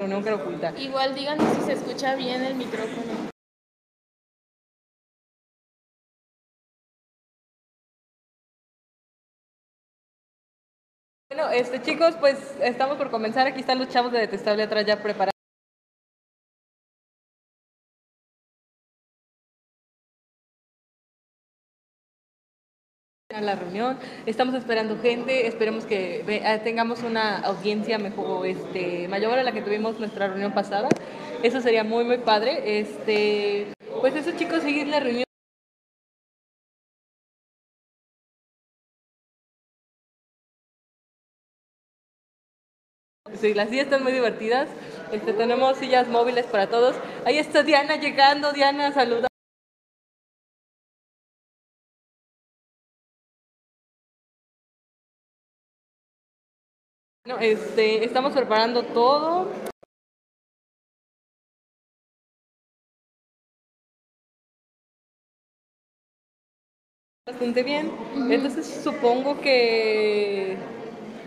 que 0.00 0.32
oculta. 0.32 0.72
Igual 0.78 1.14
díganos 1.14 1.46
si 1.54 1.60
se 1.60 1.72
escucha 1.72 2.14
bien 2.14 2.42
el 2.42 2.54
micrófono. 2.54 3.28
Bueno, 11.28 11.50
este 11.50 11.82
chicos, 11.82 12.16
pues 12.18 12.56
estamos 12.62 12.96
por 12.96 13.10
comenzar. 13.10 13.46
Aquí 13.46 13.60
están 13.60 13.78
los 13.78 13.88
chavos 13.88 14.10
de 14.10 14.20
Detestable 14.20 14.62
atrás 14.62 14.86
ya 14.86 15.02
preparados. 15.02 15.39
La 23.42 23.56
reunión, 23.56 23.98
estamos 24.26 24.54
esperando 24.54 24.98
gente, 25.00 25.46
esperemos 25.46 25.84
que 25.84 26.24
eh, 26.26 26.60
tengamos 26.64 27.02
una 27.02 27.38
audiencia 27.38 27.98
mejor, 27.98 28.46
este, 28.46 29.08
mayor 29.08 29.38
a 29.38 29.42
la 29.42 29.52
que 29.52 29.62
tuvimos 29.62 29.98
nuestra 29.98 30.28
reunión 30.28 30.52
pasada, 30.52 30.88
eso 31.42 31.60
sería 31.60 31.84
muy 31.84 32.04
muy 32.04 32.18
padre, 32.18 32.80
este, 32.80 33.68
pues 34.00 34.14
eso 34.16 34.32
chicos, 34.36 34.62
seguir 34.62 34.86
la 34.88 35.00
reunión. 35.00 35.24
Sí, 43.40 43.54
las 43.54 43.70
sillas 43.70 43.84
están 43.84 44.02
muy 44.02 44.12
divertidas. 44.12 44.68
Este, 45.12 45.32
tenemos 45.32 45.78
sillas 45.78 46.08
móviles 46.08 46.46
para 46.46 46.68
todos. 46.68 46.96
Ahí 47.24 47.38
está 47.38 47.62
Diana 47.62 47.96
llegando. 47.96 48.52
Diana, 48.52 48.92
saluda. 48.92 49.29
Bueno, 57.30 57.44
este, 57.44 58.04
estamos 58.04 58.32
preparando 58.32 58.82
todo. 58.82 59.46
Bastante 67.24 67.62
bien. 67.62 67.92
Entonces 68.30 68.66
supongo 68.82 69.40
que... 69.40 70.56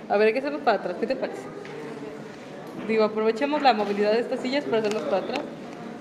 A 0.10 0.18
ver, 0.18 0.28
hay 0.28 0.34
que 0.34 0.40
hacernos 0.40 0.62
para 0.62 0.78
atrás. 0.80 0.98
¿Qué 1.00 1.08
te 1.08 1.16
parece? 1.16 1.44
Digo, 2.86 3.06
aprovechemos 3.06 3.62
la 3.62 3.74
movilidad 3.74 4.12
de 4.12 4.20
estas 4.20 4.42
sillas 4.42 4.66
para 4.66 4.80
hacernos 4.80 5.04
para 5.04 5.24
atrás. 5.24 5.42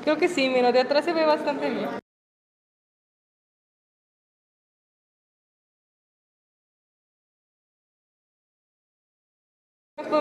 Creo 0.02 0.16
que 0.18 0.26
sí, 0.26 0.48
mira, 0.48 0.72
de 0.72 0.80
atrás 0.80 1.04
se 1.04 1.12
ve 1.12 1.24
bastante 1.24 1.70
bien. 1.70 2.01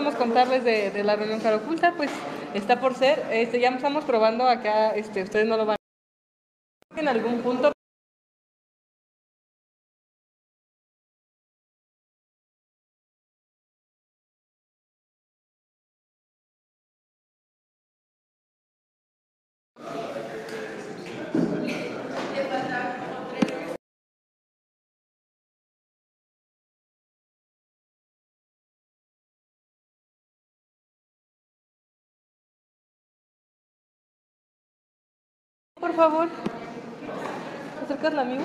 Podemos 0.02 0.18
contarles 0.18 0.64
de, 0.64 1.04
la 1.04 1.14
reunión 1.14 1.38
cara 1.38 1.56
oculta, 1.56 1.94
pues 1.96 2.10
está 2.54 2.80
por 2.80 2.94
ser, 2.94 3.24
este, 3.30 3.60
ya 3.60 3.68
estamos 3.68 4.04
probando 4.04 4.48
acá, 4.48 4.90
este, 4.96 5.22
ustedes 5.22 5.46
no 5.46 5.56
lo 5.56 5.64
van 5.64 5.76
a 6.96 7.00
en 7.00 7.08
algún 7.08 7.40
punto. 7.42 7.72
Por 35.92 36.10
favor, 36.10 36.28
acercas 37.84 38.14
la 38.14 38.22
amigo. 38.22 38.44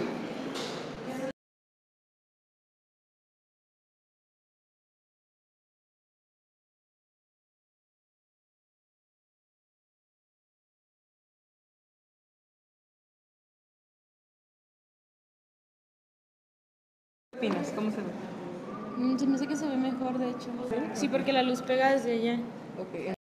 ¿Qué 17.31 17.37
opinas? 17.37 17.71
¿Cómo 17.75 17.91
se 17.91 17.97
ve? 17.97 18.11
Mm, 18.97 19.17
Se 19.17 19.25
me 19.27 19.35
hace 19.35 19.47
que 19.47 19.55
se 19.55 19.67
ve 19.67 19.77
mejor, 19.77 20.17
de 20.17 20.31
hecho. 20.31 20.49
Sí, 20.93 21.07
porque 21.07 21.31
la 21.31 21.43
luz 21.43 21.61
pega 21.61 21.91
desde 21.93 22.13
allá. 22.13 22.39
Ok. 22.77 23.16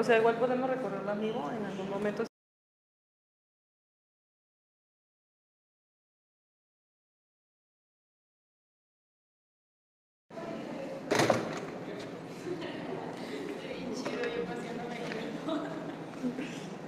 O 0.00 0.02
sea, 0.02 0.16
igual 0.16 0.36
podemos 0.36 0.70
recorrerlo 0.70 1.10
amigo 1.10 1.50
en 1.50 1.62
algún 1.62 1.90
momento. 1.90 2.24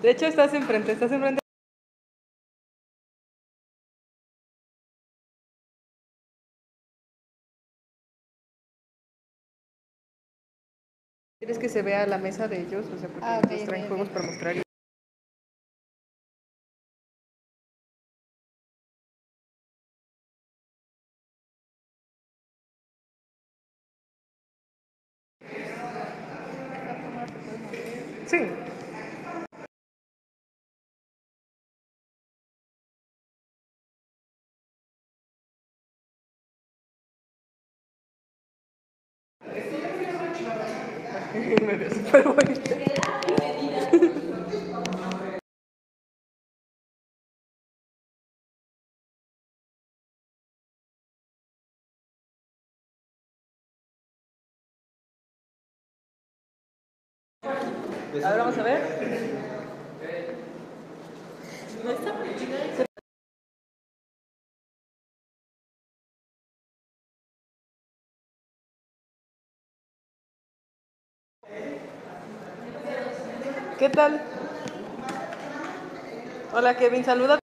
De 0.01 0.11
hecho, 0.11 0.25
estás 0.25 0.55
enfrente, 0.55 0.93
estás 0.93 1.13
enfrente. 1.13 1.42
¿Quieres 11.53 11.71
que 11.71 11.79
se 11.81 11.83
vea 11.83 12.07
la 12.07 12.17
mesa 12.17 12.49
de 12.49 12.63
ellos? 12.63 12.87
O 12.87 12.99
sea, 12.99 13.09
porque 13.11 13.21
Ah, 13.29 13.43
ellos 13.51 13.65
traen 13.67 13.87
juegos 13.89 14.09
para 14.09 14.25
mostrar. 14.25 14.57
y- 14.57 14.62
Me 42.13 42.21
veo 42.21 42.35
súper 42.35 42.47
bonita. 42.47 42.93
A 58.25 58.31
ver, 58.31 58.39
vamos 58.39 58.59
a 58.59 58.63
ver. 58.63 58.83
Tal? 73.93 74.21
Hola 76.53 76.77
Kevin, 76.77 77.05
saluda. 77.05 77.39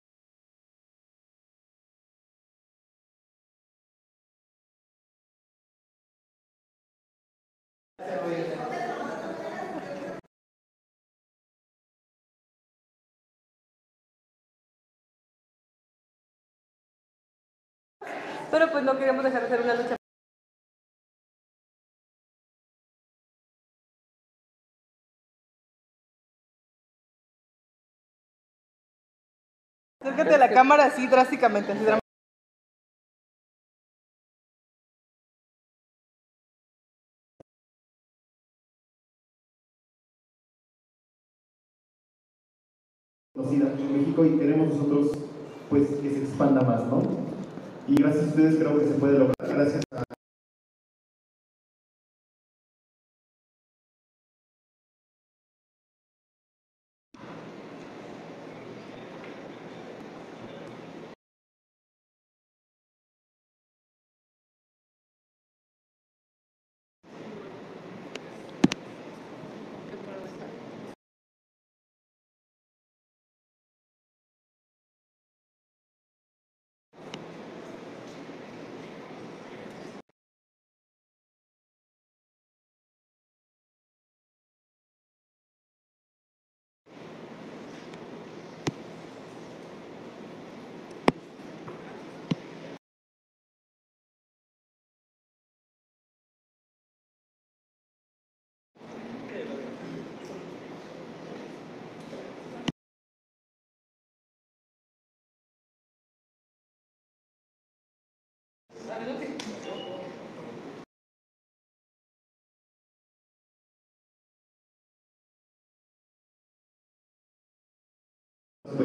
Pero 18.52 18.72
pues 18.72 18.84
no 18.84 18.98
queremos 18.98 19.24
dejar 19.24 19.42
de 19.42 19.48
hacer 19.48 19.62
una 19.62 19.76
lucha 19.76 19.99
Acércate 30.20 30.36
a 30.44 30.48
la 30.48 30.54
cámara 30.54 30.86
así 30.86 31.08
drásticamente. 31.08 31.72
Así 31.72 31.84
dram- 31.86 32.00
conocida 43.34 43.70
aquí 43.74 43.84
en 43.84 43.94
México 44.00 44.26
y 44.26 44.38
queremos 44.38 44.70
nosotros 44.76 45.12
pues 45.70 45.88
que 46.02 46.10
se 46.10 46.20
expanda 46.24 46.62
más, 46.62 46.84
¿no? 46.88 47.02
Y 47.88 47.96
gracias 47.96 48.26
a 48.26 48.28
ustedes 48.30 48.56
creo 48.58 48.80
que 48.80 48.86
se 48.88 48.94
puede 48.96 49.20
lograr. 49.20 49.36
Gracias 49.48 49.84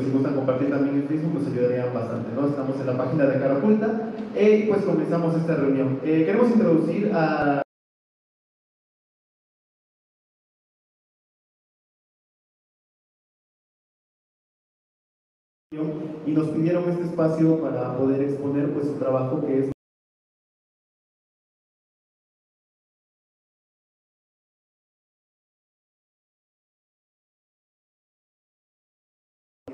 si 0.04 0.10
gustan 0.10 0.34
compartir 0.34 0.70
también 0.70 0.96
en 0.96 1.08
Facebook 1.08 1.34
nos 1.34 1.46
ayudarían 1.46 1.94
bastante, 1.94 2.28
¿no? 2.34 2.46
Estamos 2.48 2.78
en 2.78 2.86
la 2.86 2.96
página 2.96 3.26
de 3.26 3.38
Cara 3.38 3.58
Oculta 3.58 4.12
eh, 4.34 4.64
y 4.64 4.68
pues 4.68 4.82
comenzamos 4.84 5.34
esta 5.36 5.56
reunión. 5.56 6.00
Eh, 6.04 6.24
queremos 6.26 6.50
introducir 6.50 7.10
a 7.14 7.62
y 16.26 16.30
nos 16.30 16.48
pidieron 16.48 16.88
este 16.88 17.02
espacio 17.02 17.60
para 17.60 17.96
poder 17.98 18.22
exponer 18.22 18.72
pues 18.72 18.86
su 18.86 18.94
trabajo 18.94 19.44
que 19.44 19.58
es 19.58 19.73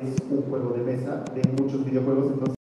es 0.02 0.17
un 0.31 0.43
juego 0.43 0.70
de 0.70 0.82
mesa 0.82 1.25
de 1.35 1.43
muchos 1.61 1.85
videojuegos 1.85 2.32
entonces 2.32 2.56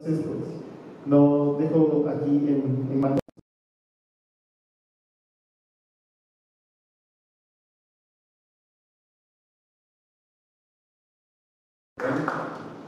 pues, 0.00 0.18
lo 1.06 1.56
dejo 1.58 2.08
aquí 2.08 2.30
en, 2.30 2.88
en 2.90 3.00
manos 3.00 3.20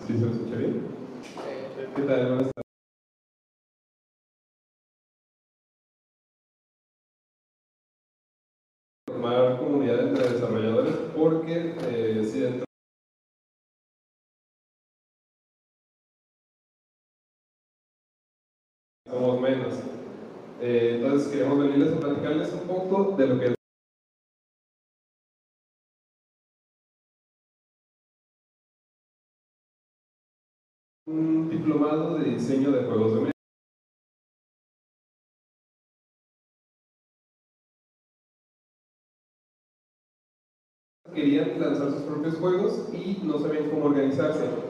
¿Sí 0.07 0.19
se 0.19 0.25
me 0.25 0.31
escucha 0.31 0.57
bien? 0.57 0.87
¿Qué 1.95 2.03
tal? 2.03 2.27
Buenas 2.29 2.51
tardes. 2.53 2.71
Formar 9.07 9.59
comunidad 9.59 10.09
entre 10.09 10.31
desarrolladores 10.31 10.95
porque 11.17 11.75
eh, 11.83 12.25
si 12.25 12.41
dentro 12.41 12.65
somos 19.09 19.41
menos. 19.41 19.75
Queremos 21.41 21.59
venirles 21.59 21.95
a 21.95 22.01
platicarles 22.01 22.53
un 22.53 22.69
poco 22.69 23.17
de 23.17 23.27
lo 23.27 23.41
que 23.41 23.47
es 23.47 23.55
un 31.07 31.49
diplomado 31.49 32.19
de 32.19 32.33
diseño 32.33 32.71
de 32.73 32.85
juegos 32.85 33.15
de 33.15 33.21
mesa. 33.23 33.33
Querían 41.15 41.59
lanzar 41.59 41.91
sus 41.91 42.03
propios 42.03 42.37
juegos 42.37 42.93
y 42.93 43.19
no 43.25 43.39
sabían 43.39 43.71
cómo 43.71 43.87
organizarse. 43.87 44.70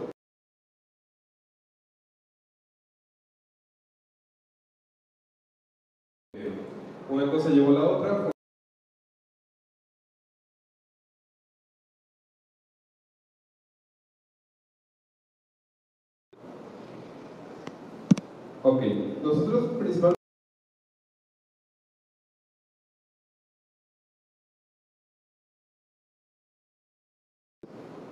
Cosa 7.50 7.60
llevó 7.60 7.72
la 7.72 7.84
otra. 7.84 8.30
Ok, 18.62 18.82
nosotros 19.24 19.70
principalmente 19.78 20.20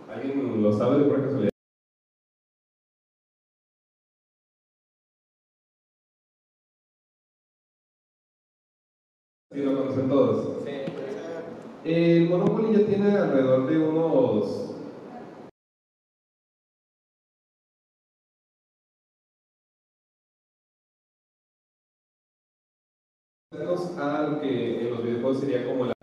¿Alguien 0.09 0.62
lo 0.62 0.73
sabe 0.76 0.99
de 0.99 1.04
por 1.04 1.23
casualidad? 1.23 1.58
Conocen 9.88 10.09
todos. 10.09 10.59
El 11.85 12.28
Monopoly 12.28 12.78
ya 12.78 12.87
tiene 12.87 13.16
alrededor 13.16 13.66
de 13.66 13.78
unos 13.78 14.64
a 23.99 24.23
lo 24.23 24.40
que 24.40 24.80
en 24.83 24.90
los 24.90 25.02
videojuegos 25.02 25.40
sería 25.40 25.66
como 25.66 25.87
la 25.87 25.98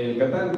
el 0.00 0.18
Catán. 0.18 0.52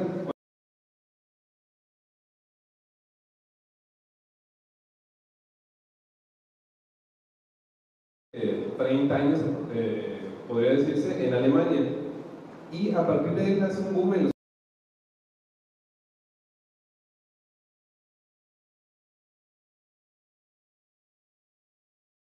Eh, 8.31 8.73
30 8.77 9.15
años, 9.15 9.39
eh, 9.71 10.21
podría 10.47 10.71
decirse, 10.71 11.27
en 11.27 11.33
Alemania. 11.33 11.81
Y 12.71 12.91
a 12.93 13.05
partir 13.05 13.33
de 13.33 13.41
ahí 13.43 13.55
nace 13.59 13.81
un 13.81 13.93
boom 13.93 14.31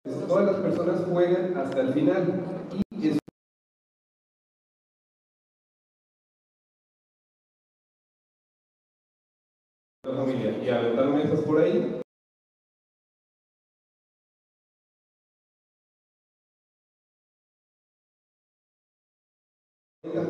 los 0.04 0.28
Todas 0.28 0.46
las 0.46 0.56
personas 0.56 1.04
juegan 1.08 1.56
hasta 1.56 1.80
el 1.80 1.94
final 1.94 2.83
y 10.64 10.70
aventar 10.70 11.06
mesas 11.08 11.40
por 11.40 11.60
ahí. 11.60 12.00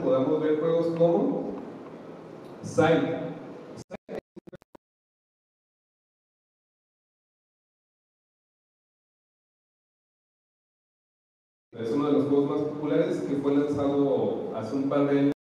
Podamos 0.03 0.43
ver 0.43 0.61
juegos 0.61 0.87
como 0.99 1.55
Side. 2.62 3.35
Es 11.73 11.91
uno 11.91 12.07
de 12.07 12.12
los 12.12 12.29
juegos 12.29 12.50
más 12.50 12.61
populares 12.69 13.21
que 13.23 13.37
fue 13.37 13.57
lanzado 13.57 14.57
hace 14.57 14.75
un 14.76 14.88
par 14.88 15.07
de 15.07 15.19
años. 15.21 15.34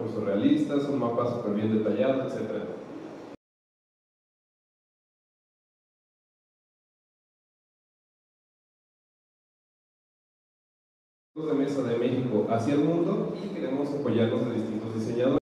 Recursos 0.00 0.24
realistas, 0.24 0.84
un 0.84 0.98
mapa 0.98 1.26
súper 1.26 1.54
bien 1.54 1.76
detallado, 1.76 2.22
etc. 2.22 2.64
de 11.36 11.54
mesa 11.54 11.82
de 11.82 11.96
México 11.96 12.46
hacia 12.50 12.74
el 12.74 12.84
mundo 12.84 13.34
y 13.42 13.48
queremos 13.48 13.88
apoyarnos 13.88 14.44
de 14.46 14.54
distintos 14.56 14.94
diseñadores. 14.94 15.40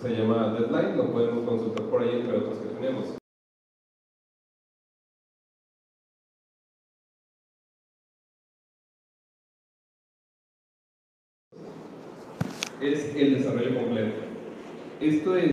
Se 0.00 0.08
llama 0.16 0.54
Deadline, 0.54 0.96
lo 0.96 1.12
podemos 1.12 1.46
consultar 1.46 1.90
por 1.90 2.02
ahí 2.02 2.20
entre 2.20 2.38
otros 2.38 2.58
que 2.58 2.68
tenemos. 2.68 3.19
Es 12.80 13.14
el 13.14 13.34
desarrollo 13.34 13.74
completo. 13.74 14.22
Esto 15.00 15.36
es 15.36 15.50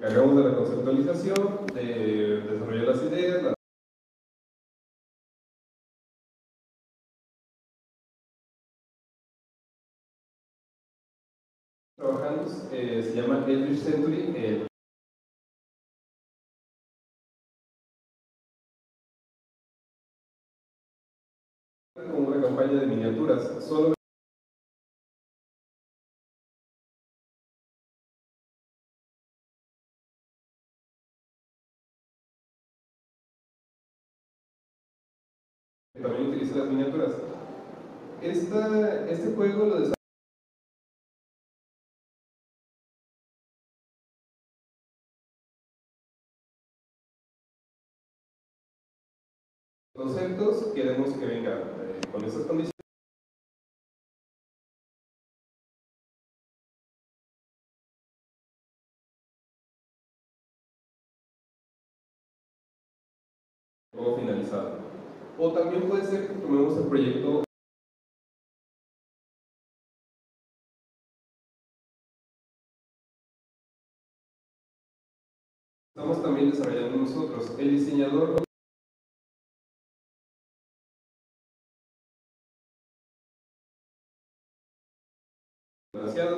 Cargamos 0.00 0.36
de 0.36 0.50
la 0.50 0.56
conceptualización, 0.56 1.66
de 1.74 2.40
desarrollar 2.42 2.84
las 2.84 3.02
ideas, 3.02 3.42
la 3.42 3.54
trabajando 11.96 12.44
eh, 12.70 13.02
se 13.02 13.20
llama 13.20 13.44
Eldritch 13.48 13.80
Century. 13.80 14.32
Eh, 14.36 14.66
las 36.56 36.68
miniaturas. 36.68 37.12
Esta, 38.22 39.10
este 39.10 39.34
juego 39.34 39.66
lo 39.66 39.96
conceptos, 49.94 50.72
queremos 50.74 51.10
que 51.14 51.26
venga 51.26 51.58
eh, 51.58 52.00
con 52.12 52.24
esas 52.24 52.44
condiciones. 52.44 52.72
Juego 63.92 64.16
finalizado. 64.18 64.85
O 65.38 65.52
también 65.52 65.88
puede 65.88 66.04
ser 66.04 66.28
que 66.28 66.34
tomemos 66.34 66.76
el 66.78 66.88
proyecto 66.88 67.42
Estamos 75.94 76.22
también 76.22 76.50
desarrollando 76.50 76.98
nosotros. 76.98 77.58
El 77.58 77.70
diseñador 77.70 78.46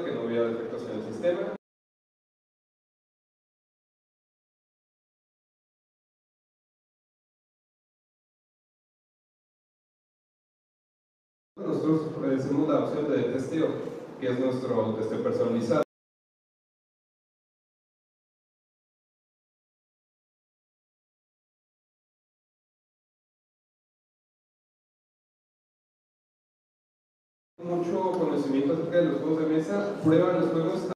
que 0.04 0.12
no 0.12 0.24
hubiera 0.24 0.48
defectos 0.48 0.82
en 0.88 0.96
el 0.96 1.02
sistema. 1.04 1.57
Nosotros 11.88 12.18
ofrecemos 12.18 12.68
la 12.68 12.80
opción 12.80 13.10
de 13.10 13.22
testeo, 13.32 13.66
que 14.20 14.28
es 14.28 14.38
nuestro 14.38 14.94
testeo 14.96 15.22
personalizado. 15.22 15.82
mucho 27.58 28.12
conocimiento 28.12 28.74
acerca 28.74 28.96
de 28.98 29.04
los 29.04 29.20
juegos 29.20 29.40
de 29.40 29.46
mesa, 29.46 30.00
prueban 30.02 30.40
los 30.40 30.50
juegos 30.50 30.90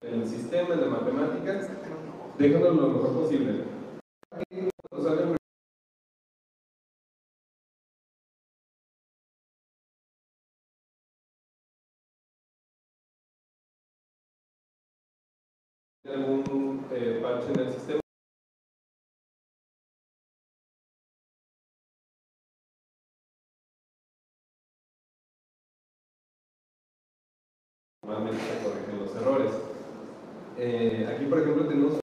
en 0.00 0.20
el 0.20 0.26
sistema, 0.26 0.74
de 0.76 0.86
matemáticas, 0.86 1.68
déjanos 2.38 2.76
lo 2.76 2.88
mejor 2.88 3.12
posible. 3.12 3.81
Algún 16.04 16.86
eh, 16.92 17.20
parche 17.22 17.52
en 17.52 17.60
el 17.60 17.72
sistema 17.72 18.00
normalmente 28.04 28.42
se 28.42 28.64
corrigen 28.64 28.98
los 28.98 29.14
errores. 29.16 29.52
Eh, 30.58 31.08
aquí, 31.08 31.26
por 31.26 31.38
ejemplo, 31.38 31.66
tenemos 31.66 32.01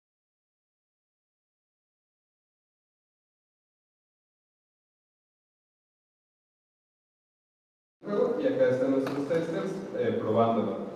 y 8.42 8.48
acá 8.48 8.70
están 8.70 8.92
nuestros 8.92 9.28
testers 9.28 9.72
eh, 9.98 10.18
probándolo. 10.20 10.90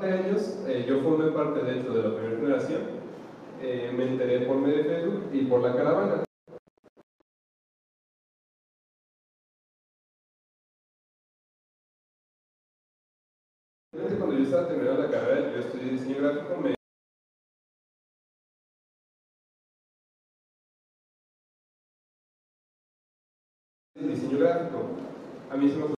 de 0.00 0.12
años, 0.12 0.64
eh, 0.66 0.86
yo 0.88 1.00
formé 1.00 1.30
parte 1.32 1.60
de 1.62 1.78
hecho 1.78 1.92
de 1.92 2.08
la 2.08 2.14
primera 2.14 2.36
generación 2.40 2.82
eh, 3.60 3.92
me 3.94 4.04
enteré 4.04 4.46
por 4.46 4.56
medio 4.56 4.84
de 4.84 5.38
y 5.38 5.44
por 5.44 5.60
la 5.60 5.76
caravana. 5.76 6.29
Estaba 14.60 14.68
terminando 14.68 15.02
la 15.02 15.10
carrera, 15.10 15.52
yo 15.52 15.58
estudié 15.60 15.92
diseño 15.92 16.18
gráfico, 16.18 16.56
me 16.60 16.74
diseño 23.94 24.38
gráfico. 24.38 24.78
A 25.50 25.56
mí 25.56 25.68
se 25.68 25.76
me 25.76 25.94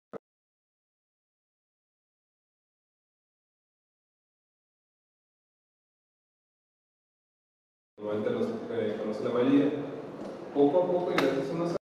normalmente 7.98 8.30
los 8.30 8.46
eh, 8.70 8.96
conoce 8.98 9.24
la 9.24 9.30
mayoría. 9.30 9.70
Poco 10.54 10.82
a 10.82 10.86
poco 10.86 11.12
y 11.12 11.14
gracias 11.14 11.50
a 11.50 11.52
unos 11.52 11.81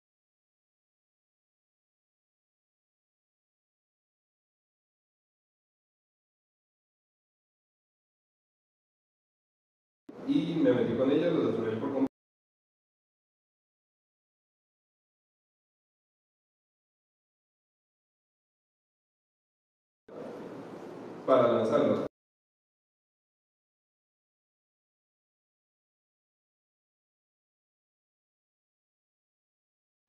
Para 21.33 21.55
lanzarlos. 21.55 22.05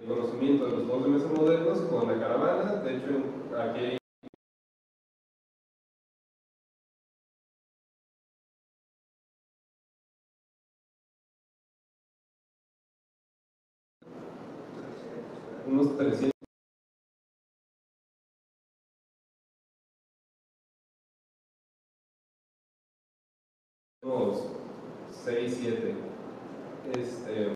El 0.01 0.07
conocimiento 0.09 0.65
de 0.65 0.71
los 0.71 0.83
juegos 0.83 1.03
de 1.03 1.09
mesa 1.11 1.27
modernos 1.27 1.79
con 1.83 2.07
la 2.09 2.19
caravana, 2.19 2.75
de 2.81 2.97
hecho 2.97 3.23
aquí 3.57 3.79
hay 3.85 4.02
6, 25.23 25.57
7 25.61 25.95
este 26.93 27.53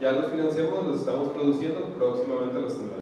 ya 0.00 0.10
los 0.10 0.32
financiamos, 0.32 0.84
los 0.86 1.00
estamos 1.00 1.28
produciendo, 1.28 1.94
próximamente 1.94 2.60
los 2.60 2.76
tendrán. 2.76 3.00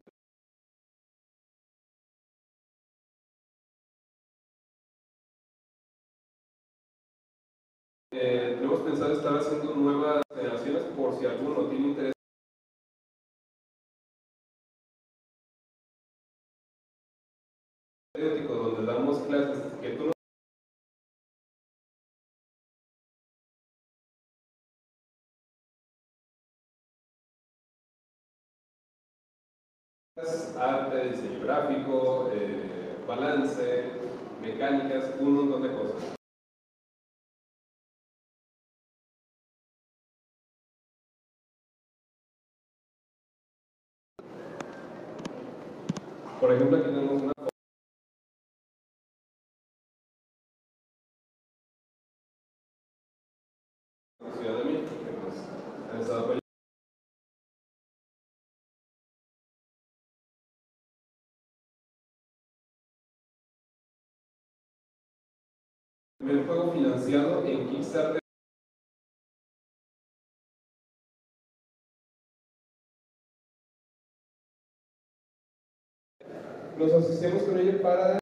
Eh, 8.11 8.55
tenemos 8.59 8.81
pensado 8.81 9.13
estar 9.13 9.35
haciendo 9.37 9.73
nuevas 9.73 10.21
generaciones 10.31 10.83
por 10.95 11.17
si 11.17 11.25
alguno 11.25 11.69
tiene 11.69 11.87
interés. 11.87 12.20
Periódico 18.21 18.53
donde 18.53 18.85
damos 18.85 19.17
clases 19.21 19.63
que 19.81 19.89
tú 19.89 20.05
no 20.05 20.11
arte, 30.61 31.09
diseño 31.09 31.39
gráfico, 31.43 32.29
eh, 32.31 32.95
balance, 33.07 33.85
mecánicas, 34.39 35.15
un 35.19 35.33
montón 35.33 35.63
de 35.63 35.73
cosas. 35.73 36.15
Por 46.39 46.51
ejemplo, 46.51 46.77
aquí 46.77 47.00
Primer 66.21 66.45
juego 66.45 66.71
financiado 66.71 67.43
en 67.47 67.67
Kickstarter. 67.67 68.21
Nos 76.77 76.91
asociamos 76.93 77.41
con 77.41 77.57
ello 77.57 77.81
para 77.81 78.19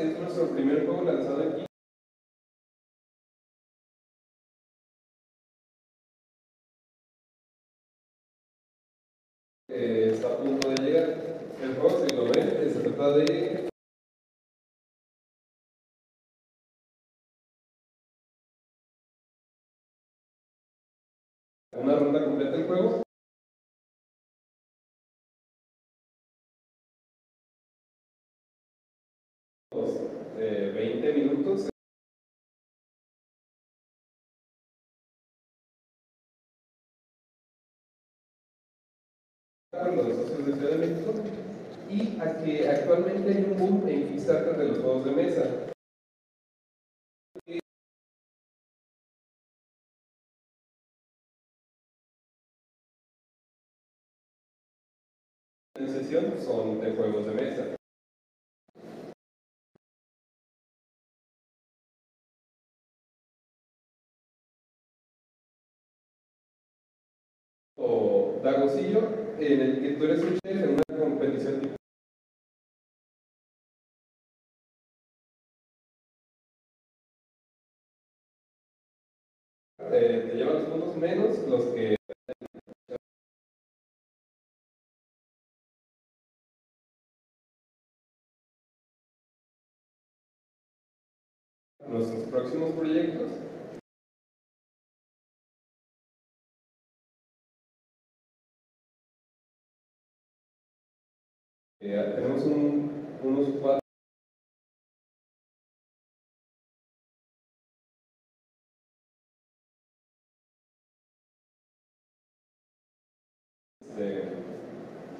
es 0.00 0.18
nuestro 0.18 0.50
primer 0.54 0.86
juego 0.86 1.02
lanzado 1.02 1.42
aquí. 1.42 1.67
Está 10.18 10.34
a 10.34 10.36
punto 10.36 10.68
de 10.70 10.76
llegar. 10.82 11.08
El 11.62 11.76
lo 12.16 12.24
ven, 12.24 12.72
se 12.72 12.80
trata 12.80 13.10
de 13.18 13.68
una 21.72 21.96
ronda 21.96 22.24
completa 22.24 22.50
del 22.50 22.66
juego. 22.66 23.07
Los 39.84 40.16
socios 40.16 40.46
de 40.46 40.54
Ciudad 40.54 40.70
de 40.72 40.86
México 40.86 41.14
y 41.88 42.20
a 42.20 42.36
que 42.42 42.68
actualmente 42.68 43.30
hay 43.30 43.44
un 43.44 43.56
boom 43.56 43.88
en 43.88 44.08
Kickstarter 44.08 44.56
de 44.56 44.68
los 44.68 44.78
juegos 44.78 45.04
de 45.04 45.10
mesa. 45.12 45.44
En 55.76 55.88
sesión 55.88 56.34
son 56.44 56.80
de 56.80 56.90
juegos 56.96 57.26
de 57.26 57.32
mesa. 57.32 57.78
o 67.76 68.40
Dagosillo, 68.42 69.17
en 69.40 69.60
el 69.60 69.80
que 69.80 69.90
tú 69.92 70.04
eres 70.04 70.22
un 70.22 70.38
chef 70.38 70.62
en 70.62 70.70
una 70.70 70.98
competición 70.98 71.60
tipo. 71.60 71.74
Eh, 79.90 80.28
te 80.30 80.36
llevan 80.36 80.54
los 80.54 80.64
puntos 80.64 80.96
menos 80.96 81.38
los 81.48 81.64
que 81.74 81.96
nuestros 91.86 92.24
próximos 92.24 92.72
proyectos 92.72 93.47
Eh, 101.90 102.12
tenemos 102.14 102.42
un, 102.42 103.18
unos 103.22 103.48
cuatro 103.62 103.80
este, 113.80 114.34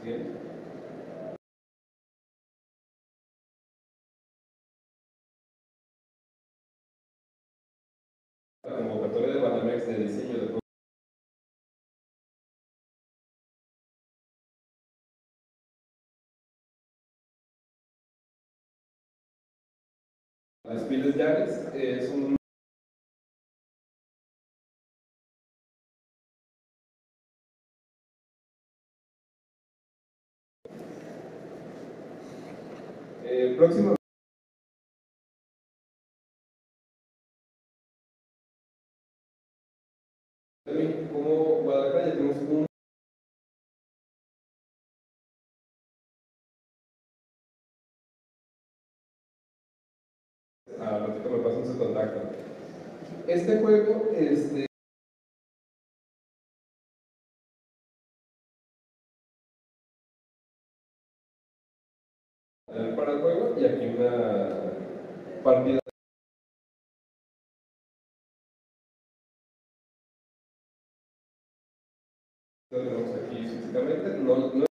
¿sí? 0.05 0.27
La 8.63 8.77
convocatoria 8.77 9.29
de 9.29 9.41
Banamex 9.41 9.87
de 9.87 9.99
diseño 10.01 10.39
de 10.39 10.68
Las 20.69 20.83
pieles 20.83 21.17
de 21.17 21.23
Ares 21.23 21.67
eh, 21.73 22.07
son 22.07 22.37
Eh, 33.25 33.55
próximo. 33.57 33.95
Como 41.11 41.63
Guadalajara 41.63 42.07
ya 42.09 42.13
tenemos 42.15 42.37
un 42.37 42.68
su 51.67 51.79
contacto. 51.79 52.21
Este 53.27 53.59
juego, 53.61 54.11
este, 54.15 54.67
para 62.97 63.13
el 63.13 63.21
juego 63.21 63.55
y 63.61 63.65
aquí 63.65 63.87
una 63.87 64.73
partida 65.45 65.79
aquí 72.71 73.49
físicamente 73.49 74.68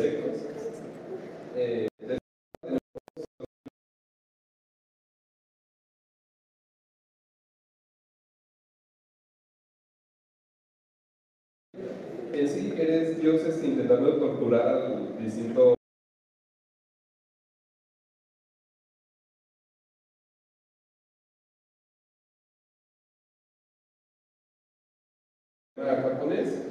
insectos 0.00 0.40
eh, 1.56 1.88
eres 12.78 13.20
dioses 13.20 13.62
intentando 13.62 14.16
torturar 14.18 14.66
al 14.68 15.18
distinto 15.18 15.74
japonés 25.76 26.69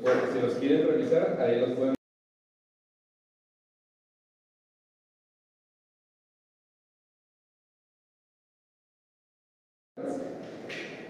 Si 0.00 0.40
los 0.40 0.54
quieren 0.54 0.86
revisar, 0.86 1.38
ahí 1.38 1.60
los 1.60 1.70
pueden 1.72 1.94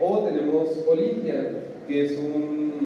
O 0.00 0.24
tenemos 0.24 0.84
Olimpia, 0.88 1.84
que 1.86 2.04
es 2.04 2.18
un 2.18 2.84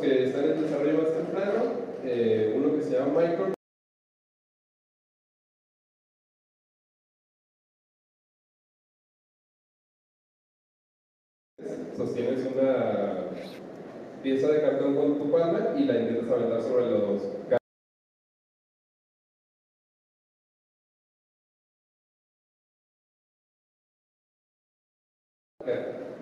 Que 0.00 0.24
están 0.24 0.44
en 0.44 0.62
desarrollo 0.62 1.02
más 1.02 1.12
temprano, 1.12 1.62
eh, 2.04 2.52
uno 2.54 2.76
que 2.76 2.82
se 2.82 2.98
llama 2.98 3.20
Micro, 3.20 3.54
sostienes 11.96 12.46
una 12.46 13.30
pieza 14.22 14.48
de 14.48 14.60
cartón 14.60 14.94
con 14.96 15.18
tu 15.18 15.30
palma 15.30 15.74
y 15.78 15.84
la 15.84 15.98
intentas 15.98 16.30
aventar 16.30 16.62
sobre 16.62 16.90
los 16.90 17.22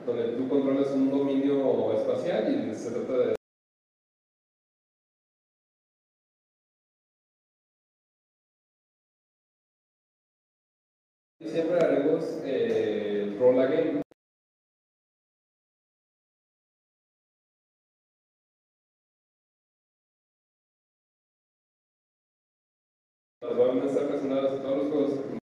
donde 0.06 0.36
tú 0.36 0.48
controlas 0.48 0.90
un 0.92 1.10
dominio 1.10 1.92
espacial 1.94 2.68
y 2.70 2.74
se 2.74 2.90
trata 2.90 3.12
de 3.12 3.34
siempre 11.54 11.78
haremos 11.78 12.24
eh, 12.42 13.22
el 13.22 13.38
roll 13.38 13.60
again 13.60 14.02
Las 23.40 23.56
van 23.56 23.82
a 23.82 23.84
estar 23.84 24.02
relacionadas 24.06 24.52
a 24.54 24.62
todos 24.62 24.78
los 24.78 24.88
juegos. 24.88 25.43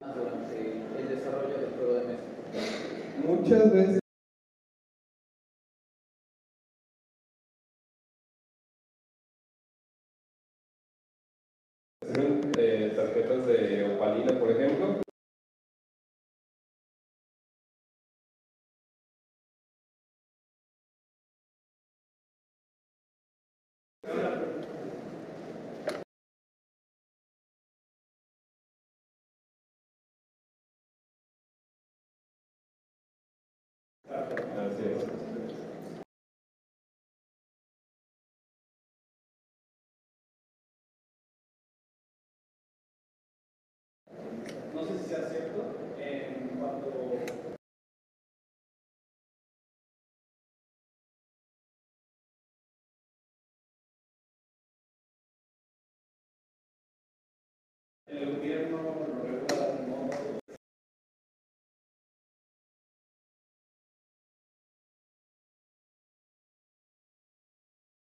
Durante 0.00 1.00
el 1.00 1.08
desarrollo 1.08 1.58
del 1.58 1.70
juego 1.76 1.94
de 1.94 2.04
mesa. 2.06 2.22
Muchas 3.26 3.72
veces 3.72 4.00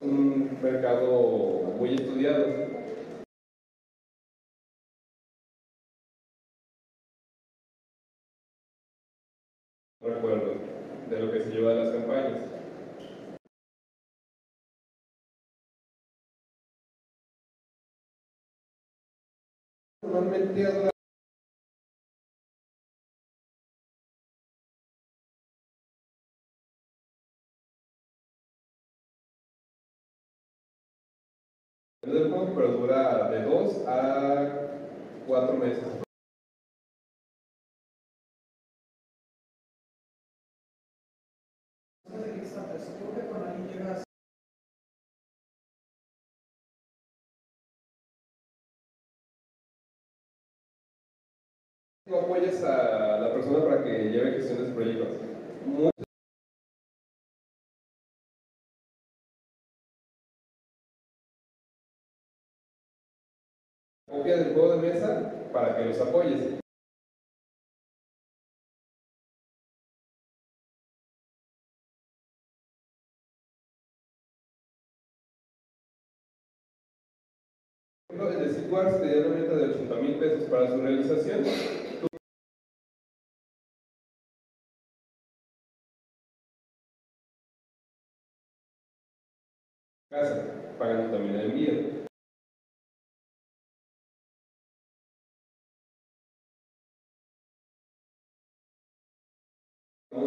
un 0.02 0.62
mercado 0.62 1.76
muy 1.78 1.96
estudiado. 1.96 2.46
Recuerdo 10.02 10.56
de 11.10 11.20
lo 11.20 11.32
que 11.32 11.42
se 11.42 11.50
lleva 11.52 11.72
a 11.72 11.76
las 11.76 11.92
campañas. 11.92 12.50
Normalmente 20.30 20.63
ha 20.63 20.70
durado 20.70 20.89
del 32.04 32.30
juego, 32.30 32.54
pero 32.56 32.72
dura 32.74 33.30
de 33.32 33.44
2 33.44 33.88
a 33.88 34.68
cuatro 35.26 35.58
meses. 35.58 36.09
No 52.10 52.17
apoyas 52.22 52.63
a 52.63 53.19
la 53.19 53.34
persona 53.34 53.63
para 53.65 53.84
que 53.84 54.10
lleve 54.10 54.32
gestión 54.34 54.60
de 54.63 54.69
su 54.69 54.74
proyecto. 54.76 55.06
Muy- 55.65 55.91
Copia 64.10 64.38
del 64.38 64.54
juego 64.54 64.76
de 64.76 64.89
mesa 64.91 65.50
para 65.54 65.78
que 65.78 65.86
los 65.86 66.02
apoyes. 66.02 66.60
El 78.10 78.39
de 78.39 78.54
Sequars 78.54 79.00
te 79.02 79.08
dio 79.08 79.28
una 79.28 79.36
meta 79.36 79.56
de 79.56 79.63
80 79.65 79.95
mil 79.95 80.15
pesos 80.15 80.50
para 80.50 80.67
su 80.67 80.82
realización. 80.82 81.43
Pagando 90.78 91.12
también 91.12 91.36
el 91.36 91.52
envío. 91.52 92.00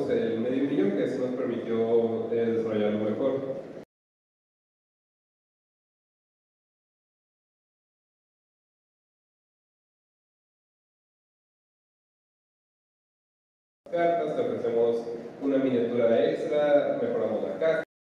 El 0.08 0.40
medio 0.40 0.64
millón 0.64 0.90
que 0.92 1.08
se 1.08 1.18
nos 1.18 1.36
permitió 1.36 2.32
eh, 2.32 2.46
desarrollarlo 2.46 3.10
mejor. 3.10 3.62
cartas, 13.92 14.38
ofrecemos 14.38 15.06
una 15.42 15.58
miniatura 15.58 16.30
extra, 16.30 16.98
mejoramos 17.00 17.42
la 17.42 17.58
caja. 17.58 17.91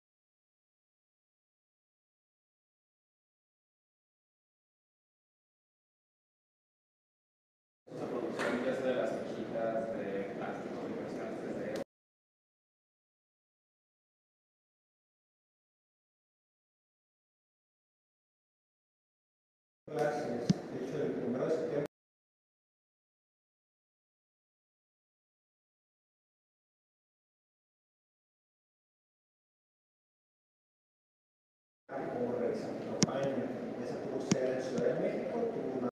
Como 32.21 32.37
realizando 32.37 32.85
campaña. 32.85 33.45
Esa 33.83 33.95
tuvo 34.03 34.21
sede 34.31 34.55
en 34.57 34.61
Ciudad 34.61 34.95
de 34.95 34.99
México, 35.01 35.39
tuvo 35.39 35.79
una 35.79 35.89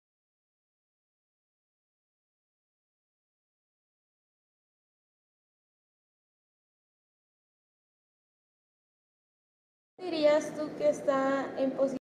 dirías 9.97 10.55
tú 10.55 10.69
que 10.77 10.89
está 10.89 11.53
en 11.57 11.71
posición? 11.71 11.97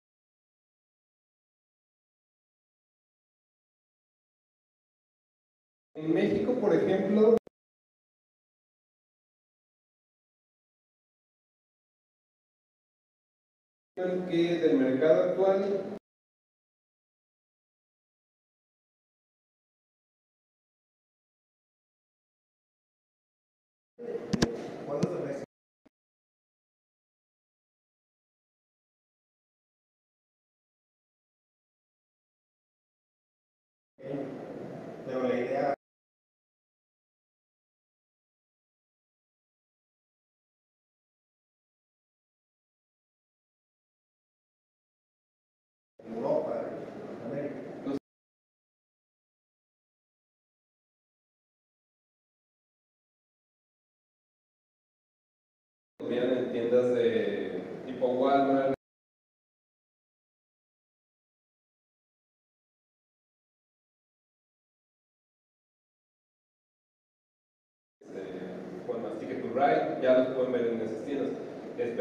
En 5.94 6.12
México, 6.12 6.52
por 6.60 6.74
ejemplo, 6.74 7.35
que 13.96 14.58
del 14.58 14.76
mercado 14.76 15.22
actual 15.30 15.96
tiendas 56.68 56.94
de 56.94 57.62
tipo 57.86 58.06
Walmart, 58.08 58.74
este, 68.00 68.84
con 68.86 69.02
más 69.02 69.18
Ticket 69.18 69.42
to 69.42 69.48
Ride, 69.54 70.00
ya 70.02 70.18
los 70.18 70.28
pueden 70.34 70.52
ver 70.52 70.66
en 70.66 70.80
esas 70.80 71.04
tiendas. 71.04 71.30
Espe- 71.78 72.00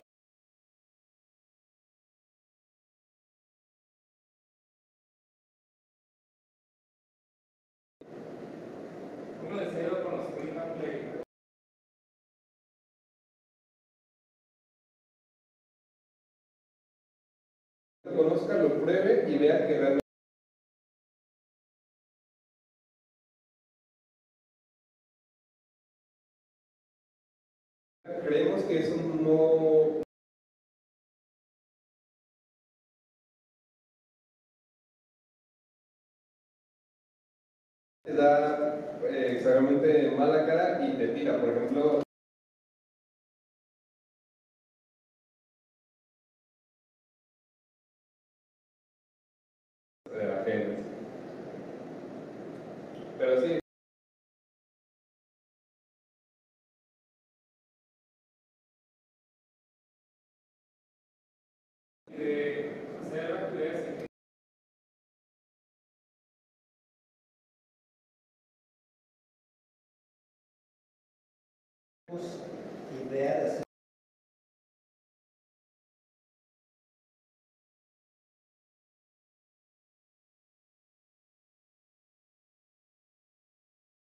¿Cómo 9.42 9.56
les 9.56 9.74
ha 9.76 9.82
ido 9.82 10.04
con 10.04 10.18
los 10.18 10.28
Quick 10.30 10.58
and 10.58 10.80
Play? 10.80 11.22
Conozca, 18.16 18.56
lo 18.56 18.82
pruebe 18.82 19.30
y 19.30 19.38
vea 19.38 19.68
que 19.68 19.74
realmente 19.78 20.00
creemos 28.26 28.64
que 28.64 28.80
es 28.80 28.90
un 28.90 29.24
no 29.24 30.06
da 38.16 39.00
eh, 39.04 39.34
exageradamente 39.36 40.12
mala 40.18 40.46
cara 40.46 40.86
y 40.88 40.98
te 40.98 41.08
tira, 41.10 41.40
por 41.40 41.50
ejemplo, 41.50 42.02
de 50.12 50.24
la 50.28 50.44
gente. 50.44 50.84
Pero 53.18 53.42
sí, 53.42 53.60
De 62.08 62.72
hacer 63.02 63.32
actividades 63.34 63.88
en 63.90 64.06
de 72.20 73.28
hacer 73.28 73.64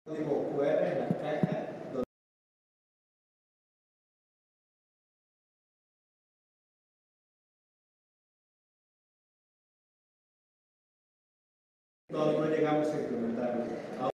código 0.04 0.50
QR 0.50 0.84
en 0.84 0.98
la 1.00 1.08
caja 1.20 1.68
donde 1.92 2.04
No, 12.10 12.32
no 12.32 12.44
llegamos 12.46 12.88
a 12.88 13.00
implementarlo. 13.00 14.11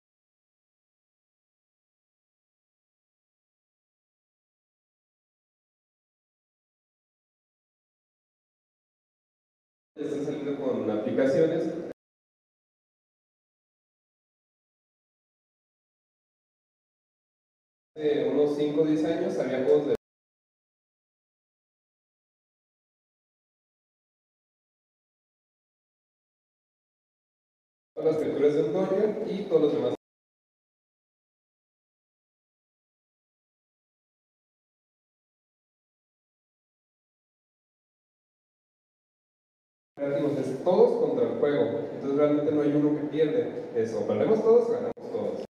Con 10.58 10.90
aplicaciones. 10.90 11.74
Hace 17.96 18.30
unos 18.30 18.56
5 18.56 18.82
o 18.82 18.86
10 18.86 19.06
años 19.06 19.40
había 19.40 19.64
juegos 19.64 19.88
de 19.88 19.96
las 28.04 28.18
criaturas 28.18 28.54
de 28.54 28.64
dungeon 28.64 29.24
y 29.28 29.44
todos 29.50 29.62
los 29.64 29.74
demás. 29.74 29.97
Todos 40.68 41.00
contra 41.00 41.30
el 41.30 41.40
juego, 41.40 41.80
entonces 41.94 42.18
realmente 42.18 42.52
no 42.52 42.62
hay 42.62 42.74
uno 42.76 43.00
que 43.00 43.08
pierde. 43.08 43.70
Eso, 43.74 44.06
perdemos 44.06 44.44
todos, 44.44 44.70
ganamos 44.70 45.12
todos. 45.14 45.48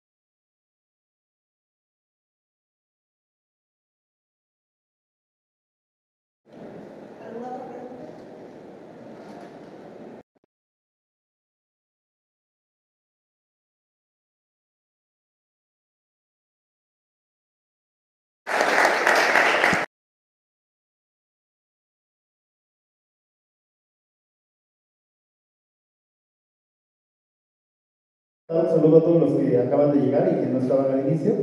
Un 28.53 28.69
saludo 28.69 28.97
a 28.97 29.03
todos 29.03 29.21
los 29.21 29.39
que 29.39 29.57
acaban 29.57 29.91
de 29.93 30.05
llegar 30.05 30.31
y 30.31 30.45
que 30.45 30.51
no 30.51 30.59
estaban 30.59 30.91
al 30.91 31.07
inicio. 31.07 31.33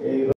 Eh, 0.00 0.30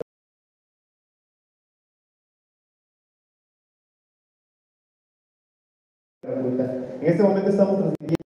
en 6.23 7.07
este 7.07 7.23
momento 7.23 7.49
estamos 7.49 7.77
transmitiendo. 7.77 8.17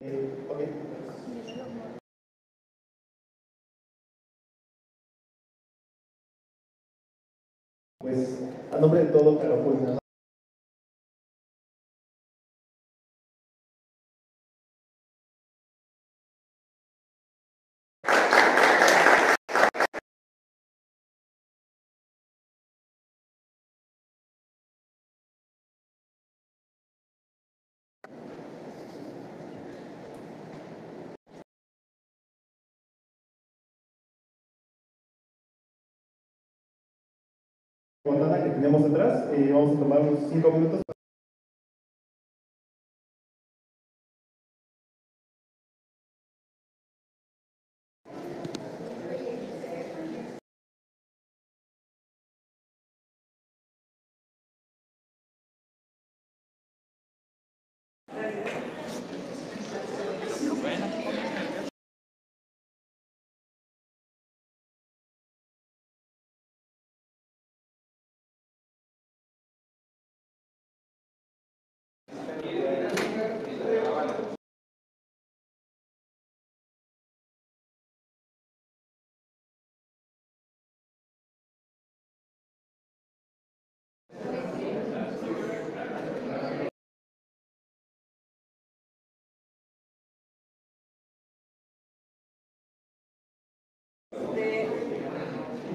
Eh. 0.00 0.93
Pues 8.04 8.38
a 8.70 8.78
nombre 8.78 9.00
de 9.00 9.06
todo, 9.06 9.38
pero 9.38 9.64
pues 9.64 9.98
que 38.14 38.50
tenemos 38.50 38.84
atrás, 38.84 39.24
eh, 39.32 39.50
vamos 39.52 39.76
a 39.76 39.80
tomar 39.80 40.00
unos 40.00 40.20
5 40.30 40.50
minutos. 40.52 40.93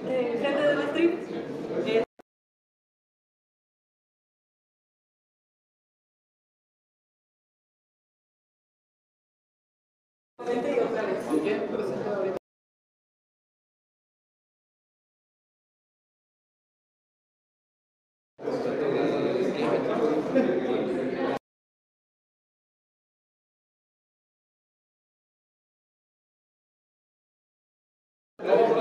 De 0.04 0.40
gente 0.40 0.62
del 0.62 0.88
stream. 0.90 1.20
Eh, 1.86 2.04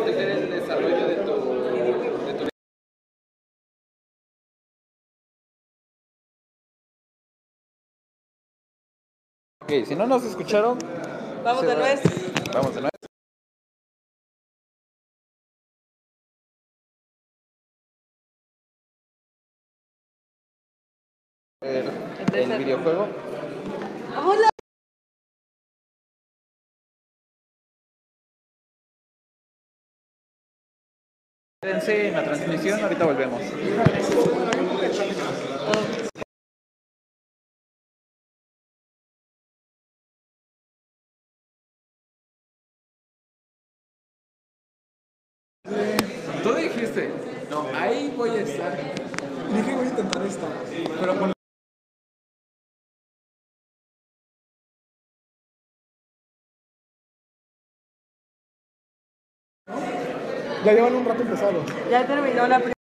proteger 0.09 0.29
el 0.31 0.51
desarrollo 0.51 1.09
de 1.09 1.17
tu, 1.17 1.33
de 2.27 2.35
tu 2.35 2.49
Ok, 9.63 9.87
si 9.87 9.95
no 9.95 10.07
nos 10.07 10.25
escucharon, 10.25 10.79
Vamos 11.45 11.67
de 11.67 11.75
nuez. 11.77 12.01
Vamos 12.53 12.75
de 12.75 12.81
nuez. 12.81 12.91
El, 21.61 22.53
el 22.53 22.65
videojuego. 22.65 23.28
Quédense 31.61 32.07
en 32.07 32.15
la 32.15 32.23
transmisión, 32.23 32.81
ahorita 32.81 33.05
volvemos. 33.05 33.43
Tú 46.45 46.55
dijiste, 46.55 47.11
no, 47.51 47.67
ahí 47.75 48.15
voy 48.17 48.31
a 48.31 48.43
estar. 48.43 48.79
Dije, 49.53 49.75
voy 49.75 49.87
a 49.87 49.91
intentar 49.91 50.27
esto. 50.27 50.47
Pero 51.01 51.38
Ya 60.69 60.75
llevan 60.75 60.97
un 60.97 61.05
rato 61.07 61.23
empezado. 61.23 61.65
Ya 61.91 62.07
terminó 62.07 62.47
la 62.47 62.59
primera. 62.59 62.75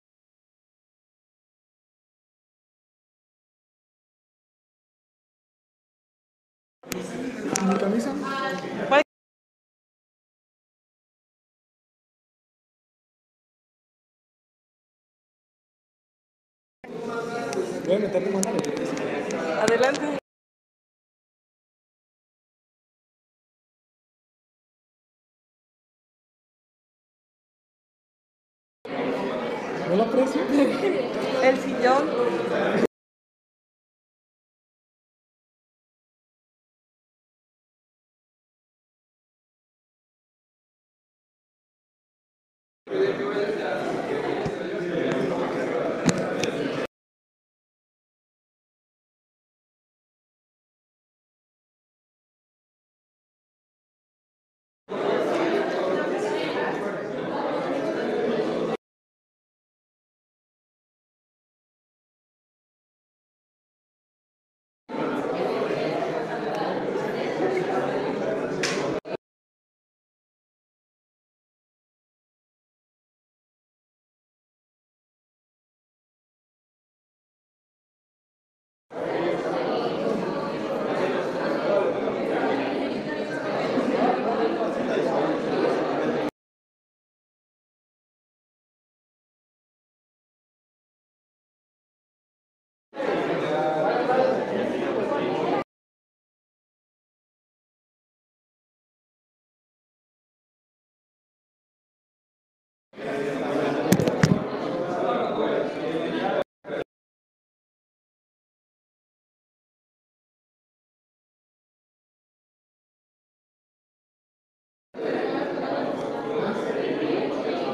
¿Mi 7.68 7.74
camisa? 7.76 8.14
Voy 17.84 17.94
a 17.94 17.98
meterle 17.98 18.30
mano. 18.30 18.48
Adelante. 19.60 20.13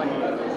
like 0.00 0.20
that. 0.20 0.49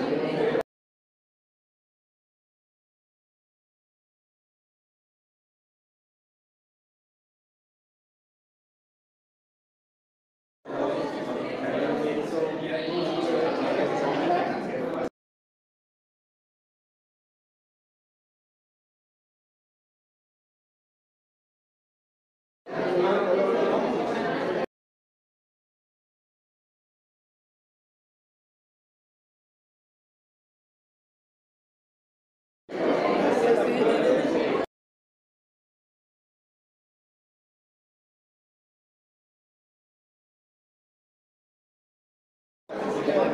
Gracias. 43.06 43.34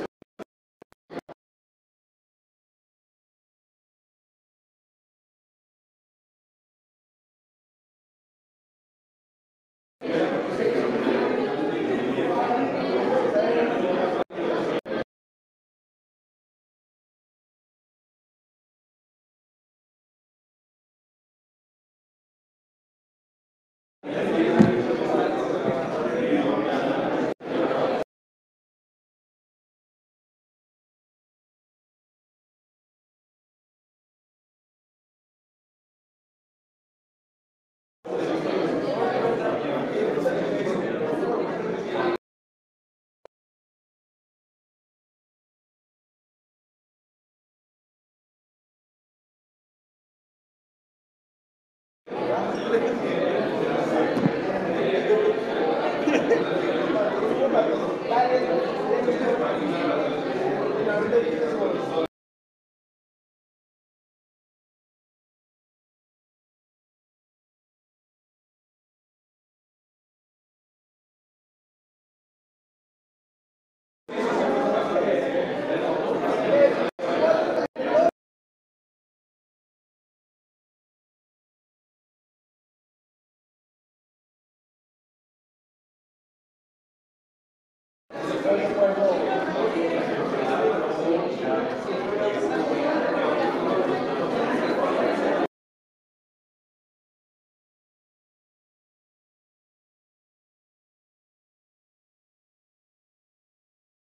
Eh, 52.73 53.31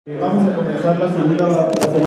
Vamos 0.06 0.52
a 0.52 0.56
comenzar 0.56 0.98
la 0.98 1.10
segunda 1.10 1.48
la 1.48 1.72
segunda 1.80 2.04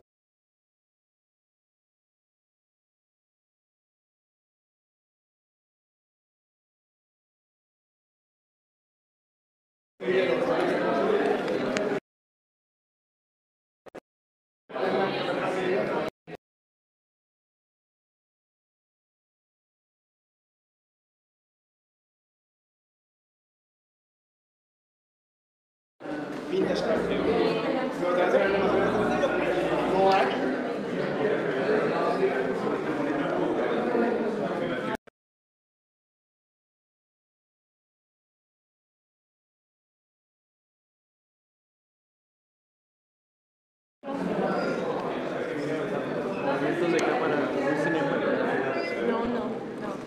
No, 49.07 49.25
no, 49.25 49.25
no. 49.25 49.97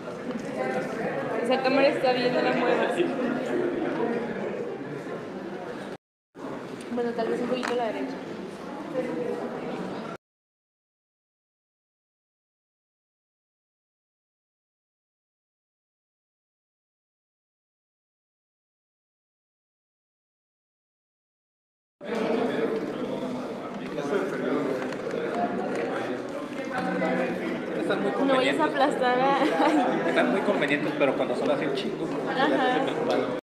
Bien, 2.13 2.33
no 2.33 2.41
la. 2.41 2.51
Bueno, 6.93 7.11
tal 7.13 7.27
vez 7.29 7.41
un 7.41 7.47
poquito 7.47 7.71
a 7.71 7.75
la 7.75 7.85
derecha. 7.85 8.15
Están 28.07 28.19
muy 28.19 28.27
No 28.27 28.35
vayas 28.35 28.59
a 28.59 28.63
convenientes. 28.63 28.95
aplastar 28.99 29.19
a... 29.19 30.07
Están 30.09 30.31
muy 30.31 30.41
convenientes, 30.41 30.93
pero 30.97 31.15
cuando 31.15 31.35
son 31.35 31.51
así 31.51 31.65
chicos. 31.75 32.09
Ajá. 32.29 33.37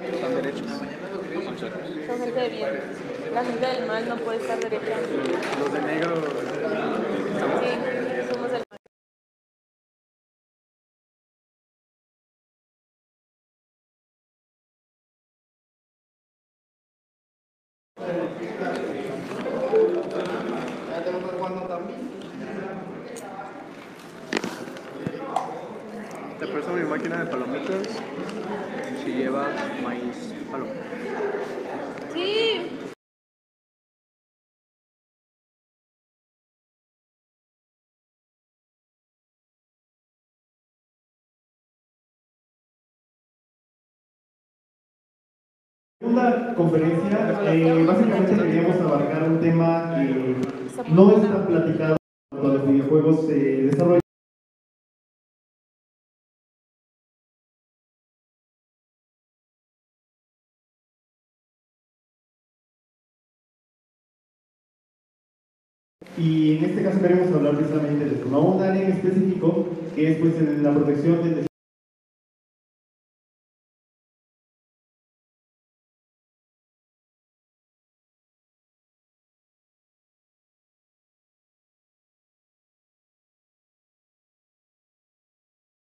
Están 0.00 0.34
derechos. 0.36 0.66
Son 0.66 2.18
gente 2.20 2.40
de 2.40 2.48
bien. 2.48 2.80
La 3.34 3.44
gente 3.44 3.66
del 3.66 3.86
mal 3.86 4.08
no 4.08 4.16
puede 4.16 4.38
estar 4.38 4.58
derecha. 4.58 4.96
Los 5.58 5.72
de 5.72 5.82
negro. 5.82 6.41
Te 26.38 26.46
presto 26.46 26.72
mi 26.72 26.82
máquina 26.84 27.24
de 27.24 27.26
palomitas 27.26 27.88
si 29.04 29.12
lleva 29.12 29.48
maíz 29.82 30.34
paloma. 30.50 30.72
Sí. 32.14 32.70
segunda 46.00 46.54
conferencia, 46.54 47.42
eh, 47.52 47.84
básicamente 47.86 48.36
queríamos 48.36 48.80
abarcar 48.80 49.22
un 49.24 49.40
tema 49.40 49.94
que 49.94 50.61
no 50.90 51.16
está 51.16 51.46
platicado 51.46 51.96
cuando 52.30 52.54
los 52.54 52.68
videojuegos 52.68 53.26
se 53.26 53.34
desarrollan. 53.34 54.00
Y 66.18 66.58
en 66.58 66.64
este 66.64 66.82
caso 66.82 67.00
queremos 67.00 67.34
hablar 67.34 67.56
precisamente 67.56 68.04
de 68.04 68.14
esto, 68.16 68.28
no 68.28 68.40
un 68.40 68.62
área 68.62 68.82
en 68.82 68.92
específico, 68.92 69.66
que 69.94 70.12
es 70.12 70.18
pues 70.18 70.40
la 70.60 70.74
protección 70.74 71.22
del 71.22 71.46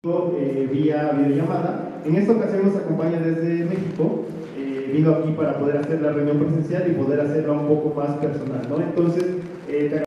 eh, 0.05 0.67
vía 0.69 1.11
videollamada. 1.13 2.01
En 2.03 2.15
esta 2.17 2.33
ocasión 2.33 2.65
nos 2.65 2.75
acompaña 2.75 3.19
desde 3.19 3.63
México. 3.63 4.25
eh, 4.57 4.89
vino 4.93 5.15
aquí 5.15 5.31
para 5.31 5.57
poder 5.57 5.77
hacer 5.77 6.01
la 6.01 6.11
reunión 6.11 6.39
presencial 6.39 6.91
y 6.91 6.93
poder 6.93 7.21
hacerla 7.21 7.53
un 7.53 7.67
poco 7.67 7.93
más 7.95 8.17
personal, 8.17 8.67
¿no? 8.69 8.81
Entonces, 8.81 9.23
eh, 9.69 9.87
te 9.89 10.03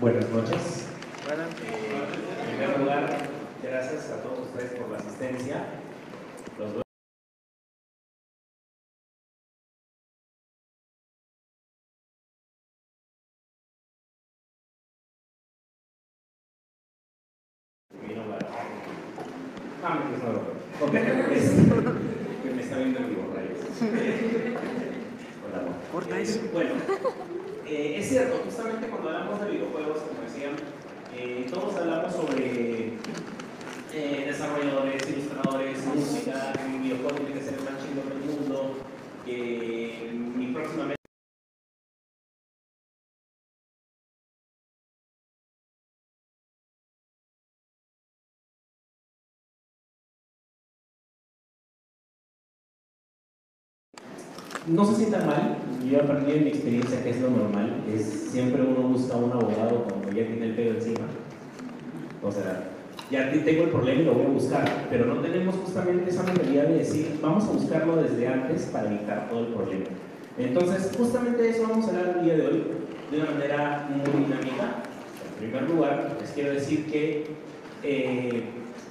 Buenas 0.00 0.28
noches. 0.30 0.86
Eh, 1.30 2.02
en 2.42 2.56
primer 2.58 2.78
lugar, 2.78 3.16
gracias 3.62 4.10
a 4.10 4.22
todos 4.22 4.40
ustedes 4.46 4.78
por 4.78 4.90
la 4.90 4.98
asistencia. 4.98 5.64
Los 6.58 6.74
dos- 6.74 6.82
Vino 18.06 18.24
la- 18.28 18.38
Ah, 19.82 20.02
pues 20.08 20.22
no. 20.22 20.86
Ok, 20.86 20.94
este, 21.32 22.52
me 22.54 22.62
está 22.62 22.76
viendo 22.78 22.98
en 23.00 23.08
vivo, 23.10 23.32
rayos. 23.34 23.58
Hola, 25.46 25.58
amor. 25.60 25.74
Corta 25.92 26.18
eso. 26.20 26.40
Bueno, 26.52 26.70
eh, 27.66 27.96
es 27.98 28.08
cierto, 28.08 28.40
justamente 28.44 28.88
cuando 28.88 29.08
hablamos 29.10 29.40
de 29.40 29.50
videojuegos, 29.50 29.98
como 30.00 30.22
decían, 30.22 30.54
eh, 31.16 31.46
todos 31.52 31.76
hablamos 31.76 32.12
sobre 32.14 32.94
eh, 33.92 34.24
desarrolladores, 34.26 35.08
ilustradores, 35.10 35.84
música, 35.86 36.52
mi 36.68 36.78
videojuego 36.78 37.16
tiene 37.16 37.34
que 37.34 37.40
ser 37.44 37.54
el 37.54 37.64
más 37.64 37.74
chido 37.78 38.02
del 38.08 38.24
mundo, 38.36 38.74
eh, 39.26 40.10
mi 40.36 40.46
próximamente 40.52 40.96
no 54.66 54.84
se 54.84 54.94
sientan 54.96 55.26
mal, 55.26 55.56
yo 55.88 56.00
aprendí 56.00 56.32
en 56.32 56.44
mi 56.44 56.50
experiencia 56.50 57.02
que 57.02 57.10
es 57.10 57.20
lo 57.20 57.30
normal, 57.30 57.82
es 57.94 58.04
siempre 58.30 58.62
uno 58.62 58.88
busca 58.88 59.16
un 59.16 59.32
abogado 59.32 59.84
cuando 59.84 60.08
ya 60.08 60.26
tiene 60.26 60.46
el 60.46 60.54
pedo 60.54 60.74
encima. 60.76 61.06
O 62.22 62.32
sea, 62.32 62.70
ya 63.10 63.30
te- 63.30 63.38
tengo 63.40 63.64
el 63.64 63.70
problema 63.70 64.00
y 64.00 64.04
lo 64.04 64.14
voy 64.14 64.26
a 64.26 64.28
buscar, 64.30 64.86
pero 64.88 65.04
no 65.06 65.20
tenemos 65.20 65.54
justamente 65.56 66.10
esa 66.10 66.22
mentalidad 66.22 66.64
de 66.68 66.78
decir, 66.78 67.18
vamos 67.20 67.44
a 67.44 67.50
buscarlo 67.52 67.96
desde 67.96 68.26
antes 68.26 68.62
para 68.72 68.86
evitar 68.88 69.28
todo 69.28 69.40
el 69.40 69.52
problema. 69.52 69.84
Entonces, 70.38 70.90
justamente 70.96 71.48
eso 71.50 71.62
vamos 71.68 71.86
a 71.86 71.88
hablar 71.90 72.16
el 72.18 72.24
día 72.24 72.34
de 72.36 72.46
hoy, 72.46 72.64
de 73.10 73.16
una 73.20 73.30
manera 73.30 73.88
muy 73.90 74.24
dinámica. 74.24 74.82
En 75.40 75.50
primer 75.50 75.70
lugar, 75.70 76.16
les 76.20 76.30
quiero 76.30 76.52
decir 76.54 76.86
que 76.90 77.26
eh, 77.82 78.42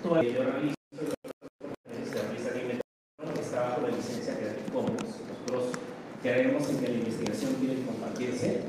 que 0.03 0.33
yo 0.33 0.43
realizo, 0.43 0.75
se 0.93 2.21
realiza 2.21 2.49
en 2.51 2.61
inventario, 2.61 3.41
está 3.41 3.61
bajo 3.61 3.81
la 3.81 3.87
licencia 3.89 4.35
Creative 4.37 4.71
Commons. 4.71 5.01
Nosotros 5.47 5.79
creemos 6.23 6.69
en 6.69 6.79
que 6.79 6.87
la 6.87 6.95
investigación 6.95 7.55
tiene 7.55 7.75
que 7.75 7.85
compartirse. 7.85 8.61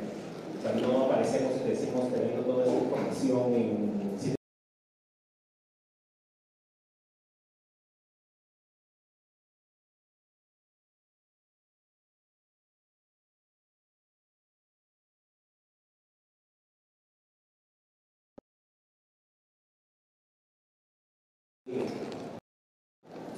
O 0.59 0.63
sea, 0.63 0.73
no 0.73 1.05
aparecemos 1.05 1.53
y 1.65 1.69
decimos 1.69 2.13
teniendo 2.13 2.43
toda 2.43 2.65
esa 2.65 2.75
información 2.75 3.55
en 3.55 3.95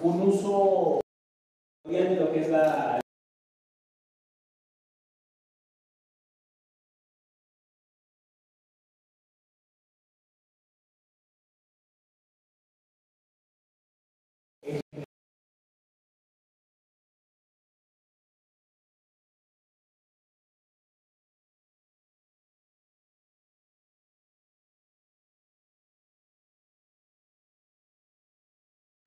un 0.02 0.20
uso 0.22 1.00
bien 1.88 2.10
de 2.10 2.16
lo 2.16 2.32
que 2.32 2.40
es 2.40 2.50
la 2.50 3.00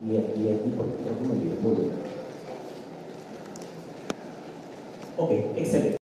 y 0.01 0.17
aquí, 0.17 0.49
aquí, 0.49 0.73
porque 0.77 0.95
creo 1.03 1.17
que 1.17 1.25
me 1.25 1.31
olvidé. 1.33 1.55
Muy 1.61 1.75
bien. 1.75 1.91
Ok, 5.17 5.31
excelente. 5.57 5.99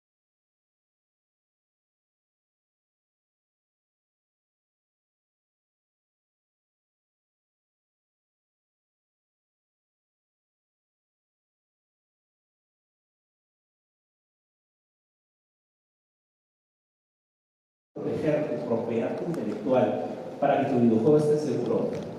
proteger 17.94 18.58
tu 18.58 18.66
propiedad 18.66 19.20
intelectual 19.26 20.04
para 20.40 20.60
que 20.60 20.72
tu 20.72 20.80
videojuego 20.80 21.18
esté 21.18 21.38
seguro. 21.38 22.11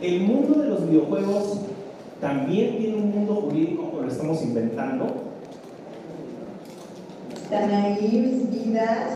El 0.00 0.22
mundo 0.22 0.62
de 0.62 0.68
los 0.68 0.88
videojuegos 0.88 1.60
también 2.22 2.78
tiene 2.78 2.96
un 2.96 3.10
mundo 3.10 3.34
jurídico 3.34 3.90
como 3.90 4.00
lo 4.00 4.08
estamos 4.08 4.42
inventando. 4.42 5.06
Están 7.34 7.70
ahí 7.70 8.08
mis 8.10 8.64
vidas. 8.64 9.14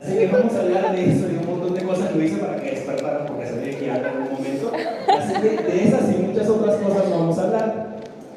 Así 0.00 0.18
que 0.18 0.26
vamos 0.26 0.54
a 0.54 0.60
hablar 0.60 0.96
de 0.96 1.12
eso 1.12 1.30
y 1.30 1.36
un 1.36 1.46
montón 1.46 1.74
de 1.74 1.84
cosas 1.84 2.10
que 2.10 2.24
hice 2.24 2.38
para 2.38 2.60
que 2.60 2.70
despertaran 2.72 3.26
porque 3.26 3.46
sabía 3.46 3.78
que 3.78 3.84
iba 3.84 3.96
en 3.96 4.04
algún 4.04 4.32
momento. 4.32 4.72
Así 4.74 5.34
que 5.34 5.50
de 5.50 5.84
esas 5.84 6.12
y 6.12 6.18
muchas 6.18 6.48
otras 6.48 6.76
cosas 6.78 7.10
vamos 7.10 7.38
a 7.38 7.42
hablar. 7.44 7.94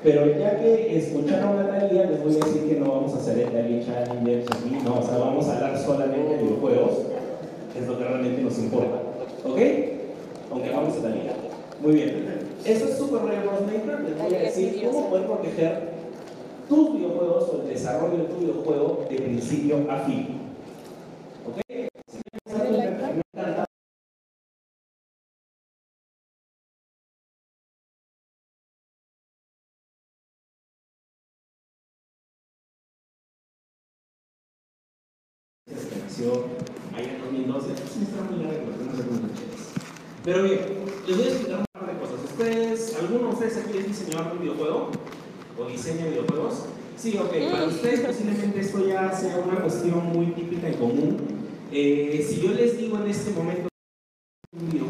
Pero 0.08 0.26
ya 0.40 0.58
que 0.58 0.98
escucharon 0.98 1.60
a 1.60 1.64
Natalia, 1.64 2.06
les 2.06 2.24
voy 2.24 2.32
a 2.32 2.46
decir 2.46 2.70
que 2.70 2.80
no 2.80 2.92
vamos 2.92 3.14
a 3.14 3.18
hacer 3.18 3.40
el 3.40 3.52
Daily 3.52 3.86
Challenge 3.86 4.46
aquí, 4.54 4.78
no, 4.82 5.00
o 5.00 5.04
sea, 5.04 5.18
vamos 5.18 5.46
a 5.50 5.56
hablar 5.56 5.78
solamente 5.78 6.34
de 6.34 6.44
videojuegos, 6.44 6.92
que 7.74 7.80
es 7.80 7.88
lo 7.88 7.98
que 7.98 8.06
realmente 8.06 8.42
nos 8.42 8.58
importa. 8.58 9.02
¿Ok? 9.44 9.60
Aunque 10.50 10.70
vamos 10.70 10.94
a 10.94 11.02
Natalia. 11.02 11.34
Muy 11.82 11.94
bien. 11.96 12.26
Esto 12.64 12.86
es 12.86 12.98
Super 12.98 13.22
Mario 13.22 13.42
Bros. 13.52 13.62
Maker. 13.64 14.00
Les 14.08 14.18
voy 14.18 14.34
a 14.34 14.40
decir 14.44 14.82
cómo 14.86 15.10
poder 15.10 15.26
proteger 15.26 15.90
tus 16.70 16.94
videojuegos 16.94 17.50
o 17.50 17.62
el 17.64 17.68
desarrollo 17.68 18.18
de 18.18 18.24
tu 18.30 18.36
videojuego 18.38 19.06
de 19.10 19.16
principio 19.18 19.92
a 19.92 19.98
fin. 20.06 20.47
Nació 36.18 36.46
ahí 36.96 37.16
en 37.16 37.22
2012, 37.22 37.74
es 37.74 37.96
una 37.96 38.04
historia 38.04 38.32
muy 38.32 38.44
larga 38.44 38.62
no 38.86 38.98
sé 38.98 39.04
cómo. 39.04 39.20
Pero 40.24 40.44
bien, 40.44 40.60
les 41.08 41.18
voy 41.18 41.26
a 41.26 41.30
explicar 41.30 41.60
un 41.60 41.66
par 41.72 41.94
de 41.94 42.00
cosas. 42.00 42.26
¿Ustedes, 42.26 42.98
alguno 43.00 43.28
de 43.28 43.34
ustedes 43.34 43.58
aquí 43.58 43.78
es 43.78 43.88
diseñador 43.88 44.26
de 44.26 44.32
un 44.34 44.40
videojuego? 44.40 44.92
¿O 45.60 45.66
diseña 45.66 46.06
videojuegos? 46.08 46.66
Sí, 46.98 47.18
ok. 47.18 47.52
Para 47.52 47.68
ustedes 47.68 48.00
posiblemente 48.02 48.60
esto 48.60 48.88
ya 48.88 49.12
sea 49.12 49.38
una 49.38 49.62
cuestión 49.62 50.06
muy 50.08 50.28
típica 50.28 50.70
y 50.70 50.74
común. 50.74 51.18
Eh, 51.72 52.26
si 52.28 52.42
yo 52.42 52.54
les 52.54 52.78
digo 52.78 52.98
en 52.98 53.08
este 53.08 53.32
momento 53.32 53.68
un 54.60 54.70
videojuego, 54.72 54.87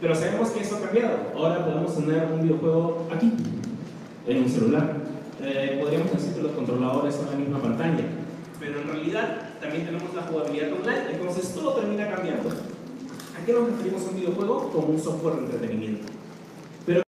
Pero 0.00 0.14
sabemos 0.14 0.50
que 0.50 0.60
eso 0.60 0.76
ha 0.76 0.80
cambiado. 0.80 1.32
Ahora 1.34 1.64
podemos 1.64 1.96
tener 1.96 2.30
un 2.32 2.42
videojuego 2.42 3.08
aquí, 3.12 3.32
en 4.26 4.42
un 4.42 4.48
celular. 4.48 4.96
Eh, 5.42 5.78
podríamos 5.80 6.12
decir 6.12 6.34
que 6.34 6.42
los 6.42 6.52
controladores 6.52 7.14
son 7.16 7.26
la 7.26 7.36
misma 7.36 7.60
pantalla. 7.60 8.04
Pero 8.60 8.80
en 8.80 8.88
realidad 8.88 9.58
también 9.60 9.86
tenemos 9.86 10.14
la 10.14 10.22
jugabilidad 10.22 10.72
online, 10.72 11.12
entonces 11.12 11.52
todo 11.52 11.74
termina 11.74 12.08
cambiando. 12.08 12.48
¿A 12.48 13.44
qué 13.44 13.52
nos 13.52 13.70
referimos 13.70 14.02
a 14.02 14.10
un 14.10 14.16
videojuego? 14.16 14.70
Como 14.70 14.86
un 14.88 15.00
software 15.00 15.34
de 15.34 15.44
entretenimiento. 15.46 16.12
Pero 16.86 17.02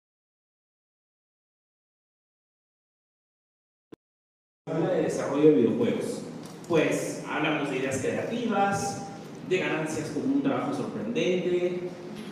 habla 4.67 4.89
de 4.89 5.03
desarrollo 5.03 5.43
de 5.43 5.55
videojuegos. 5.55 6.21
Pues 6.67 7.23
hablamos 7.27 7.69
de 7.69 7.77
ideas 7.77 7.97
creativas, 7.97 9.07
de 9.47 9.57
ganancias 9.57 10.09
con 10.09 10.31
un 10.31 10.43
trabajo 10.43 10.73
sorprendente, 10.73 11.89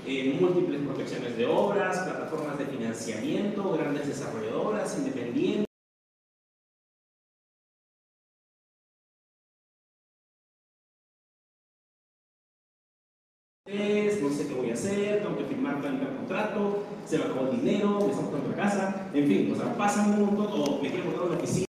eh, 0.07 0.37
múltiples 0.39 0.81
protecciones 0.81 1.37
de 1.37 1.45
obras, 1.45 1.99
plataformas 1.99 2.57
de 2.57 2.65
financiamiento, 2.65 3.73
grandes 3.73 4.07
desarrolladoras, 4.07 4.97
independientes. 4.97 5.67
no 14.21 14.29
sé 14.29 14.47
qué 14.47 14.53
voy 14.53 14.71
a 14.71 14.73
hacer, 14.73 15.21
tengo 15.21 15.37
que 15.37 15.45
firmar 15.45 15.81
tal 15.81 15.99
contrato, 16.17 16.83
se 17.05 17.17
me 17.17 17.25
acabó 17.25 17.49
el 17.49 17.61
dinero, 17.61 17.99
me 17.99 18.11
estamos 18.11 18.33
en 18.33 18.51
la 18.51 18.55
casa, 18.55 19.09
en 19.13 19.27
fin, 19.27 19.51
o 19.51 19.55
sea, 19.55 19.77
pasan 19.77 20.11
un 20.11 20.35
montón, 20.35 20.61
o 20.61 20.81
me 20.81 20.89
quiero 20.89 21.33
oficina. 21.33 21.66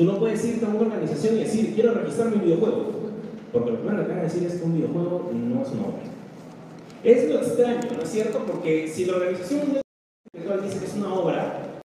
Tú 0.00 0.06
no 0.06 0.18
puedes 0.18 0.42
irte 0.46 0.64
a 0.64 0.70
una 0.70 0.80
organización 0.80 1.36
y 1.36 1.40
decir, 1.40 1.74
quiero 1.74 1.92
registrar 1.92 2.30
mi 2.30 2.42
videojuego. 2.42 2.86
Porque 3.52 3.70
lo 3.70 3.80
primero 3.80 4.06
que 4.06 4.08
van 4.08 4.20
a 4.20 4.22
decir 4.22 4.44
es 4.44 4.54
que 4.54 4.64
un 4.64 4.74
videojuego 4.76 5.30
no 5.30 5.60
es 5.60 5.68
una 5.68 5.88
obra. 5.88 6.02
Es 7.04 7.28
lo 7.28 7.36
extraño, 7.36 7.80
¿no 7.94 8.02
es 8.02 8.08
cierto? 8.08 8.46
Porque 8.46 8.88
si 8.88 9.04
la 9.04 9.16
organización 9.16 9.60
mundial 9.60 10.62
dice 10.62 10.78
que 10.78 10.86
es 10.86 10.94
una 10.94 11.12
obra, 11.12 11.82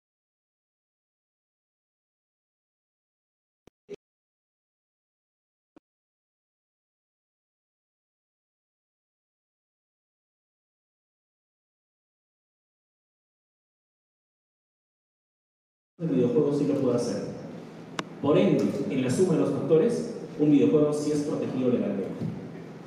el 15.97 16.09
videojuego 16.09 16.53
sí 16.53 16.67
lo 16.67 16.75
puede 16.75 16.97
hacer. 16.97 17.32
Por 18.23 18.37
ende, 18.37 18.63
en 18.89 19.03
la 19.03 19.11
suma 19.11 19.33
de 19.33 19.41
los 19.41 19.51
factores, 19.51 20.13
un 20.39 20.49
videojuego 20.49 20.93
sí 20.93 21.11
es 21.11 21.19
protegido 21.19 21.71
legalmente. 21.71 22.23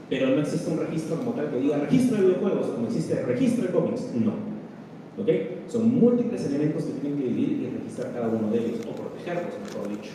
Pero 0.08 0.28
no 0.28 0.40
existe 0.40 0.70
un 0.70 0.78
registro 0.78 1.18
como 1.18 1.32
tal 1.32 1.50
que 1.50 1.60
diga 1.60 1.76
registro 1.76 2.16
de 2.16 2.22
videojuegos, 2.28 2.68
como 2.68 2.86
existe 2.86 3.22
registro 3.22 3.66
de 3.66 3.72
cómics. 3.72 4.02
No. 4.14 4.32
¿Ok? 5.22 5.28
Son 5.68 5.94
múltiples 5.94 6.46
elementos 6.46 6.84
que 6.84 6.92
tienen 6.92 7.18
que 7.18 7.28
dividir 7.28 7.50
y 7.50 7.76
registrar 7.78 8.14
cada 8.14 8.28
uno 8.28 8.50
de 8.50 8.58
ellos, 8.60 8.80
o 8.88 8.94
protegerlos, 8.94 9.52
mejor 9.66 9.88
dicho. 9.90 10.12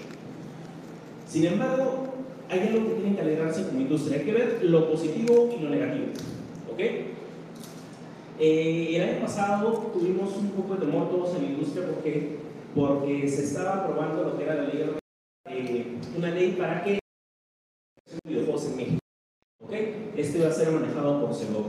Sin 1.27 1.45
embargo, 1.45 2.05
hay 2.49 2.59
algo 2.59 2.87
que 2.87 2.93
tienen 2.95 3.15
que 3.15 3.21
alegrarse 3.21 3.67
como 3.67 3.79
industria. 3.79 4.17
Hay 4.17 4.25
que 4.25 4.33
ver 4.33 4.59
lo 4.63 4.89
positivo 4.89 5.55
y 5.55 5.63
lo 5.63 5.69
negativo. 5.69 6.05
¿Ok? 6.73 6.79
Eh, 8.39 8.95
el 8.95 9.01
año 9.03 9.21
pasado 9.21 9.91
tuvimos 9.93 10.35
un 10.35 10.49
poco 10.49 10.73
de 10.73 10.87
temor 10.87 11.11
todos 11.11 11.35
en 11.35 11.43
la 11.43 11.49
industria 11.49 11.85
porque, 11.85 12.37
porque 12.73 13.29
se 13.29 13.43
estaba 13.43 13.83
aprobando 13.83 14.23
lo 14.23 14.35
que 14.35 14.45
era 14.45 14.55
la 14.55 14.63
ley, 14.63 15.00
eh, 15.67 15.97
una 16.17 16.29
ley 16.31 16.53
para 16.53 16.83
que 16.83 16.99
videojuegos 18.25 18.65
en 18.65 18.75
México. 18.75 18.99
¿Ok? 19.63 19.73
Este 20.15 20.43
va 20.43 20.49
a 20.49 20.53
ser 20.53 20.71
manejado 20.71 21.21
por 21.21 21.35
Celob. 21.35 21.65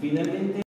Finalmente, 0.00 0.64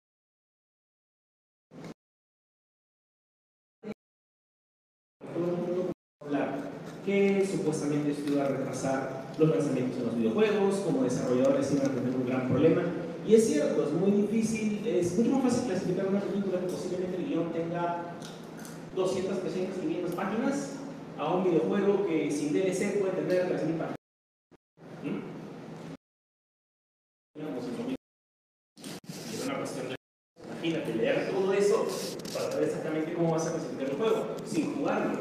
que 7.05 7.46
supuestamente 7.46 8.12
esto 8.12 8.32
iba 8.32 8.44
a 8.44 8.48
retrasar 8.48 9.24
los 9.38 9.50
lanzamientos 9.50 9.98
en 9.98 10.07
los 10.07 10.16
videojuegos, 10.16 10.76
como 10.76 11.02
desarrolladores 11.02 11.72
iban 11.72 11.90
a 11.90 11.94
tener 11.94 12.16
un 12.16 12.26
gran 12.26 12.48
problema. 12.48 12.82
Y 13.26 13.34
es 13.34 13.46
cierto, 13.46 13.84
es 13.84 13.92
muy 13.92 14.22
difícil, 14.22 14.86
es 14.86 15.18
mucho 15.18 15.30
más 15.32 15.42
fácil 15.42 15.68
clasificar 15.68 16.07
una 16.07 16.20
película 16.20 16.61
que 16.61 16.66
posiblemente 16.66 17.16
el 17.18 17.26
guion 17.26 17.52
tenga 17.52 18.14
200, 18.94 19.40
300, 19.40 19.78
500 19.80 20.14
páginas 20.14 20.70
a 21.18 21.34
un 21.34 21.44
videojuego 21.44 22.06
que 22.06 22.30
sin 22.30 22.52
DLC 22.52 23.00
puede 23.00 23.12
tener 23.12 23.46
3.000 23.46 23.78
páginas. 23.78 23.96
Es 29.32 29.44
una 29.44 29.58
cuestión 29.58 29.88
de, 29.88 29.96
imagínate, 30.44 30.94
leer 30.94 31.30
todo 31.30 31.52
eso 31.52 31.86
para 32.32 32.50
saber 32.50 32.68
exactamente 32.68 33.14
cómo 33.14 33.32
vas 33.32 33.46
a 33.46 33.52
clasificar 33.52 33.90
el 33.90 33.96
juego, 33.96 34.26
sin 34.44 34.74
jugarlo 34.76 35.20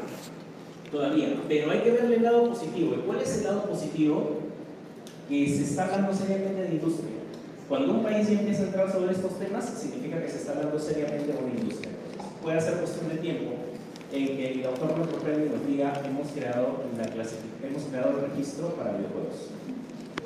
todavía. 0.90 1.42
Pero 1.48 1.70
hay 1.70 1.80
que 1.80 1.90
verle 1.90 2.16
el 2.16 2.22
lado 2.22 2.48
positivo. 2.48 2.94
¿Y 2.94 3.06
cuál 3.06 3.20
es 3.20 3.38
el 3.38 3.44
lado 3.44 3.64
positivo? 3.64 4.38
Que 5.28 5.48
se 5.48 5.62
está 5.62 5.84
hablando 5.86 6.12
seriamente 6.14 6.62
de 6.62 6.74
industria. 6.74 7.10
Cuando 7.68 7.94
un 7.94 8.02
país 8.02 8.28
ya 8.28 8.34
empieza 8.34 8.62
a 8.62 8.66
entrar 8.66 8.92
sobre 8.92 9.12
estos 9.12 9.38
temas, 9.38 9.64
significa 9.64 10.20
que 10.20 10.28
se 10.28 10.36
está 10.38 10.52
hablando 10.52 10.78
seriamente 10.78 11.32
de 11.32 11.38
una 11.38 11.54
industria. 11.54 11.92
Puede 12.42 12.60
ser 12.60 12.74
cuestión 12.74 13.08
de 13.08 13.16
tiempo 13.16 13.63
en 14.14 14.36
que 14.36 14.52
el 14.52 14.66
autor 14.66 14.96
nuestro 14.96 15.18
premio 15.18 15.50
nos 15.50 15.66
diga 15.66 16.00
hemos 16.04 16.30
creado 16.32 16.84
la 16.96 17.04
clasificación, 17.04 17.70
hemos 17.70 17.82
creado 17.84 18.10
el 18.10 18.30
registro 18.30 18.68
para 18.74 18.92
videojuegos. 18.92 19.50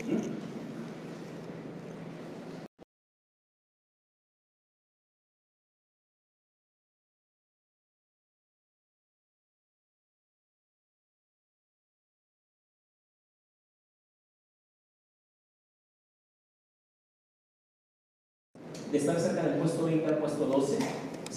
¿Mm? 0.07 0.39
estar 18.97 19.21
cerca 19.21 19.43
del 19.43 19.61
puesto 19.61 19.85
20 19.85 20.07
al 20.07 20.19
puesto 20.19 20.47
12. 20.47 20.79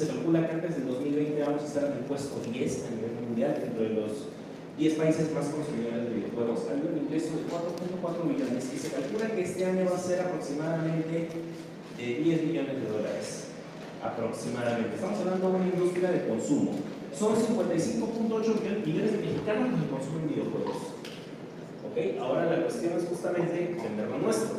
Se 0.02 0.08
calcula 0.08 0.48
que 0.48 0.56
antes 0.56 0.78
del 0.78 0.88
2020 0.88 1.44
vamos 1.44 1.62
a 1.62 1.66
estar 1.68 1.86
en 1.86 1.92
el 1.92 2.06
puesto 2.10 2.42
10 2.42 2.50
a 2.50 2.90
nivel 2.90 3.22
mundial, 3.22 3.54
dentro 3.54 3.84
de 3.84 3.90
los 4.02 4.34
10 4.80 4.96
países 4.98 5.32
más 5.32 5.46
consumidores 5.54 6.10
de 6.10 6.26
videojuegos. 6.26 6.66
Hay 6.74 6.82
un 6.82 7.06
ingreso 7.06 7.38
de 7.38 7.46
4.4 7.46 8.26
millones 8.26 8.66
y 8.74 8.80
se 8.82 8.90
calcula 8.90 9.30
que 9.30 9.42
este 9.44 9.64
año 9.64 9.86
va 9.86 9.96
a 9.96 10.02
ser 10.02 10.22
aproximadamente 10.22 11.30
de 12.02 12.06
10 12.18 12.44
millones 12.50 12.82
de 12.82 12.90
dólares. 12.90 13.54
Aproximadamente. 14.02 14.96
Estamos 14.96 15.20
hablando 15.20 15.50
de 15.52 15.56
una 15.56 15.66
industria 15.70 16.10
de 16.10 16.28
consumo. 16.28 16.72
Son 17.14 17.36
55.8 17.38 18.82
millones 18.84 19.12
de 19.12 19.18
mexicanos 19.22 19.70
que 19.70 19.86
consumen 19.86 20.30
videojuegos. 20.34 20.98
¿Ok? 21.86 22.18
Ahora 22.18 22.50
la 22.50 22.64
cuestión 22.64 22.98
es 22.98 23.06
justamente 23.06 23.78
vender 23.78 24.10
lo 24.10 24.18
nuestro 24.18 24.58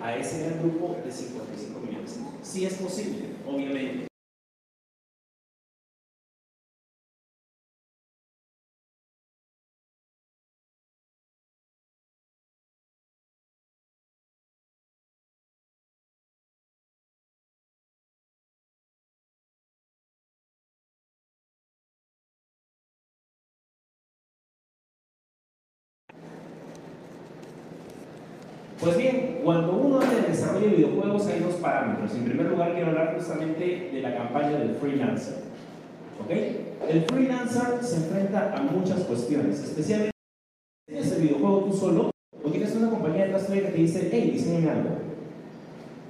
a 0.00 0.14
ese 0.14 0.46
gran 0.46 0.62
grupo 0.62 0.94
de 1.04 1.10
55 1.10 1.80
millones. 1.80 2.20
Sí 2.40 2.64
es 2.64 2.74
posible, 2.74 3.34
obviamente. 3.44 4.06
Pues 28.86 28.98
bien, 28.98 29.40
cuando 29.42 29.72
uno 29.72 29.96
habla 29.96 30.20
de 30.20 30.28
desarrollo 30.28 30.70
de 30.70 30.76
videojuegos 30.76 31.26
hay 31.26 31.40
dos 31.40 31.54
parámetros. 31.54 32.14
En 32.14 32.22
primer 32.22 32.46
lugar, 32.46 32.72
quiero 32.72 32.90
hablar 32.90 33.16
justamente 33.16 33.90
de 33.92 34.00
la 34.00 34.16
campaña 34.16 34.60
del 34.60 34.76
freelancer. 34.76 35.38
¿Ok? 36.22 36.30
El 36.88 37.02
freelancer 37.02 37.82
se 37.82 37.96
enfrenta 37.96 38.54
a 38.56 38.62
muchas 38.62 39.00
cuestiones, 39.00 39.58
especialmente 39.58 40.12
si 40.86 40.94
tienes 40.94 41.12
el 41.16 41.22
videojuego 41.22 41.64
tú 41.64 41.76
solo 41.76 42.10
o 42.44 42.48
tienes 42.48 42.76
una 42.76 42.90
compañía 42.90 43.24
detrás 43.24 43.48
tuya 43.48 43.62
que 43.62 43.68
te 43.70 43.78
dice, 43.78 44.08
hey, 44.12 44.30
diseñame 44.34 44.70
algo. 44.70 44.90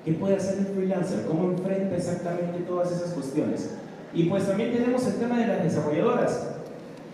¿Qué 0.04 0.12
puede 0.12 0.36
hacer 0.36 0.58
el 0.58 0.66
freelancer? 0.66 1.24
¿Cómo 1.24 1.52
enfrenta 1.52 1.96
exactamente 1.96 2.58
todas 2.68 2.92
esas 2.92 3.14
cuestiones? 3.14 3.74
Y 4.12 4.24
pues 4.24 4.46
también 4.46 4.74
tenemos 4.74 5.06
el 5.06 5.14
tema 5.14 5.38
de 5.38 5.46
las 5.46 5.64
desarrolladoras. 5.64 6.46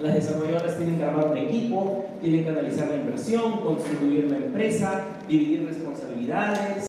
Las 0.01 0.15
desarrolladoras 0.15 0.77
tienen 0.77 0.99
que 0.99 1.05
armar 1.05 1.29
un 1.29 1.37
equipo, 1.39 2.07
tienen 2.21 2.43
que 2.43 2.51
analizar 2.51 2.89
la 2.89 2.97
inversión, 2.97 3.61
constituir 3.61 4.29
la 4.29 4.39
empresa, 4.39 5.05
dividir 5.29 5.67
responsabilidades. 5.67 6.87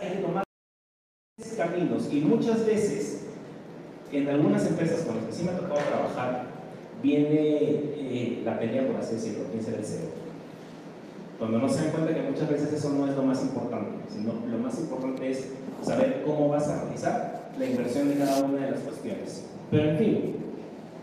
Hay 0.00 0.08
que 0.10 0.16
tomar 0.16 0.42
caminos 1.56 2.08
y 2.12 2.20
muchas 2.20 2.66
veces 2.66 3.24
en 4.10 4.28
algunas 4.28 4.66
empresas 4.66 5.02
con 5.02 5.16
las 5.16 5.26
que 5.26 5.32
sí 5.32 5.44
me 5.44 5.50
ha 5.50 5.58
tocado 5.58 5.80
trabajar 5.80 6.46
viene 7.02 7.28
eh, 7.30 8.42
la 8.44 8.58
pelea 8.58 8.86
por 8.86 8.96
así 8.96 9.14
decirlo, 9.14 9.44
quién 9.50 9.62
será 9.62 9.78
el 9.78 9.84
CEO. 9.84 10.22
Cuando 11.38 11.58
no 11.58 11.68
se 11.68 11.84
dan 11.84 11.90
cuenta 11.92 12.14
que 12.14 12.22
muchas 12.22 12.48
veces 12.48 12.72
eso 12.72 12.90
no 12.90 13.08
es 13.08 13.16
lo 13.16 13.22
más 13.22 13.42
importante, 13.42 13.90
sino 14.08 14.34
lo 14.48 14.58
más 14.58 14.78
importante 14.78 15.30
es 15.30 15.48
saber 15.82 16.22
cómo 16.24 16.48
vas 16.48 16.68
a 16.68 16.84
realizar 16.84 17.50
la 17.58 17.66
inversión 17.66 18.08
de 18.08 18.16
cada 18.16 18.44
una 18.44 18.66
de 18.66 18.70
las 18.70 18.80
cuestiones. 18.80 19.46
Pero 19.70 19.90
en 19.90 19.98
fin, 19.98 20.36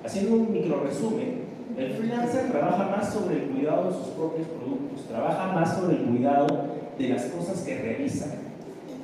haciendo 0.05 0.35
un 0.35 0.53
micro 0.53 0.81
resumen, 0.81 1.38
el 1.79 1.93
freelancer 1.93 2.51
trabaja 2.51 2.83
más 2.89 3.13
sobre 3.13 3.37
el 3.37 3.49
cuidado 3.51 3.89
de 3.89 3.97
sus 3.97 4.07
propios 4.09 4.47
productos, 4.47 5.07
trabaja 5.07 5.53
más 5.53 5.77
sobre 5.77 5.95
el 5.95 6.03
cuidado 6.03 6.47
de 6.97 7.09
las 7.09 7.23
cosas 7.25 7.61
que 7.61 7.77
realiza, 7.77 8.25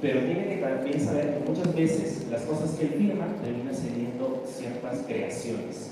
pero 0.01 0.19
tiene 0.19 0.49
que 0.49 0.57
también 0.57 0.99
saber 0.99 1.37
que 1.37 1.49
muchas 1.49 1.73
veces 1.73 2.27
las 2.29 2.41
cosas 2.41 2.71
que 2.71 2.85
él 2.85 2.93
firma 2.97 3.27
terminan 3.41 3.73
siendo 3.73 4.43
ciertas 4.45 4.99
creaciones. 5.07 5.91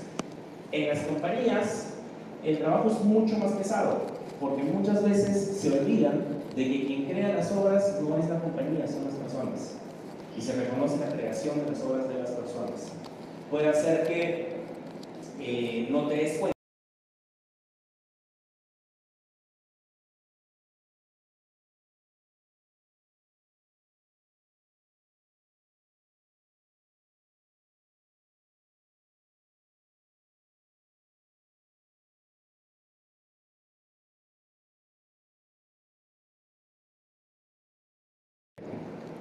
En 0.72 0.88
las 0.88 0.98
compañías 1.00 1.94
el 2.44 2.58
trabajo 2.58 2.90
es 2.90 3.00
mucho 3.02 3.38
más 3.38 3.52
pesado, 3.52 4.02
porque 4.38 4.62
muchas 4.62 5.02
veces 5.02 5.56
se 5.56 5.80
olvidan 5.80 6.20
de 6.54 6.64
que 6.64 6.86
quien 6.86 7.06
crea 7.06 7.34
las 7.34 7.50
obras 7.52 7.98
no 8.02 8.18
es 8.18 8.28
la 8.28 8.40
compañía, 8.40 8.86
son 8.86 9.04
las 9.06 9.14
personas. 9.14 9.76
Y 10.36 10.42
se 10.42 10.52
reconoce 10.52 10.98
la 10.98 11.08
creación 11.08 11.64
de 11.64 11.70
las 11.70 11.82
obras 11.82 12.08
de 12.08 12.14
las 12.18 12.30
personas. 12.30 12.92
Puede 13.50 13.68
hacer 13.68 14.06
que 14.06 14.48
eh, 15.40 15.88
no 15.90 16.08
te 16.08 16.16
des 16.16 16.38
cuenta 16.38 16.53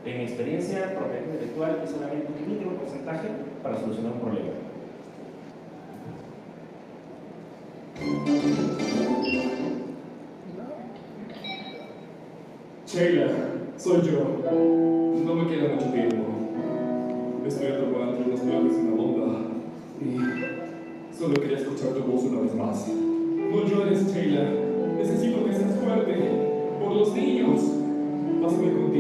En 0.06 0.18
mi 0.18 0.24
experiencia, 0.24 0.94
propiedad 0.98 1.24
intelectual 1.26 1.82
es 1.82 1.92
solamente 1.92 2.28
un 2.28 2.50
mínimo 2.50 2.72
porcentaje 2.74 3.30
para 3.64 3.80
solucionar 3.80 4.12
un 4.12 4.20
problema. 4.20 4.50
Sheila, 12.86 13.28
soy 13.78 14.02
yo. 14.02 14.42
No 15.24 15.36
me 15.36 15.48
queda 15.48 15.74
mucho 15.74 15.86
tiempo. 15.94 16.18
Estoy 17.48 17.68
atrapado 17.68 18.10
entre 18.12 18.28
los 18.28 18.46
bloques 18.46 18.76
de 18.76 18.84
una 18.84 18.96
bomba. 18.96 19.40
Y 20.02 21.16
solo 21.18 21.36
quería 21.36 21.60
escuchar 21.60 21.94
tu 21.94 22.02
voz 22.02 22.24
una 22.26 22.42
vez 22.42 22.54
más. 22.56 22.90
No 22.90 23.66
llores, 23.66 24.14
Sheila. 24.14 24.50
Necesito 24.98 25.46
que 25.46 25.54
seas 25.54 25.76
fuerte. 25.76 26.14
Por 26.84 26.94
los 26.94 27.16
niños. 27.16 27.62
Pásame 28.42 28.74
con 28.74 28.92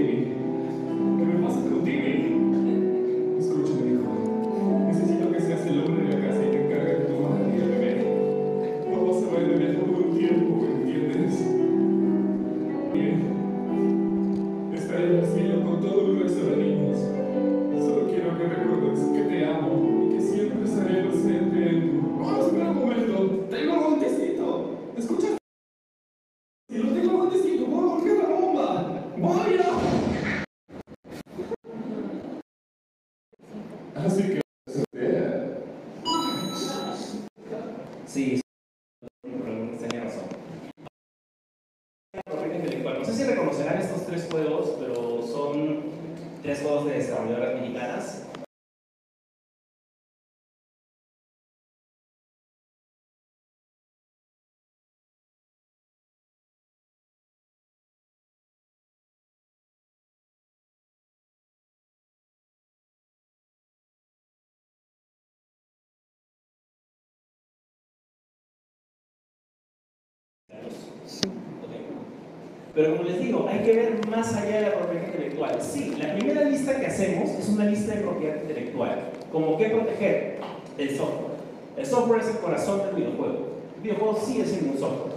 Pero 72.76 72.98
como 72.98 73.08
les 73.08 73.20
digo, 73.20 73.48
hay 73.48 73.60
que 73.60 73.74
ver 73.74 74.08
más 74.08 74.34
allá 74.34 74.56
de 74.56 74.62
la 74.64 74.74
propiedad 74.74 75.06
intelectual. 75.06 75.62
Sí, 75.62 75.96
la 76.00 76.16
primera 76.16 76.44
lista 76.44 76.80
que 76.80 76.88
hacemos 76.88 77.30
es 77.30 77.50
una 77.50 77.66
lista 77.66 77.94
de 77.94 78.02
propiedad 78.02 78.42
intelectual. 78.42 79.12
Como 79.32 79.58
qué 79.58 79.70
proteger 79.70 80.40
el 80.80 80.90
software. 80.98 81.34
El 81.78 81.86
software 81.86 82.22
es 82.22 82.30
el 82.30 82.38
corazón 82.38 82.80
del 82.80 82.96
videojuego. 82.96 83.48
El 83.78 83.82
videojuego 83.84 84.20
sigue 84.26 84.46
siendo 84.46 84.74
un 84.74 84.80
software. 84.80 85.14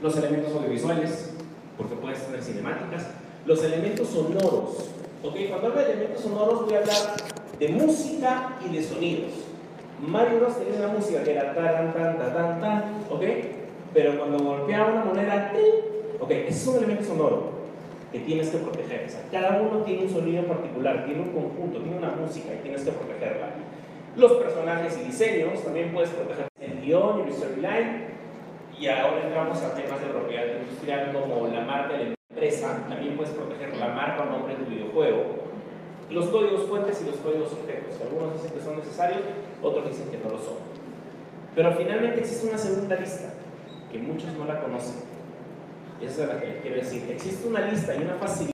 Los 0.00 0.16
elementos 0.16 0.54
audiovisuales, 0.54 1.30
porque 1.76 1.96
puedes 1.96 2.24
tener 2.24 2.42
cinemáticas. 2.42 3.08
Los 3.44 3.64
elementos 3.64 4.08
sonoros. 4.08 4.90
¿ok? 5.24 5.34
Cuando 5.48 5.66
hablo 5.66 5.80
de 5.80 5.92
elementos 5.92 6.22
sonoros 6.22 6.64
voy 6.64 6.74
a 6.74 6.78
hablar 6.78 6.96
de 7.58 7.68
música 7.68 8.56
y 8.64 8.76
de 8.76 8.82
sonidos. 8.84 9.32
Mario 10.00 10.38
Bros 10.38 10.58
tenía 10.58 10.78
una 10.78 10.94
música 10.94 11.22
que 11.24 11.32
era 11.32 11.54
tan, 11.54 11.92
tan, 11.92 12.18
tan, 12.18 12.34
tan, 12.34 12.60
tan, 12.60 12.82
¿ok? 13.10 13.22
Pero 13.92 14.18
cuando 14.18 14.38
golpeaba 14.38 14.92
una 14.92 15.04
moneda, 15.04 15.52
¡ting! 15.52 15.89
Ok, 16.20 16.30
ese 16.32 16.48
es 16.50 16.66
un 16.66 16.76
elemento 16.76 17.04
sonoro 17.04 17.50
que 18.12 18.18
tienes 18.20 18.50
que 18.50 18.58
proteger. 18.58 19.06
Cada 19.32 19.62
uno 19.62 19.82
tiene 19.84 20.04
un 20.04 20.10
sonido 20.10 20.44
particular, 20.44 21.06
tiene 21.06 21.22
un 21.22 21.32
conjunto, 21.32 21.80
tiene 21.80 21.96
una 21.96 22.10
música 22.10 22.52
y 22.52 22.62
tienes 22.62 22.82
que 22.84 22.92
protegerla. 22.92 23.48
Los 24.16 24.32
personajes 24.32 24.98
y 25.00 25.06
diseños, 25.06 25.64
también 25.64 25.92
puedes 25.92 26.10
proteger 26.10 26.48
el 26.60 26.80
guion 26.82 27.20
y 27.20 27.22
el 27.22 27.32
storyline. 27.32 28.10
Y 28.78 28.88
ahora 28.88 29.22
entramos 29.24 29.62
a 29.62 29.74
temas 29.74 30.00
de 30.00 30.08
propiedad 30.08 30.44
industrial 30.60 31.12
como 31.12 31.48
la 31.48 31.62
marca 31.62 31.96
de 31.96 32.04
la 32.04 32.14
empresa. 32.28 32.84
También 32.88 33.16
puedes 33.16 33.32
proteger 33.32 33.76
la 33.78 33.88
marca 33.88 34.22
o 34.22 34.26
nombre 34.26 34.56
de 34.56 34.64
tu 34.64 34.70
videojuego. 34.70 35.24
Los 36.10 36.26
códigos 36.26 36.66
fuentes 36.66 37.00
y 37.00 37.06
los 37.06 37.16
códigos 37.16 37.52
objetos. 37.52 38.00
Algunos 38.02 38.34
dicen 38.34 38.58
que 38.58 38.64
son 38.64 38.76
necesarios, 38.76 39.20
otros 39.62 39.88
dicen 39.88 40.10
que 40.10 40.18
no 40.18 40.30
lo 40.34 40.38
son. 40.38 40.58
Pero 41.54 41.72
finalmente 41.72 42.20
existe 42.20 42.48
una 42.48 42.58
segunda 42.58 42.96
lista, 42.96 43.32
que 43.90 43.98
muchos 43.98 44.32
no 44.34 44.44
la 44.44 44.60
conocen. 44.60 45.09
Esa 46.00 46.22
es 46.22 46.28
la 46.28 46.40
que 46.40 46.46
les 46.46 46.62
quiero 46.62 46.76
decir. 46.76 47.10
Existe 47.10 47.46
una 47.46 47.60
lista 47.60 47.94
y 47.94 48.02
una 48.02 48.14
facilidad 48.14 48.52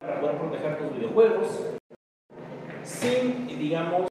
para 0.00 0.20
poder 0.20 0.38
proteger 0.38 0.78
tus 0.78 0.96
videojuegos 0.96 1.60
sin, 2.84 3.48
digamos, 3.48 4.08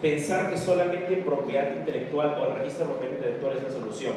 pensar 0.00 0.50
que 0.50 0.56
solamente 0.56 1.16
propiedad 1.18 1.76
intelectual 1.76 2.40
o 2.40 2.46
el 2.46 2.58
registro 2.58 2.86
de 2.86 2.92
propiedad 2.92 3.16
intelectual 3.16 3.56
es 3.58 3.62
la 3.64 3.70
solución. 3.70 4.14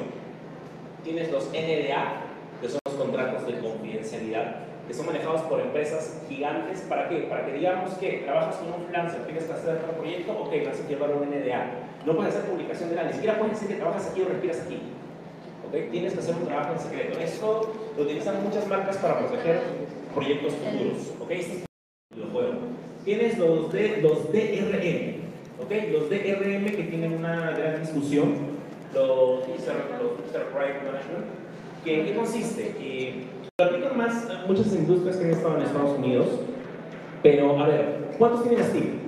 Tienes 1.03 1.31
los 1.31 1.49
NDA, 1.49 2.23
que 2.61 2.69
son 2.69 2.79
los 2.85 2.95
contratos 2.95 3.45
de 3.45 3.59
confidencialidad, 3.59 4.55
que 4.87 4.93
son 4.93 5.07
manejados 5.07 5.41
por 5.41 5.59
empresas 5.59 6.21
gigantes. 6.29 6.81
¿Para 6.81 7.09
qué? 7.09 7.23
Para 7.23 7.45
que 7.45 7.53
digamos 7.53 7.95
que 7.95 8.21
trabajas 8.23 8.55
con 8.57 8.73
un 8.73 8.83
freelancer, 8.85 9.25
tienes 9.25 9.43
que 9.43 9.53
hacer 9.53 9.75
otro 9.75 9.91
proyecto, 9.93 10.31
ok, 10.31 10.53
vas 10.65 10.79
a 10.79 10.87
llevar 10.87 11.11
un 11.11 11.29
NDA. 11.29 11.65
No 12.05 12.15
puedes 12.15 12.33
hacer 12.33 12.49
publicación 12.49 12.89
de 12.89 12.95
nada, 12.95 13.07
ni 13.09 13.13
siquiera 13.13 13.37
puedes 13.37 13.59
decir 13.59 13.75
que 13.75 13.81
trabajas 13.81 14.09
aquí 14.09 14.21
o 14.21 14.29
respiras 14.29 14.61
aquí. 14.61 14.81
Tienes 15.71 16.13
que 16.13 16.19
hacer 16.19 16.35
un 16.35 16.45
trabajo 16.45 16.73
en 16.73 16.79
secreto. 16.79 17.19
Esto 17.19 17.73
lo 17.97 18.03
utilizan 18.03 18.43
muchas 18.43 18.67
marcas 18.67 18.97
para 18.97 19.19
proteger 19.19 19.61
proyectos 20.13 20.53
futuros. 20.53 21.13
¿ok? 21.21 21.31
Este 21.31 21.65
videojuego. 22.13 22.53
Tienes 23.05 23.37
los, 23.37 23.73
los 23.73 24.31
DRM. 24.31 25.15
¿ok? 25.61 25.71
Los 25.93 26.09
DRM 26.09 26.65
que 26.65 26.87
tienen 26.89 27.13
una 27.13 27.51
gran 27.51 27.79
discusión. 27.79 28.51
Los 28.93 29.47
User, 29.47 29.75
los 30.01 30.33
Right 30.53 30.83
Management. 30.83 31.25
¿Que, 31.85 31.99
¿En 32.01 32.05
qué 32.05 32.15
consiste? 32.15 33.25
Lo 33.57 33.65
aplican 33.65 33.97
más 33.97 34.29
a 34.29 34.45
muchas 34.45 34.73
industrias 34.73 35.15
que 35.15 35.23
han 35.23 35.31
estado 35.31 35.55
en 35.55 35.61
Estados 35.63 35.97
Unidos. 35.97 36.27
Pero, 37.23 37.57
a 37.57 37.67
ver, 37.67 38.09
¿cuántos 38.17 38.43
tienen 38.43 38.65
Steam? 38.65 38.99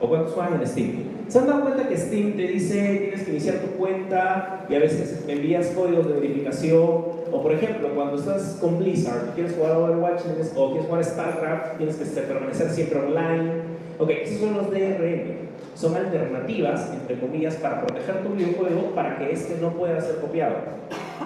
¿O 0.00 0.08
cuántos 0.08 0.32
juegan 0.32 0.60
en 0.60 0.66
Steam? 0.66 1.15
¿Se 1.28 1.40
han 1.40 1.48
dado 1.48 1.62
cuenta 1.62 1.88
que 1.88 1.96
Steam 1.96 2.36
te 2.36 2.42
dice 2.42 2.98
tienes 3.00 3.24
que 3.24 3.30
iniciar 3.32 3.56
tu 3.56 3.76
cuenta 3.78 4.64
y 4.68 4.74
a 4.76 4.78
veces 4.78 5.24
envías 5.26 5.68
códigos 5.68 6.06
de 6.06 6.14
verificación? 6.14 6.78
O 6.78 7.42
por 7.42 7.52
ejemplo, 7.52 7.88
cuando 7.96 8.16
estás 8.16 8.58
con 8.60 8.78
Blizzard, 8.78 9.34
quieres 9.34 9.54
jugar 9.56 9.72
a 9.72 9.78
Overwatch 9.78 10.20
o 10.54 10.70
quieres 10.70 10.86
jugar 10.86 11.00
a 11.00 11.04
StarCraft, 11.04 11.78
tienes 11.78 11.96
que 11.96 12.04
permanecer 12.04 12.70
siempre 12.70 13.00
online. 13.00 13.52
Ok, 13.98 14.10
esos 14.10 14.38
son 14.38 14.56
los 14.56 14.70
DRM. 14.70 15.46
Son 15.74 15.96
alternativas, 15.96 16.92
entre 16.92 17.18
comillas, 17.18 17.56
para 17.56 17.84
proteger 17.84 18.22
tu 18.22 18.30
videojuego 18.30 18.94
para 18.94 19.18
que 19.18 19.32
este 19.32 19.58
no 19.60 19.72
pueda 19.72 20.00
ser 20.00 20.16
copiado. 20.16 20.54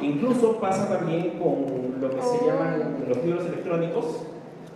Incluso 0.00 0.58
pasa 0.60 0.88
también 0.88 1.38
con 1.38 2.00
lo 2.00 2.10
que 2.10 2.22
se 2.22 2.46
llaman 2.46 3.04
los 3.06 3.24
libros 3.24 3.44
electrónicos, 3.46 4.22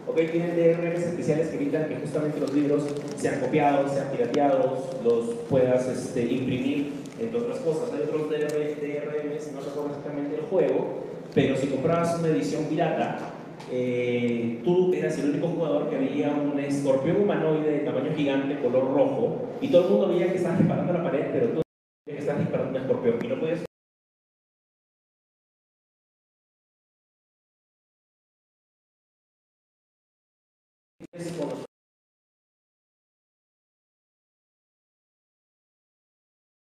¿ok? 0.07 0.17
Tienen 0.31 0.57
DRMs 0.57 1.05
especiales 1.05 1.49
que 1.49 1.57
evitan 1.57 1.89
que 1.89 1.97
justamente 1.97 2.41
los 2.41 2.53
libros 2.53 2.85
sean 3.17 3.41
copiados, 3.41 3.93
sean 3.93 4.09
pirateados, 4.11 4.81
los 5.05 5.25
puedas 5.49 5.87
este, 5.89 6.23
imprimir, 6.23 6.93
entre 7.21 7.41
otras 7.41 7.59
cosas. 7.61 7.93
Hay 7.93 8.03
otros 8.03 8.31
DRMs, 8.31 9.53
no 9.53 9.61
recuerdo 9.61 9.89
exactamente 9.89 10.37
el 10.37 10.43
juego, 10.43 11.05
pero 11.35 11.57
si 11.57 11.67
comprabas 11.69 12.19
una 12.19 12.29
edición 12.29 12.65
pirata, 12.65 13.35
eh, 13.71 14.61
tú 14.65 14.93
eras 14.93 15.19
el 15.19 15.31
único 15.31 15.49
jugador 15.49 15.89
que 15.89 15.97
veía 15.97 16.31
un 16.31 16.59
escorpión 16.59 17.23
humanoide 17.23 17.71
de 17.71 17.79
tamaño 17.81 18.15
gigante, 18.15 18.59
color 18.61 18.95
rojo, 18.95 19.37
y 19.61 19.69
todo 19.69 19.85
el 19.85 19.91
mundo 19.91 20.09
veía 20.09 20.31
que 20.31 20.37
estabas 20.37 20.59
disparando 20.59 20.93
a 20.93 20.99
la 20.99 21.05
pared, 21.05 21.27
pero 21.33 21.47
tú 21.49 21.64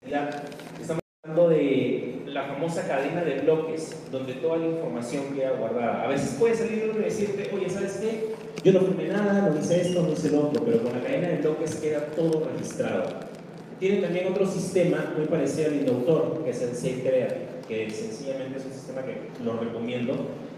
Estamos 0.08 1.02
hablando 1.22 1.50
de 1.50 2.22
la 2.28 2.44
famosa 2.44 2.88
cadena 2.88 3.22
de 3.24 3.40
bloques, 3.40 3.94
donde 4.10 4.32
toda 4.34 4.56
la 4.56 4.68
información 4.68 5.34
queda 5.34 5.50
guardada. 5.50 6.04
A 6.04 6.08
veces 6.08 6.34
puede 6.38 6.54
salir 6.54 6.88
uno 6.90 7.00
y 7.00 7.04
decirte, 7.04 7.50
oye, 7.54 7.68
¿sabes 7.68 7.98
qué? 8.00 8.34
Yo 8.64 8.72
no 8.72 8.86
firmé 8.86 9.08
nada, 9.08 9.50
no 9.50 9.60
hice 9.60 9.82
esto, 9.82 10.02
no 10.02 10.12
hice 10.12 10.30
lo 10.30 10.46
otro, 10.46 10.64
pero 10.64 10.82
con 10.82 10.94
la 10.94 11.02
cadena 11.02 11.28
de 11.28 11.36
bloques 11.36 11.74
queda 11.74 12.06
todo 12.16 12.48
registrado. 12.50 13.04
Tiene 13.78 14.00
también 14.00 14.28
otro 14.28 14.46
sistema 14.46 15.12
muy 15.14 15.26
parecido 15.26 15.68
al 15.68 15.74
Indautor, 15.74 16.42
que 16.42 16.50
es 16.50 16.62
el 16.62 16.74
SafeCrea, 16.74 17.28
que 17.68 17.90
sencillamente 17.90 18.60
es 18.60 18.64
un 18.64 18.72
sistema 18.72 19.02
que 19.02 19.44
lo 19.44 19.58
recomiendo, 19.58 20.14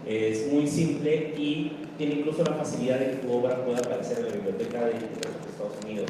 Es 0.07 0.51
muy 0.51 0.65
simple 0.65 1.33
y 1.37 1.73
tiene 1.97 2.15
incluso 2.15 2.43
la 2.45 2.53
facilidad 2.53 2.99
de 2.99 3.11
que 3.11 3.15
tu 3.17 3.33
obra 3.33 3.65
pueda 3.65 3.79
aparecer 3.79 4.19
en 4.19 4.25
la 4.27 4.31
biblioteca 4.31 4.85
de 4.85 4.93
los 4.93 5.03
Estados 5.51 5.77
Unidos. 5.83 6.09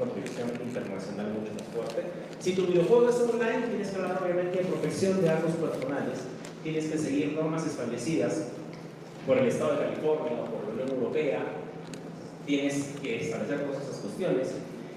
Una 0.00 0.64
internacional 0.64 1.28
mucho 1.28 1.52
más 1.52 1.68
fuerte. 1.74 2.08
Si 2.38 2.54
tu 2.54 2.66
videojuego 2.66 3.10
es 3.10 3.16
online, 3.16 3.66
tienes 3.68 3.90
que 3.90 3.96
hablar 3.96 4.22
obviamente 4.22 4.58
de 4.58 4.64
protección 4.64 5.20
de 5.20 5.26
datos 5.26 5.52
personales. 5.52 6.20
Tienes 6.62 6.86
que 6.86 6.96
seguir 6.96 7.34
normas 7.34 7.66
establecidas 7.66 8.48
por 9.26 9.36
el 9.36 9.48
Estado 9.48 9.72
de 9.72 9.78
California 9.84 10.40
o 10.40 10.46
por 10.46 10.64
la 10.64 10.72
Unión 10.72 10.88
Europea. 10.88 11.40
Tienes 12.46 12.94
que 13.02 13.20
establecer 13.20 13.60
todas 13.60 13.82
esas 13.82 13.96
cuestiones. 13.96 14.48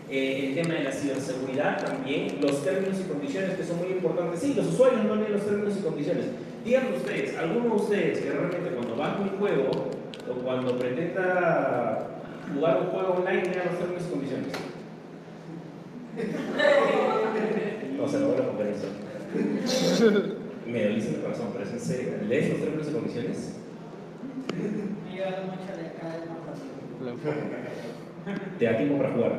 Eh, 0.10 0.48
el 0.48 0.56
tema 0.56 0.76
de 0.76 0.84
la 0.86 0.92
ciberseguridad 0.94 1.84
también, 1.84 2.40
los 2.40 2.64
términos 2.64 2.98
y 3.02 3.04
condiciones 3.04 3.58
que 3.58 3.66
son 3.66 3.80
muy 3.80 3.88
importantes. 3.88 4.40
Sí, 4.40 4.54
los 4.54 4.68
usuarios 4.68 5.04
no 5.04 5.18
leen 5.18 5.34
los 5.34 5.46
términos 5.46 5.74
y 5.78 5.84
condiciones. 5.84 6.28
Díganme 6.64 6.96
ustedes, 6.96 7.38
alguno 7.38 7.76
de 7.76 7.82
ustedes 7.82 8.20
que 8.20 8.32
realmente 8.32 8.70
cuando 8.70 8.96
baja 8.96 9.20
un 9.20 9.38
juego 9.38 9.70
o 9.70 10.34
cuando 10.46 10.78
pretenda 10.78 12.08
jugar 12.56 12.82
un 12.82 12.88
juego 12.88 13.14
online 13.16 13.44
lea 13.44 13.66
los 13.66 13.80
términos 13.80 14.04
y 14.08 14.12
condiciones. 14.12 14.73
No, 17.98 18.08
se 18.08 18.18
acabó 18.18 18.36
la 18.38 18.46
conferencia. 18.48 18.90
Me 20.68 20.84
doliste 20.84 21.16
el 21.16 21.22
corazón, 21.22 21.48
pero 21.54 21.66
es 21.66 21.72
en 21.74 21.80
serio. 21.80 22.12
¿Lees 22.28 22.50
los 22.50 22.60
términos 22.60 22.88
y 22.88 22.94
condiciones? 22.94 23.56
Te 28.60 28.66
da 28.66 28.78
tiempo 28.78 28.98
para 28.98 29.14
jugar. 29.14 29.32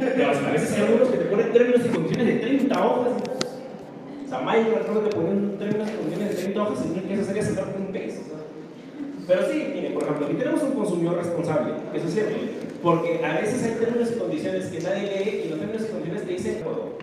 Pero 0.00 0.28
a 0.28 0.52
veces 0.52 0.72
hay 0.72 0.84
algunos 0.84 1.08
que 1.08 1.18
te 1.18 1.24
ponen 1.24 1.52
términos 1.52 1.80
y 1.84 1.88
condiciones 1.88 2.26
de 2.26 2.34
30 2.40 2.86
hojas. 2.86 3.12
O 4.24 4.28
sea, 4.28 4.40
Mayo 4.40 4.74
recuerdo 4.78 5.08
que 5.08 5.16
ponen 5.16 5.58
términos 5.58 5.90
y 5.90 5.96
condiciones 5.96 6.36
de 6.36 6.42
30 6.42 6.62
hojas 6.62 6.86
y 6.86 6.88
no 6.96 7.02
quieres 7.02 7.28
hacer 7.28 7.64
un 7.76 7.92
peso. 7.92 8.20
Pero 9.26 9.42
sí, 9.50 9.70
mire, 9.74 9.90
por 9.90 10.04
ejemplo, 10.04 10.26
aquí 10.26 10.34
tenemos 10.36 10.62
un 10.62 10.72
consumidor 10.72 11.16
responsable, 11.16 11.74
eso 11.94 12.06
es 12.06 12.14
cierto, 12.14 12.36
porque 12.82 13.24
a 13.24 13.40
veces 13.40 13.62
hay 13.62 13.74
términos 13.74 14.10
y 14.14 14.18
condiciones 14.18 14.66
que 14.66 14.80
nadie 14.80 15.02
lee 15.02 15.42
y 15.44 15.48
los 15.50 15.58
términos 15.58 15.82
y 15.82 15.92
condiciones 15.92 16.26
te 16.26 16.32
dicen 16.32 16.62
todo. 16.62 16.98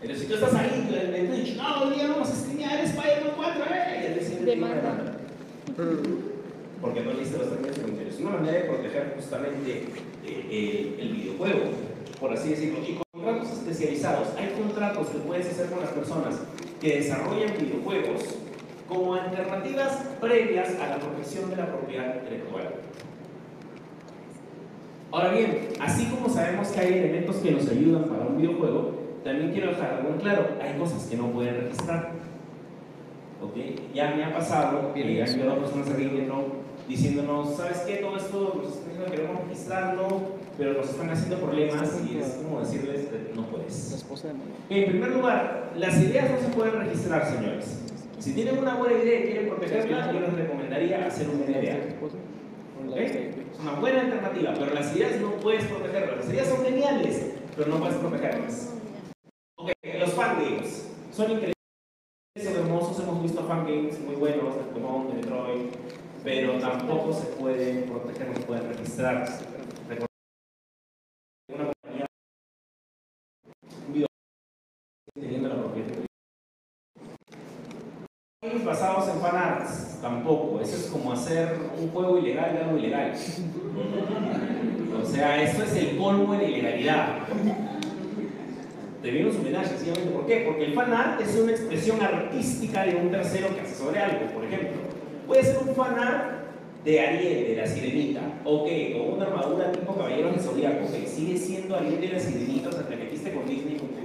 Entonces, 0.00 0.20
si 0.20 0.28
tú 0.28 0.34
estás 0.34 0.54
ahí, 0.54 0.88
te 0.90 1.22
dices, 1.22 1.56
no, 1.56 1.82
hoy 1.82 1.94
día 1.94 2.08
vamos 2.08 2.30
a 2.30 2.34
streamear 2.34 2.84
Spider-Man 2.84 3.32
4, 3.36 3.64
¿eh? 3.70 4.16
Y 4.16 4.44
día, 4.44 4.54
Demanda. 4.54 5.16
porque 6.80 7.00
no 7.00 7.12
leíste 7.12 7.38
los 7.38 7.50
términos 7.50 7.78
y 7.78 7.80
condiciones. 7.80 8.14
Es 8.14 8.20
una 8.20 8.30
manera 8.30 8.58
de 8.58 8.64
proteger 8.64 9.12
justamente 9.16 9.72
eh, 9.72 10.46
eh, 10.50 10.96
el 11.00 11.08
videojuego, 11.14 11.70
por 12.20 12.32
así 12.32 12.50
decirlo. 12.50 12.78
Y 12.86 12.98
contratos 13.12 13.52
especializados. 13.52 14.28
Hay 14.36 14.54
contratos 14.60 15.08
que 15.08 15.18
puedes 15.18 15.46
hacer 15.48 15.66
con 15.66 15.80
las 15.80 15.90
personas 15.90 16.36
que 16.80 16.96
desarrollan 16.96 17.58
videojuegos 17.58 18.22
como 18.88 19.14
alternativas 19.14 19.98
previas 20.20 20.76
a 20.80 20.88
la 20.88 20.98
protección 20.98 21.50
de 21.50 21.56
la 21.56 21.66
propiedad 21.66 22.16
intelectual. 22.16 22.74
Ahora 25.10 25.32
bien, 25.32 25.68
así 25.80 26.06
como 26.06 26.28
sabemos 26.28 26.68
que 26.68 26.80
hay 26.80 26.92
elementos 26.94 27.36
que 27.36 27.50
nos 27.50 27.66
ayudan 27.68 28.04
para 28.04 28.26
un 28.26 28.36
videojuego, 28.36 28.92
también 29.24 29.52
quiero 29.52 29.70
dejar 29.70 29.94
algo 29.94 30.10
en 30.10 30.20
claro, 30.20 30.46
hay 30.60 30.78
cosas 30.78 31.06
que 31.06 31.16
no 31.16 31.28
pueden 31.28 31.62
registrar. 31.62 32.12
¿Ok? 33.40 33.54
Ya 33.94 34.14
me 34.14 34.24
ha 34.24 34.34
pasado 34.34 34.92
que 34.92 35.02
han 35.22 35.38
llegado 35.38 35.58
personas 35.60 35.90
aquí 35.90 36.24
¿no? 36.26 36.44
diciéndonos, 36.88 37.56
¿sabes 37.56 37.78
qué? 37.86 37.96
Todo 37.96 38.16
esto 38.16 38.54
nos 38.56 38.68
están 38.68 38.88
diciendo 38.88 39.04
que 39.06 39.10
queremos 39.12 39.42
registrarlo, 39.44 40.08
pero 40.58 40.72
nos 40.74 40.90
están 40.90 41.10
haciendo 41.10 41.36
problemas 41.38 42.00
y 42.10 42.18
es 42.18 42.40
como 42.42 42.60
decirles, 42.60 43.08
no 43.34 43.46
puedes. 43.46 44.04
En 44.68 44.90
primer 44.90 45.10
lugar, 45.10 45.72
las 45.76 45.98
ideas 46.02 46.30
no 46.30 46.38
se 46.38 46.54
pueden 46.54 46.80
registrar, 46.80 47.26
señores. 47.26 47.80
Si 48.18 48.32
tienen 48.32 48.58
una 48.58 48.74
buena 48.74 49.02
idea 49.02 49.20
y 49.20 49.22
quieren 49.24 49.48
protegerla, 49.48 50.12
yo 50.12 50.20
les 50.20 50.32
recomendaría 50.34 51.06
hacer 51.06 51.28
Es 52.96 53.60
una 53.60 53.72
buena 53.72 54.00
alternativa, 54.00 54.54
pero 54.54 54.74
las 54.74 54.94
ideas 54.96 55.20
no 55.20 55.32
puedes 55.36 55.64
protegerlas. 55.64 56.18
Las 56.18 56.28
ideas 56.28 56.48
son 56.48 56.64
geniales, 56.64 57.34
pero 57.56 57.68
no 57.70 57.78
puedes 57.78 57.96
protegerlas. 57.96 58.74
Ok, 59.56 59.72
los 59.98 60.12
fangames 60.12 60.88
son 61.12 61.30
increíbles, 61.32 61.54
son 62.42 62.56
hermosos, 62.56 63.00
hemos 63.00 63.22
visto 63.22 63.44
fangames 63.44 64.00
muy 64.00 64.14
buenos, 64.14 64.54
de 64.54 64.62
Pokémon, 64.62 65.08
de 65.08 65.14
Metroid, 65.14 65.66
pero 66.24 66.58
tampoco 66.58 67.12
se 67.12 67.26
pueden 67.26 67.84
proteger, 67.84 68.28
no 68.28 68.36
se 68.36 68.42
pueden 68.42 68.68
registrar. 68.68 69.28
Una 71.50 71.72
compañía, 71.72 72.06
teniendo 75.14 75.48
la 75.48 75.56
propiedad 75.56 76.08
basados 78.68 79.08
en 79.08 79.20
fanarts, 79.20 79.87
tampoco. 80.00 80.60
Eso 80.60 80.76
es 80.76 80.86
como 80.86 81.12
hacer 81.12 81.56
un 81.80 81.88
juego 81.90 82.18
ilegal 82.18 82.52
de 82.54 82.58
algo 82.64 82.78
ilegal. 82.78 83.12
O 85.00 85.06
sea, 85.06 85.42
eso 85.42 85.62
es 85.62 85.76
el 85.76 85.96
colmo 85.96 86.32
de 86.32 86.38
la 86.38 86.48
ilegalidad. 86.48 87.08
Debieron 89.02 89.32
su 89.32 89.38
homenaje, 89.38 89.68
sencillamente. 89.68 90.10
¿Por 90.10 90.26
qué? 90.26 90.44
Porque 90.46 90.64
el 90.64 90.74
fanart 90.74 91.20
es 91.20 91.36
una 91.36 91.52
expresión 91.52 92.02
artística 92.02 92.84
de 92.84 92.96
un 92.96 93.10
tercero 93.10 93.54
que 93.54 93.60
hace 93.60 93.74
sobre 93.74 94.00
algo. 94.00 94.26
Por 94.34 94.44
ejemplo, 94.44 94.70
puede 95.26 95.44
ser 95.44 95.58
un 95.58 95.74
fanart 95.74 96.38
de 96.84 97.00
Ariel, 97.00 97.48
de 97.48 97.56
la 97.56 97.66
sirenita. 97.66 98.20
Ok, 98.44 98.68
con 98.94 99.14
una 99.14 99.26
armadura 99.26 99.72
tipo 99.72 99.94
Caballeros 99.94 100.32
del 100.32 100.40
Zodíaco. 100.40 100.84
Ok, 100.86 101.06
sigue 101.06 101.38
siendo 101.38 101.76
Ariel 101.76 102.00
de 102.00 102.08
la 102.08 102.18
sirenita, 102.18 102.70
o 102.70 102.72
sea, 102.72 102.88
te 102.88 102.96
metiste 102.96 103.32
con 103.32 103.46
Disney 103.46 103.76
con 103.76 103.88
tu. 103.88 103.98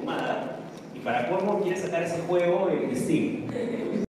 Y 0.95 0.99
para 0.99 1.29
colmo 1.29 1.59
quieres 1.61 1.81
sacar 1.81 2.03
ese 2.03 2.19
juego 2.27 2.69
en 2.69 2.95
Steam. 2.95 4.03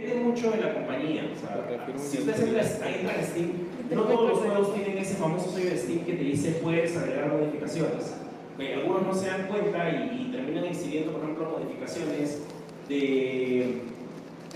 Depende 0.00 0.24
mucho 0.24 0.50
de 0.50 0.62
la 0.62 0.72
compañía. 0.72 1.30
O 1.30 1.38
sea, 1.38 1.98
si 1.98 2.18
ustedes 2.18 2.40
entran 2.40 2.94
entra 2.94 3.16
en 3.16 3.24
Steam, 3.24 3.50
no 3.90 4.02
todos 4.04 4.30
los 4.30 4.38
juegos 4.38 4.74
tienen 4.74 4.96
ese 4.96 5.14
famoso 5.14 5.50
sello 5.50 5.70
de 5.70 5.76
Steam 5.76 6.04
que 6.06 6.14
te 6.14 6.24
dice 6.24 6.52
puedes 6.62 6.96
agregar 6.96 7.28
modificaciones. 7.28 8.14
Algunos 8.58 9.02
no 9.02 9.14
se 9.14 9.26
dan 9.26 9.46
cuenta 9.46 9.90
y, 9.90 10.22
y 10.22 10.32
terminan 10.32 10.64
exhibiendo, 10.64 11.12
por 11.12 11.22
ejemplo, 11.22 11.58
modificaciones 11.58 12.42
de 12.88 13.82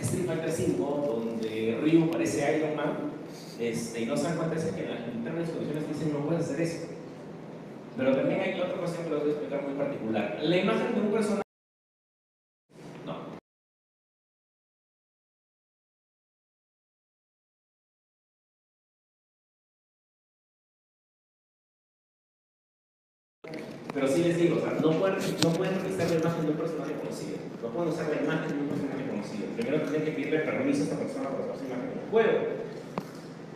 Street 0.01 0.27
Fighter 0.27 0.51
V, 0.51 1.07
donde 1.07 1.79
Ryu 1.83 2.11
parece 2.11 2.59
Iron 2.59 2.77
Man, 2.77 3.13
este, 3.61 4.03
y 4.03 4.07
no 4.07 4.17
se 4.17 4.25
dan 4.25 4.37
cuenta 4.37 4.57
es 4.57 4.65
que 4.65 4.83
en 4.83 4.91
las 4.91 5.15
internas 5.15 5.51
condiciones 5.51 5.89
dicen 5.89 6.13
no 6.13 6.27
puedes 6.27 6.45
hacer 6.45 6.61
eso. 6.61 6.87
Pero 7.97 8.17
también 8.17 8.41
hay 8.41 8.61
otra 8.61 8.79
cuestión 8.79 9.05
que 9.05 9.11
les 9.11 9.21
voy 9.21 9.29
a 9.29 9.33
explicar 9.33 9.63
muy 9.63 9.75
particular. 9.75 10.39
La 10.43 10.57
imagen 10.57 10.95
de 10.95 11.01
un 11.01 11.13
personaje 11.13 11.44
Pero 23.95 24.09
sí 24.09 24.25
les 24.25 24.37
digo, 24.37 24.57
no 24.83 24.91
pueden, 24.99 25.19
no 25.45 25.51
pueden 25.51 25.79
utilizar 25.79 26.11
la 26.11 26.19
imagen 26.19 26.43
de 26.43 26.51
un 26.51 26.59
personaje 26.59 26.93
conocido. 26.95 27.37
No 27.63 27.69
pueden 27.69 27.93
usar 27.93 28.11
la 28.11 28.23
imagen 28.23 28.49
de 28.49 28.59
un 28.59 28.69
personaje 28.69 29.09
conocido. 29.09 29.47
Primero 29.57 29.83
tienen 29.83 30.05
que 30.05 30.11
pedirle 30.11 30.39
permiso 30.41 30.81
a 30.81 30.85
esta 30.85 30.99
persona 30.99 31.29
para 31.31 31.45
usar 31.45 31.57
su 31.59 31.65
imagen 31.67 31.91
en 31.95 31.99
el 32.03 32.11
juego. 32.11 32.39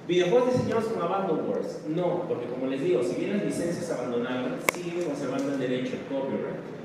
Videojuegos 0.07 0.53
diseñados 0.55 0.85
con 0.87 1.03
Abandon 1.03 1.51
Wars. 1.51 1.81
No, 1.89 2.23
porque 2.29 2.47
como 2.47 2.71
les 2.71 2.81
digo, 2.81 3.03
si 3.03 3.17
bien 3.17 3.37
las 3.37 3.45
licencias 3.45 3.91
abandonaron, 3.91 4.57
siguen 4.73 5.05
conservando 5.05 5.53
el 5.53 5.59
derecho, 5.59 5.99
el 5.99 6.07
copyright. 6.07 6.78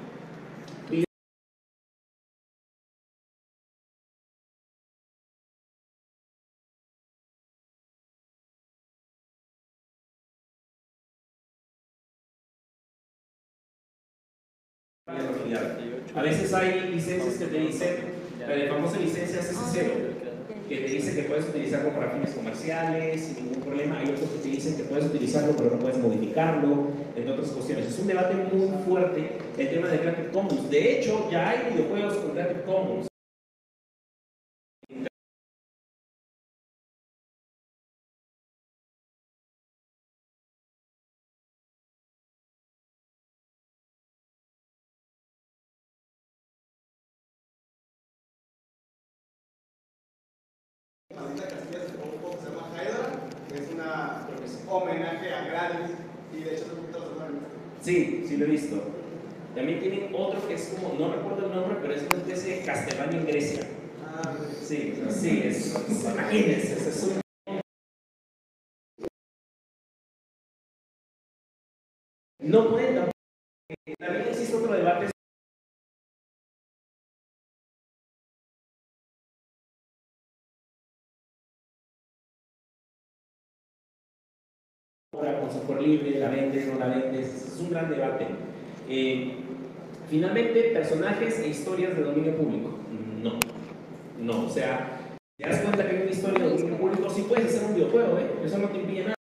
A 16.15 16.21
veces 16.21 16.53
hay 16.53 16.91
licencias 16.91 17.35
que 17.35 17.45
te 17.45 17.59
dicen, 17.59 17.95
la 18.39 18.73
famosa 18.73 18.99
licencia 18.99 19.41
CC0, 19.41 20.13
que 20.67 20.77
te 20.77 20.87
dice 20.87 21.15
que 21.15 21.23
puedes 21.23 21.45
utilizarlo 21.45 21.89
para 21.93 22.11
fines 22.11 22.31
comerciales 22.31 23.21
sin 23.21 23.45
ningún 23.45 23.63
problema. 23.63 23.99
Hay 23.99 24.09
otros 24.09 24.29
que 24.29 24.39
te 24.39 24.49
dicen 24.49 24.77
que 24.77 24.83
puedes 24.83 25.05
utilizarlo 25.05 25.55
pero 25.55 25.71
no 25.71 25.79
puedes 25.79 25.97
modificarlo, 25.97 26.87
entre 27.15 27.31
otras 27.31 27.49
cuestiones. 27.49 27.87
Es 27.87 27.99
un 27.99 28.07
debate 28.07 28.35
muy 28.35 28.69
fuerte 28.85 29.37
el 29.57 29.69
tema 29.69 29.87
de 29.87 29.99
Creative 29.99 30.29
Commons. 30.31 30.69
De 30.69 30.99
hecho, 30.99 31.29
ya 31.31 31.49
hay 31.49 31.71
videojuegos 31.71 32.15
con 32.17 32.31
Creative 32.31 32.63
Commons. 32.63 33.12
Homenaje 54.75 55.33
a 55.33 55.45
Gladys, 55.45 55.91
y 56.33 56.43
de 56.43 56.53
hecho 56.55 56.65
hace 56.65 56.75
poquito 56.75 56.99
lo 56.99 57.13
sacaron. 57.13 57.39
Sí, 57.81 58.25
sí 58.27 58.37
lo 58.37 58.45
he 58.45 58.49
visto. 58.49 58.81
También 59.55 59.79
tienen 59.79 60.09
otro 60.15 60.47
que 60.47 60.55
es 60.55 60.73
como, 60.75 60.95
no 60.97 61.13
recuerdo 61.13 61.45
el 61.45 61.53
nombre, 61.55 61.77
pero 61.81 61.93
es 61.93 62.03
una 62.03 62.17
especie 62.17 62.57
de 62.57 62.65
Castlevania 62.65 63.19
en 63.19 63.25
Grecia. 63.27 63.67
Ah, 64.05 64.35
Sí, 64.63 64.93
sí, 65.09 65.41
es, 65.45 65.75
imagínense, 65.89 66.73
es, 66.73 66.87
es 66.87 67.03
un... 67.03 67.21
No 72.39 72.69
pueden 72.69 72.95
tampoco... 72.95 73.11
También 73.99 74.27
existe 74.27 74.55
otro 74.55 74.73
debate 74.73 75.12
software 85.53 85.81
libre, 85.81 86.19
la 86.19 86.29
vendes, 86.29 86.67
no 86.67 86.79
la 86.79 86.87
vendes, 86.87 87.53
es 87.53 87.59
un 87.59 87.69
gran 87.69 87.89
debate. 87.89 88.25
Eh, 88.89 89.33
finalmente, 90.09 90.61
personajes 90.73 91.39
e 91.39 91.47
historias 91.47 91.95
de 91.95 92.03
dominio 92.03 92.35
público. 92.35 92.71
No, 93.21 93.39
no, 94.19 94.45
o 94.45 94.49
sea, 94.49 94.99
te 95.37 95.47
das 95.47 95.61
cuenta 95.61 95.87
que 95.87 95.95
hay 95.95 96.01
una 96.03 96.11
historia 96.11 96.43
de 96.43 96.49
dominio 96.49 96.77
público, 96.77 97.09
sí 97.09 97.25
puedes 97.27 97.45
hacer 97.45 97.69
un 97.69 97.75
videojuego, 97.75 98.17
¿eh? 98.17 98.27
eso 98.45 98.57
no 98.57 98.67
te 98.69 98.79
impide 98.79 99.03
nada. 99.03 99.15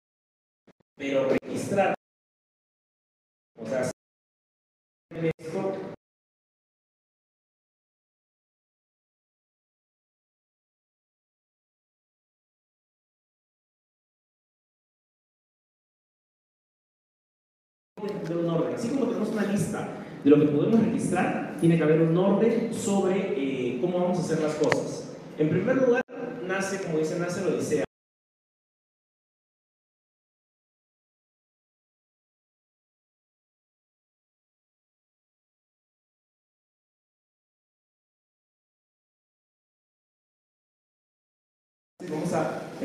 De 18.29 18.35
un 18.35 18.49
orden. 18.49 18.75
Así 18.75 18.89
como 18.89 19.07
tenemos 19.07 19.29
una 19.29 19.43
lista 19.43 19.89
de 20.23 20.29
lo 20.29 20.39
que 20.39 20.45
podemos 20.45 20.79
registrar, 20.85 21.55
tiene 21.59 21.77
que 21.77 21.83
haber 21.83 22.01
un 22.01 22.17
orden 22.17 22.73
sobre 22.73 23.33
eh, 23.35 23.77
cómo 23.81 23.99
vamos 23.99 24.19
a 24.19 24.21
hacer 24.21 24.41
las 24.41 24.55
cosas. 24.55 25.15
En 25.37 25.49
primer 25.49 25.77
lugar, 25.77 26.01
nace, 26.47 26.81
como 26.83 26.99
dice, 26.99 27.19
nace 27.19 27.41
la 27.41 27.55
Odisea. 27.55 27.83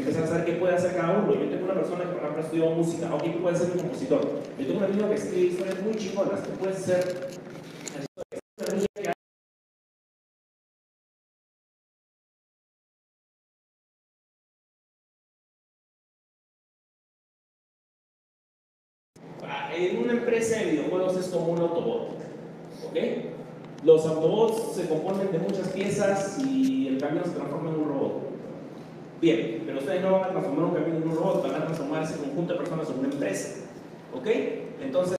Vamos 0.04 0.16
a 0.16 0.26
saber 0.26 0.44
qué 0.44 0.52
puede 0.52 0.74
hacer 0.74 0.96
cada 0.96 1.18
uno. 1.18 1.34
Yo 1.34 1.48
tengo 1.48 1.64
una 1.64 1.74
persona 1.74 2.04
que, 2.04 2.10
por 2.10 2.22
ejemplo, 2.22 2.42
estudió 2.42 2.70
música. 2.70 3.14
Ok, 3.14 3.22
tú 3.32 3.42
puedes 3.42 3.58
ser 3.58 3.70
un 3.72 3.78
compositor. 3.78 4.20
Yo 4.58 4.66
tengo 4.66 4.78
un 4.78 4.84
amigo 4.84 5.08
que 5.08 5.14
escribe 5.14 5.46
historias 5.48 5.82
muy 5.82 5.94
chingonas. 5.94 6.42
Tú 6.42 6.50
puedes 6.50 6.78
ser 6.78 7.28
En 19.78 19.98
una 19.98 20.12
empresa 20.12 20.58
de 20.58 20.72
videojuegos 20.72 21.16
es 21.16 21.26
como 21.28 21.52
un 21.52 21.60
Autobot. 21.60 22.08
¿Ok? 22.88 22.96
Los 23.84 24.04
Autobots 24.06 24.74
se 24.74 24.88
componen 24.88 25.30
de 25.30 25.38
muchas 25.38 25.68
piezas 25.68 26.36
y 26.40 26.88
el 26.88 26.98
camión 26.98 27.24
se 27.24 27.30
transforma 27.30 27.70
en 27.70 27.76
un 27.76 27.88
robot. 27.88 28.27
Bien, 29.20 29.64
pero 29.66 29.78
ustedes 29.80 30.00
no 30.02 30.12
van 30.12 30.24
a 30.24 30.28
transformar 30.28 30.64
un 30.66 30.74
camión 30.74 30.96
en 30.96 31.08
un 31.08 31.16
robot, 31.16 31.42
van 31.42 31.54
a 31.60 31.64
transformar 31.64 32.02
ese 32.04 32.18
conjunto 32.18 32.52
de 32.52 32.58
personas 32.60 32.88
en 32.88 32.98
una 33.00 33.08
empresa. 33.08 33.66
¿Ok? 34.12 34.26
Entonces. 34.80 35.16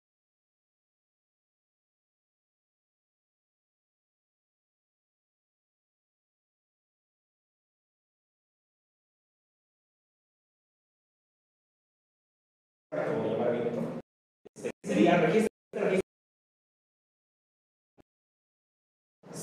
Sería 14.84 15.17
registro. 15.17 15.50
registro. 15.74 16.01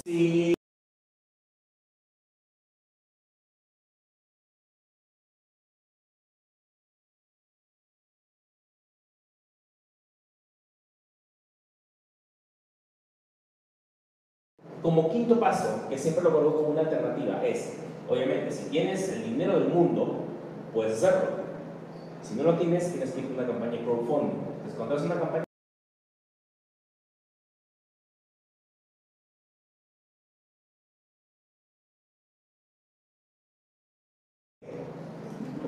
Si 0.05 0.55
como 14.87 15.11
quinto 15.11 15.41
paso, 15.41 15.89
que 15.89 15.99
siempre 15.99 16.23
lo 16.23 16.33
coloco 16.33 16.59
como 16.59 16.69
una 16.69 16.83
alternativa, 16.83 17.45
es, 17.45 17.77
obviamente, 18.09 18.53
si 18.53 18.71
tienes 18.71 19.09
el 19.09 19.25
dinero 19.25 19.59
del 19.59 19.69
mundo, 19.69 20.15
puedes 20.73 21.03
hacerlo. 21.03 21.31
Si 22.23 22.37
no 22.37 22.45
lo 22.45 22.57
tienes, 22.57 22.93
tienes 22.93 23.11
que 23.11 23.19
ir 23.19 23.27
con 23.27 23.35
una 23.35 23.49
campaña 23.49 23.73
de 23.73 23.81
crowdfunding. 23.81 24.39
Entonces, 24.39 24.75
cuando 24.77 24.95
haces 24.95 25.07
una 25.07 25.19
campaña 25.19 25.45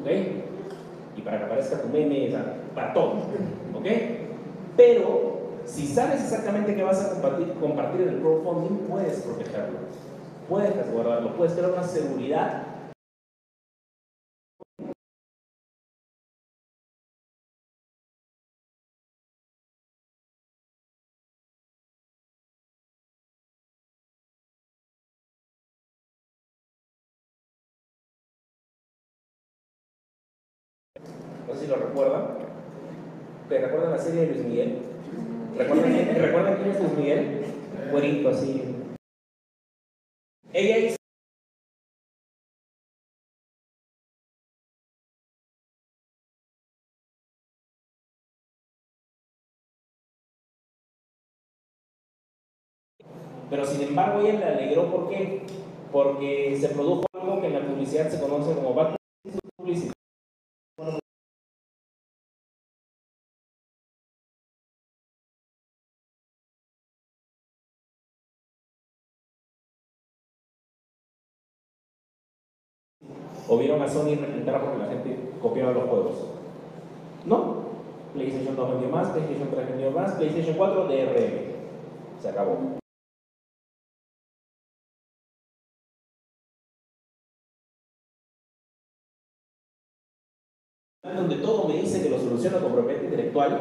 ¿ok? 0.01 0.11
Y 1.17 1.23
para 1.23 1.39
que 1.39 1.45
aparezca 1.45 1.83
tu 1.83 1.89
meme, 1.89 2.37
para 2.73 2.93
todo, 2.93 3.15
¿ok? 3.75 3.87
Pero 4.77 5.38
si 5.69 5.87
sabes 5.87 6.23
exactamente 6.23 6.75
qué 6.75 6.83
vas 6.83 7.05
a 7.05 7.11
compartir, 7.11 7.53
compartir 7.61 8.01
en 8.03 8.09
el 8.09 8.21
crowdfunding, 8.21 8.89
puedes 8.89 9.21
protegerlo, 9.21 9.79
puedes 10.49 10.75
resguardarlo, 10.75 11.37
puedes 11.37 11.53
crear 11.53 11.73
una 11.73 11.85
seguridad. 11.85 12.65
No 31.47 31.55
sé 31.55 31.61
si 31.61 31.67
lo 31.67 31.77
recuerdan. 31.77 32.39
¿Te 33.49 33.59
recuerdan 33.59 33.93
la 33.93 33.99
serie 33.99 34.21
de 34.23 34.27
Luis 34.27 34.45
Miguel? 34.45 34.88
¿Recuerdan, 35.59 35.93
quién- 35.93 36.15
¿recuerdan 36.23 36.71
es 36.71 36.81
Luis 36.81 36.93
Miguel? 36.97 37.45
Güerito, 37.91 38.29
así. 38.29 38.63
Ella 40.53 40.79
hizo 40.79 40.97
Pero 53.51 53.65
sin 53.65 53.81
embargo 53.83 54.21
ella 54.21 54.39
le 54.39 54.45
alegró, 54.45 54.91
¿por 54.91 55.09
qué? 55.09 55.43
Porque 55.91 56.57
se 56.61 56.69
produjo 56.69 57.05
algo 57.15 57.41
que 57.41 57.47
en 57.47 57.55
la 57.55 57.67
publicidad 57.67 58.11
se 58.11 58.21
conoce 58.21 58.55
como 58.55 58.75
bad 58.75 58.98
o 73.49 73.59
vieron 73.59 73.83
a 73.83 73.89
Sony 73.89 74.15
reventar 74.15 74.63
porque 74.63 74.79
la 74.79 74.89
gente 74.89 75.31
copiaba 75.41 75.73
los 75.73 75.89
juegos. 75.89 76.27
¿No? 77.25 77.69
PlayStation 78.15 78.57
2 78.57 78.71
vendió 78.71 78.89
más, 78.89 79.09
PlayStation 79.09 79.49
3 79.51 79.69
vendió 79.69 79.91
más, 79.91 80.13
PlayStation 80.13 80.57
4 80.57 80.85
DRM. 80.85 82.21
Se 82.21 82.29
acabó. 82.29 82.79
donde 91.17 91.37
todo 91.37 91.67
me 91.67 91.81
dice 91.81 92.03
que 92.03 92.11
lo 92.11 92.19
soluciono 92.19 92.61
con 92.61 92.73
propiedad 92.73 93.03
intelectual, 93.03 93.61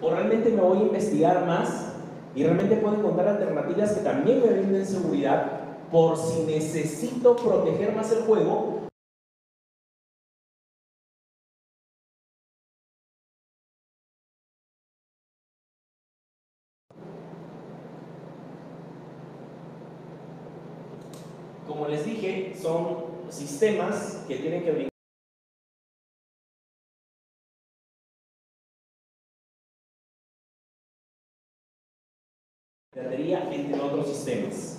o 0.00 0.10
realmente 0.10 0.50
me 0.50 0.62
voy 0.62 0.78
a 0.78 0.82
investigar 0.82 1.44
más 1.44 1.92
y 2.34 2.44
realmente 2.44 2.76
puedo 2.76 2.96
encontrar 2.96 3.28
alternativas 3.28 3.92
que 3.92 4.00
también 4.00 4.40
me 4.40 4.52
brinden 4.52 4.86
seguridad 4.86 5.64
por 5.90 6.16
si 6.16 6.42
necesito 6.44 7.36
proteger 7.36 7.94
más 7.94 8.12
el 8.12 8.22
juego, 8.22 8.83
son 22.64 23.04
sistemas 23.28 24.24
que 24.26 24.36
tienen 24.36 24.64
que 24.64 24.70
brindar 24.70 24.90
entre 33.52 33.80
otros 33.80 34.08
sistemas. 34.08 34.73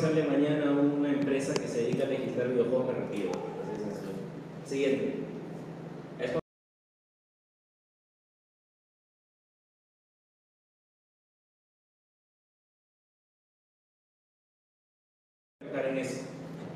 Sale 0.00 0.22
mañana 0.22 0.68
a 0.68 0.72
una 0.72 1.08
empresa 1.10 1.52
que 1.54 1.66
se 1.66 1.82
dedica 1.82 2.04
a 2.04 2.08
legislar 2.08 2.48
videojuegos, 2.50 2.86
me 2.86 2.92
retiro. 2.92 3.32
Siguiente. 4.64 5.28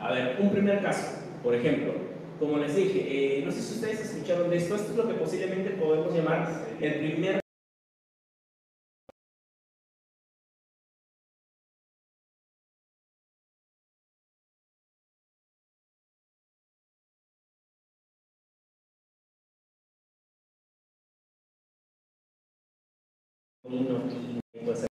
A 0.00 0.12
ver, 0.12 0.36
un 0.40 0.50
primer 0.50 0.82
caso, 0.82 1.16
por 1.44 1.54
ejemplo, 1.54 1.92
como 2.40 2.58
les 2.58 2.74
dije, 2.74 3.38
eh, 3.38 3.44
no 3.44 3.52
sé 3.52 3.62
si 3.62 3.74
ustedes 3.74 4.00
escucharon 4.00 4.50
de 4.50 4.56
esto, 4.56 4.74
esto 4.74 4.90
es 4.90 4.96
lo 4.96 5.06
que 5.06 5.14
posiblemente 5.14 5.70
podemos 5.70 6.12
llamar 6.12 6.50
el 6.80 6.94
primer 6.98 7.41
puede 24.64 24.76
ser 24.76 24.88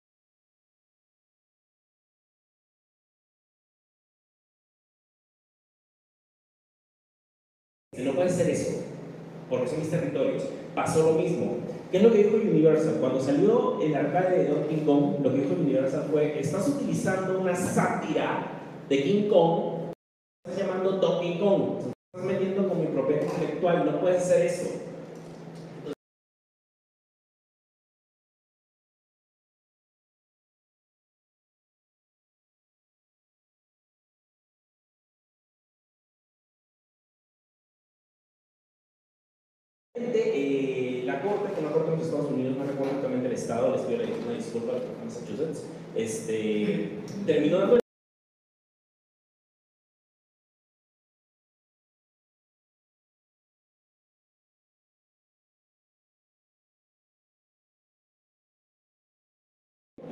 No 7.97 8.13
puede 8.13 8.29
ser 8.29 8.49
eso, 8.49 8.83
porque 9.49 9.67
son 9.67 9.79
mis 9.79 9.89
territorios. 9.89 10.43
Pasó 10.75 11.13
lo 11.13 11.19
mismo. 11.19 11.57
¿Qué 11.89 11.97
es 11.97 12.03
lo 12.03 12.11
que 12.11 12.23
dijo 12.23 12.35
Universal? 12.35 12.97
Cuando 12.99 13.21
salió 13.21 13.81
el 13.81 13.95
arcade 13.95 14.39
de 14.39 14.49
Donkey 14.49 14.83
Kong, 14.85 15.23
lo 15.23 15.31
que 15.31 15.41
dijo 15.41 15.53
Universal 15.53 16.09
fue, 16.11 16.37
estás 16.39 16.67
utilizando 16.67 17.39
una 17.39 17.55
sátira 17.55 18.51
de 18.89 19.01
King 19.01 19.29
Kong, 19.29 19.91
estás 20.45 20.61
llamando 20.61 20.91
Donkey 20.97 21.39
Kong, 21.39 21.77
estás 21.87 22.25
metiendo 22.27 22.67
con 22.67 22.81
mi 22.81 22.87
propiedad 22.87 23.23
intelectual, 23.23 23.85
no 23.85 24.01
puedes 24.01 24.23
hacer 24.23 24.45
eso. 24.45 24.94
Eh, 40.47 41.01
la 41.05 41.23
corte, 41.23 41.53
que 41.55 41.61
la 41.63 41.71
corte 41.71 41.89
de 41.89 41.97
los 41.97 42.05
Estados 42.05 42.29
Unidos, 42.29 42.55
no 42.55 42.65
recuerdo 42.65 42.91
exactamente 42.91 43.27
el 43.29 43.33
estado, 43.33 43.71
les 43.71 43.81
pido 43.81 44.03
una 44.25 44.35
disculpa, 44.35 44.73
Massachusetts, 45.03 45.63
este, 45.95 46.99
terminó 47.25 47.57
dando 47.57 47.79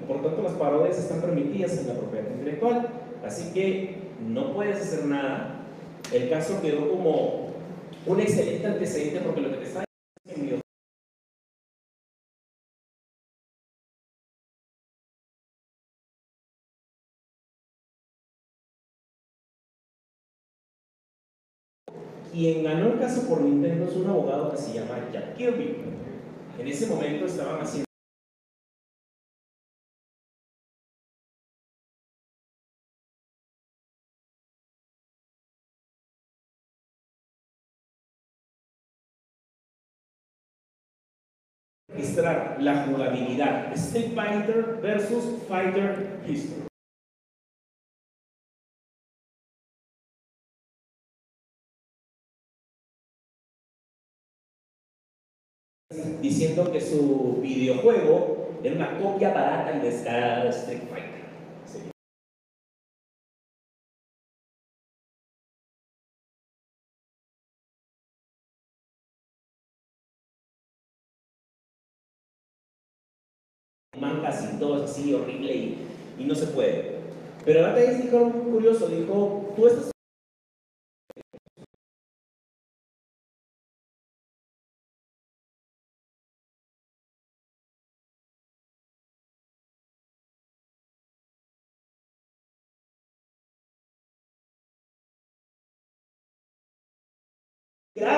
Por 0.08 0.24
tanto, 0.24 0.42
las 0.42 0.54
parodias 0.54 0.98
están 0.98 1.22
permitidas 1.22 1.78
en 1.78 1.90
la 1.90 1.94
propiedad 1.94 2.32
intelectual, 2.32 2.90
así 3.24 3.54
que 3.54 3.98
no 4.28 4.52
puedes 4.56 4.78
hacer 4.78 5.06
nada. 5.06 5.64
El 6.12 6.28
caso 6.32 6.60
quedó 6.60 6.90
como 6.90 7.52
un 8.08 8.20
excelente 8.20 8.66
antecedente 8.66 9.20
porque 9.20 9.42
lo 9.42 9.52
que 9.52 9.58
te 9.58 9.64
está 9.66 9.84
Quien 22.34 22.64
ganó 22.64 22.88
el 22.88 23.00
caso 23.00 23.28
por 23.30 23.42
Nintendo 23.42 23.86
es 23.86 23.96
un 23.96 24.10
abogado 24.10 24.50
que 24.50 24.58
se 24.58 24.74
llama 24.74 25.08
Jack 25.14 25.36
Kirby. 25.36 25.78
En 26.58 26.68
ese 26.68 26.88
momento 26.88 27.28
estaban 27.28 27.62
haciendo 27.62 27.86
registrar 41.88 42.58
la 42.60 42.88
jugabilidad 42.88 43.72
Street 43.74 44.16
Fighter 44.16 44.80
versus 44.82 45.24
Fighter 45.48 46.20
History. 46.28 46.73
Diciendo 56.24 56.72
que 56.72 56.80
su 56.80 57.40
videojuego 57.42 58.48
era 58.64 58.76
una 58.76 58.98
copia 58.98 59.34
barata 59.34 59.76
y 59.76 59.82
descarada 59.82 60.46
de 60.46 60.50
Street 60.52 60.84
Fighter. 60.90 61.24
Mancas 74.00 74.54
y 74.54 74.60
todo 74.60 74.86
así 74.86 75.14
horrible 75.14 75.54
y, 75.54 75.88
y 76.20 76.24
no 76.24 76.34
se 76.34 76.48
puede. 76.48 77.00
Pero 77.44 77.60
ahora 77.60 77.76
te 77.76 77.96
dijo 77.96 78.18
algo 78.18 78.44
curioso, 78.44 78.88
dijo, 78.88 79.54
tú 79.58 79.68
estás 79.68 79.93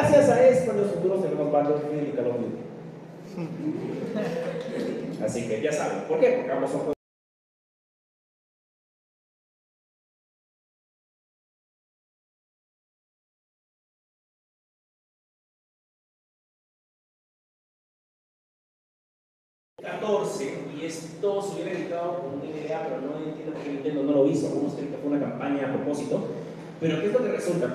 Gracias 0.07 0.29
a 0.29 0.47
esto 0.47 0.69
en 0.69 0.77
los 0.81 0.91
futuros 0.91 1.23
tenemos 1.23 1.51
Battlefield 1.51 2.09
y 2.09 2.11
Call 2.11 2.27
of 2.27 2.35
Duty. 2.37 2.57
Así 5.23 5.47
que 5.47 5.61
ya 5.63 5.71
saben, 5.71 6.03
¿por 6.07 6.19
qué? 6.19 6.33
Porque 6.37 6.51
ambos 6.51 6.69
son 6.69 6.93
y 20.79 20.85
esto 20.85 21.41
se 21.41 21.53
hubiera 21.55 21.71
editado 21.71 22.21
con 22.21 22.35
una 22.35 22.45
idea, 22.45 22.87
pero 22.87 23.01
no 23.01 23.17
entiendo 23.17 23.53
por 23.53 23.63
qué 23.63 23.69
Nintendo 23.69 24.03
no 24.03 24.11
lo 24.11 24.27
hizo. 24.27 24.47
Algunos 24.47 24.73
creen 24.73 24.91
que 24.91 24.97
fue 24.97 25.09
una 25.09 25.19
campaña 25.19 25.67
a 25.67 25.73
propósito. 25.73 26.27
Pero 26.79 26.99
¿qué 26.99 27.07
es 27.07 27.13
lo 27.13 27.23
que 27.23 27.31
resulta? 27.31 27.74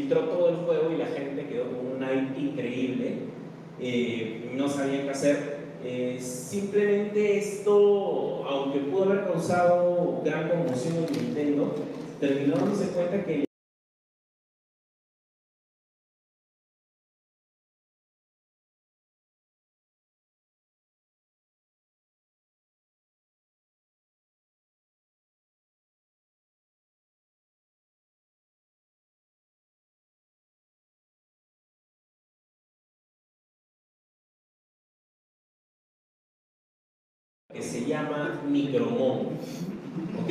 Filtró 0.00 0.20
todo 0.22 0.48
el 0.48 0.56
juego 0.56 0.92
y 0.92 0.96
la 0.96 1.06
gente 1.06 1.46
quedó 1.46 1.64
con 1.64 1.86
un 1.92 2.00
night 2.00 2.38
increíble. 2.38 3.14
Eh, 3.78 4.50
no 4.54 4.68
sabían 4.68 5.04
qué 5.04 5.10
hacer. 5.10 5.60
Eh, 5.84 6.18
simplemente 6.20 7.38
esto, 7.38 8.44
aunque 8.46 8.80
pudo 8.80 9.04
haber 9.04 9.24
causado 9.24 10.20
gran 10.24 10.48
conmoción 10.48 11.06
en 11.08 11.12
Nintendo, 11.12 11.74
terminó 12.18 12.56
dándose 12.56 12.88
cuenta 12.88 13.24
que 13.24 13.44
se 37.62 37.86
llama 37.86 38.40
Micromon. 38.48 39.38
¿Ok? 40.22 40.30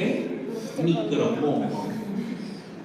Micromon. 0.83 1.69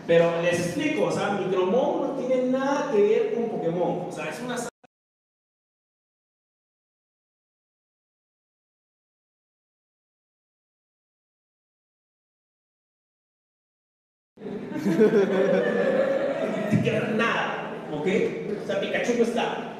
Pero 0.07 0.43
les 0.43 0.59
explico, 0.59 1.05
o 1.05 1.11
sea, 1.11 1.31
Micromon 1.31 2.03
no 2.03 2.09
tiene 2.15 2.51
nada 2.51 2.91
que 2.93 3.03
ver 3.03 3.35
con 3.35 3.49
Pokémon. 3.49 4.09
O 4.09 4.13
sea, 4.13 4.29
es 4.29 4.41
una 4.41 4.59
nada, 17.17 17.71
¿ok? 17.93 18.07
O 18.63 18.67
sea, 18.67 18.81
Pikachu 18.81 19.15
no 19.19 19.25
está. 19.25 19.75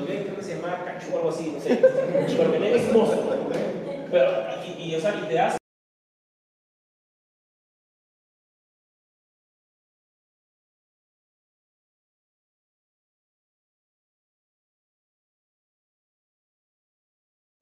¿Ok? 0.00 0.06
Creo 0.06 0.36
que 0.36 0.42
se 0.42 0.56
llama 0.56 0.84
Cachu 0.84 1.14
o 1.14 1.16
algo 1.18 1.30
así, 1.30 1.52
no 1.54 1.60
sé. 1.60 1.76
Pero 1.76 2.50
Veneno 2.50 2.76
es 2.76 2.92
mozo. 2.92 3.24
Pero, 4.10 4.30
y, 4.64 4.82
y, 4.90 4.94
o 4.94 5.00
sea, 5.00 5.14
y 5.22 5.28
te 5.28 5.34
das 5.34 5.56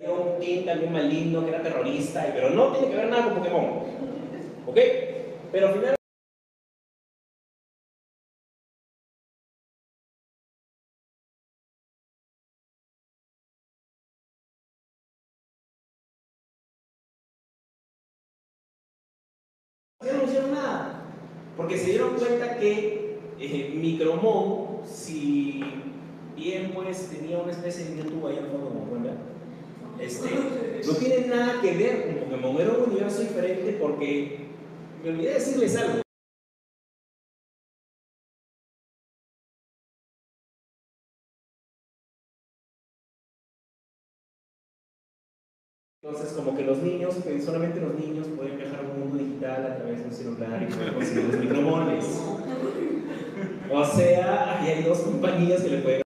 un 0.06 0.38
team 0.38 0.64
también 0.64 0.92
maligno 0.92 1.42
que 1.44 1.50
era 1.50 1.62
terrorista, 1.62 2.26
pero 2.34 2.50
no 2.50 2.72
tiene 2.72 2.90
que 2.90 2.96
ver 2.96 3.08
nada 3.08 3.24
con 3.24 3.34
Pokémon. 3.34 3.64
¿Ok? 4.66 4.78
Pero 5.52 5.68
al 5.68 5.74
final. 5.74 5.94
Nada. 20.48 21.02
Porque 21.56 21.78
se 21.78 21.90
dieron 21.90 22.14
cuenta 22.14 22.56
que 22.58 23.18
eh, 23.38 23.72
Micromon, 23.74 24.78
si 24.86 25.62
bien 26.36 26.72
pues 26.74 27.08
tenía 27.08 27.38
una 27.38 27.52
especie 27.52 27.84
de 27.86 27.96
YouTube 27.98 28.26
ahí 28.26 28.38
al 28.38 28.46
fondo, 28.46 28.68
como 28.68 28.84
este, 30.00 30.28
no 30.86 30.92
tiene 30.94 31.28
nada 31.28 31.60
que 31.60 31.76
ver 31.76 32.06
con 32.06 32.24
Pokémon, 32.24 32.60
era 32.60 32.72
un 32.72 32.90
universo 32.90 33.20
diferente 33.22 33.76
porque 33.80 34.38
me 35.02 35.10
olvidé 35.10 35.28
de 35.28 35.34
decirles 35.34 35.76
algo. 35.76 36.03
Entonces, 46.06 46.34
como 46.34 46.54
que 46.54 46.64
los 46.64 46.82
niños, 46.82 47.14
solamente 47.42 47.80
los 47.80 47.94
niños 47.94 48.26
pueden 48.36 48.58
viajar 48.58 48.80
a 48.80 48.82
un 48.82 49.00
mundo 49.00 49.16
digital 49.16 49.64
a 49.64 49.76
través 49.76 50.00
de 50.00 50.04
un 50.04 50.12
celular 50.12 50.62
y 50.62 50.66
los 50.68 51.40
micromones. 51.40 52.20
O 53.72 53.84
sea, 53.86 54.60
ahí 54.60 54.68
hay 54.68 54.82
dos 54.82 54.98
compañías 54.98 55.62
que 55.62 55.70
le 55.70 55.78
pueden. 55.78 56.02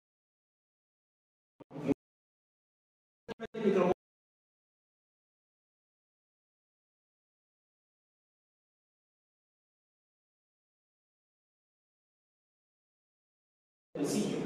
Sencillo, 13.94 14.38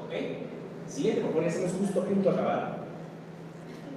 ¿ok? 0.00 0.12
Siguiente, 0.86 1.22
por 1.22 1.32
favor, 1.32 1.48
estamos 1.48 1.72
justo 1.72 2.02
a 2.02 2.04
punto 2.04 2.30
de 2.30 2.38
acabar. 2.38 2.81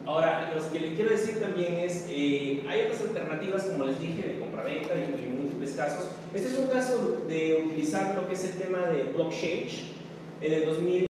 Ahora, 0.06 0.53
lo 0.53 0.72
que 0.72 0.80
les 0.80 0.94
quiero 0.94 1.10
decir 1.10 1.40
también 1.40 1.76
es, 1.80 2.06
eh, 2.10 2.64
hay 2.69 2.82
otras 2.82 3.02
alternativas, 3.02 3.64
como 3.64 3.86
les 3.86 3.99
dije, 3.99 4.22
de 4.22 4.40
compraventa 4.40 4.94
y 4.95 5.03
en 5.03 5.41
múltiples 5.41 5.73
casos. 5.73 6.11
Este 6.34 6.49
es 6.49 6.60
un 6.60 6.68
caso 6.68 7.23
de 7.27 7.64
utilizar 7.65 8.15
lo 8.15 8.27
que 8.27 8.36
es 8.36 8.45
el 8.45 8.61
tema 8.61 8.88
de 8.88 9.03
blockchain. 9.03 9.68
En 10.41 10.53
el 10.53 10.65
2000 10.65 11.06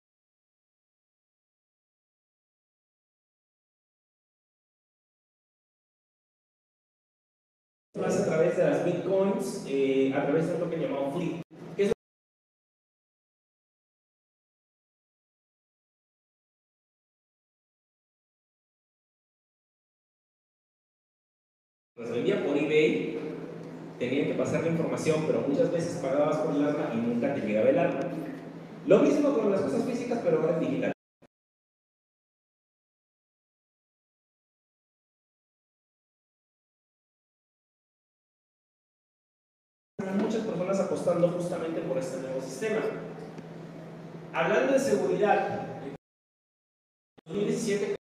más 8.01 8.19
a 8.19 8.25
través 8.25 8.57
de 8.57 8.63
las 8.63 8.83
bitcoins, 8.83 9.65
eh, 9.67 10.13
a 10.15 10.23
través 10.23 10.47
de 10.47 10.59
lo 10.59 10.69
que 10.69 10.77
llamado 10.77 11.11
Flip. 11.11 11.40
Las 22.11 22.17
vendía 22.17 22.45
por 22.45 22.57
eBay, 22.57 23.17
tenían 23.97 24.27
que 24.27 24.33
pasar 24.33 24.63
la 24.63 24.71
información, 24.71 25.23
pero 25.27 25.45
muchas 25.47 25.71
veces 25.71 26.01
pagabas 26.01 26.39
por 26.39 26.53
el 26.53 26.67
arma 26.67 26.91
y 26.93 26.97
nunca 26.97 27.33
te 27.33 27.39
llegaba 27.39 27.69
el 27.69 27.79
arma. 27.79 28.01
Lo 28.85 28.99
mismo 28.99 29.33
con 29.33 29.49
las 29.49 29.61
cosas 29.61 29.85
físicas, 29.85 30.19
pero 30.21 30.41
ahora 30.41 30.55
en 30.55 30.59
digital. 30.59 30.91
Muchas 40.19 40.45
personas 40.45 40.79
apostando 40.81 41.29
justamente 41.29 41.79
por 41.79 41.97
este 41.97 42.19
nuevo 42.23 42.41
sistema. 42.41 42.81
Hablando 44.33 44.73
de 44.73 44.79
seguridad, 44.79 45.65
en 45.85 45.95
2017 47.25 48.00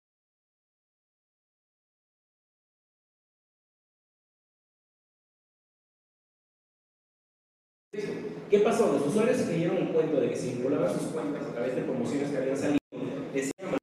¿Qué 8.53 8.59
pasó? 8.59 8.93
Los 8.93 9.07
usuarios 9.07 9.35
se 9.35 9.45
creyeron 9.45 9.77
el 9.77 9.87
cuento 9.87 10.21
de 10.21 10.29
que 10.29 10.35
si 10.35 10.49
vinculaban 10.51 10.93
sus 10.93 11.07
cuentas 11.07 11.41
a 11.41 11.53
través 11.53 11.75
de 11.75 11.81
promociones 11.81 12.29
que 12.29 12.37
habían 12.37 12.55
salido, 12.55 12.77
decían 13.33 13.51
mandar 13.63 13.79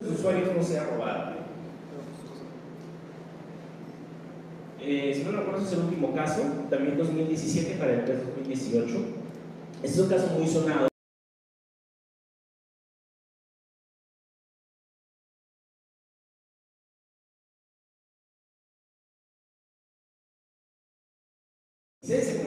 los 0.00 0.18
usuarios 0.18 0.54
no 0.54 0.62
sea 0.62 0.84
robado. 0.84 1.36
Eh, 4.82 5.14
si 5.16 5.22
no 5.22 5.32
me 5.32 5.38
recuerdo, 5.38 5.60
ese 5.62 5.66
es 5.68 5.72
el 5.78 5.84
último 5.86 6.14
caso, 6.14 6.42
también 6.68 6.98
2017 6.98 7.76
para 7.76 7.92
el 7.94 8.06
2018. 8.06 8.98
Este 9.82 9.86
es 9.86 9.98
un 9.98 10.08
caso 10.10 10.26
muy 10.36 10.46
sonado. 10.46 10.89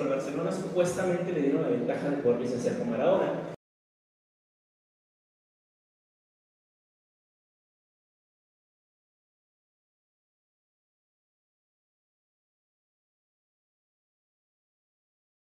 Barcelona 0.09 0.51
supuestamente 0.51 1.31
le 1.34 1.41
dieron 1.41 1.61
la 1.61 1.69
ventaja 1.69 2.09
de 2.09 2.17
poder 2.17 2.41
licenciar 2.41 2.77
con 2.77 2.91
Maradona. 2.91 3.53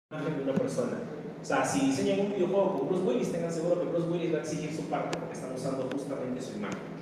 de 0.10 0.44
una 0.44 0.54
persona. 0.54 0.98
O 1.42 1.46
sea, 1.46 1.64
si 1.64 1.88
diseñan 1.88 2.22
un 2.22 2.34
videojuego 2.34 2.80
con 2.80 2.88
Bruce 2.90 3.04
Willis, 3.04 3.32
tengan 3.32 3.52
seguro 3.52 3.80
que 3.80 3.88
Bruce 3.88 4.08
Willis 4.10 4.34
va 4.34 4.38
a 4.38 4.42
exigir 4.42 4.74
su 4.74 4.84
parte 4.84 5.18
porque 5.18 5.34
están 5.34 5.54
usando 5.54 5.88
justamente 5.92 6.42
su 6.42 6.58
imagen. 6.58 6.98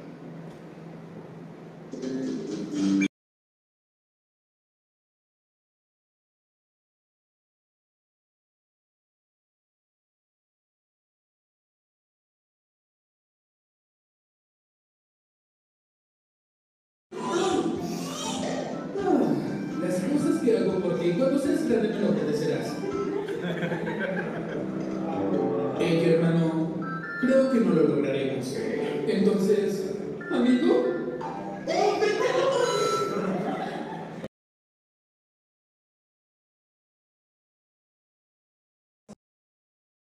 Entonces, 29.08 29.96
amigo, 30.32 30.84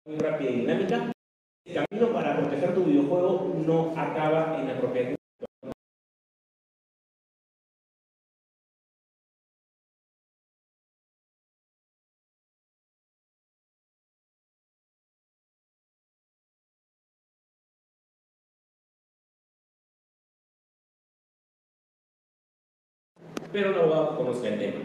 rápida 0.06 0.50
y 0.50 0.60
dinámica. 0.60 1.12
El 1.66 1.74
camino 1.74 2.12
para 2.12 2.36
proteger 2.38 2.74
tu 2.74 2.84
videojuego 2.84 3.54
no 3.66 3.92
acaba 3.98 4.58
en 4.60 4.68
la 4.68 4.80
propiedad 4.80 5.14
pero 23.54 23.70
un 23.70 23.78
abogado 23.78 24.16
conozca 24.16 24.48
el 24.48 24.58
tema. 24.58 24.80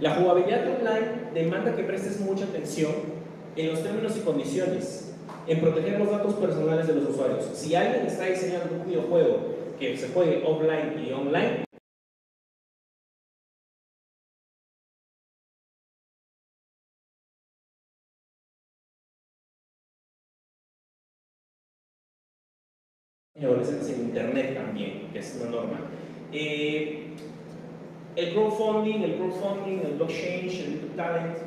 La 0.00 0.16
jugabilidad 0.16 0.66
online 0.66 1.30
demanda 1.32 1.76
que 1.76 1.84
prestes 1.84 2.18
mucha 2.18 2.44
atención 2.44 2.92
en 3.54 3.68
los 3.68 3.80
términos 3.80 4.16
y 4.16 4.20
condiciones, 4.22 5.14
en 5.46 5.60
proteger 5.60 6.00
los 6.00 6.10
datos 6.10 6.34
personales 6.34 6.88
de 6.88 6.94
los 6.94 7.10
usuarios. 7.10 7.44
Si 7.54 7.76
alguien 7.76 8.06
está 8.06 8.24
diseñando 8.24 8.74
un 8.74 8.86
videojuego 8.86 9.54
que 9.78 9.96
se 9.96 10.08
juegue 10.08 10.42
offline 10.44 10.98
y 11.06 11.12
online, 11.12 11.64
y 23.36 23.44
adolescentes 23.44 23.90
en 23.90 24.00
internet 24.00 24.56
también, 24.56 25.08
es 25.14 25.38
una 25.40 25.50
norma. 25.50 25.80
Eh, 26.32 27.10
el 28.20 28.34
crowdfunding, 28.34 29.02
el 29.02 29.14
crowdfunding, 29.16 29.78
el 29.78 29.94
blockchain, 29.96 30.48
el 30.48 30.90
Talent 30.94 31.38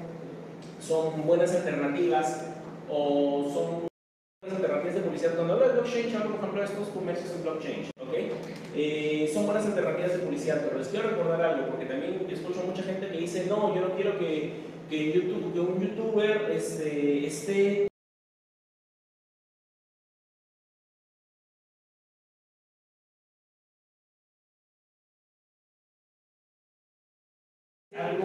son 0.82 1.26
buenas 1.26 1.54
alternativas 1.56 2.48
o 2.90 3.48
son 3.54 3.88
buenas 4.42 4.60
alternativas 4.60 4.96
de 4.96 5.02
publicidad. 5.02 5.36
Cuando 5.36 5.54
hablo 5.54 5.68
de 5.68 5.74
blockchain, 5.74 6.16
hablo 6.16 6.30
por 6.30 6.40
ejemplo 6.40 6.62
de 6.62 6.66
estos 6.66 6.88
comercios 6.90 7.32
en 7.36 7.44
blockchain, 7.44 7.86
¿ok? 8.02 8.14
Eh, 8.76 9.32
son 9.32 9.46
buenas 9.46 9.66
alternativas 9.68 10.14
de 10.14 10.20
publicidad, 10.20 10.62
pero 10.66 10.80
les 10.80 10.88
quiero 10.88 11.10
recordar 11.10 11.42
algo, 11.42 11.68
porque 11.68 11.86
también 11.86 12.26
escucho 12.30 12.64
mucha 12.66 12.82
gente 12.82 13.08
que 13.08 13.18
dice, 13.18 13.46
no, 13.48 13.76
yo 13.76 13.82
no 13.82 13.96
quiero 13.96 14.18
que, 14.18 14.54
que 14.90 15.60
un 15.60 15.80
youtuber 15.80 16.52
este, 16.52 17.28
esté 17.28 17.88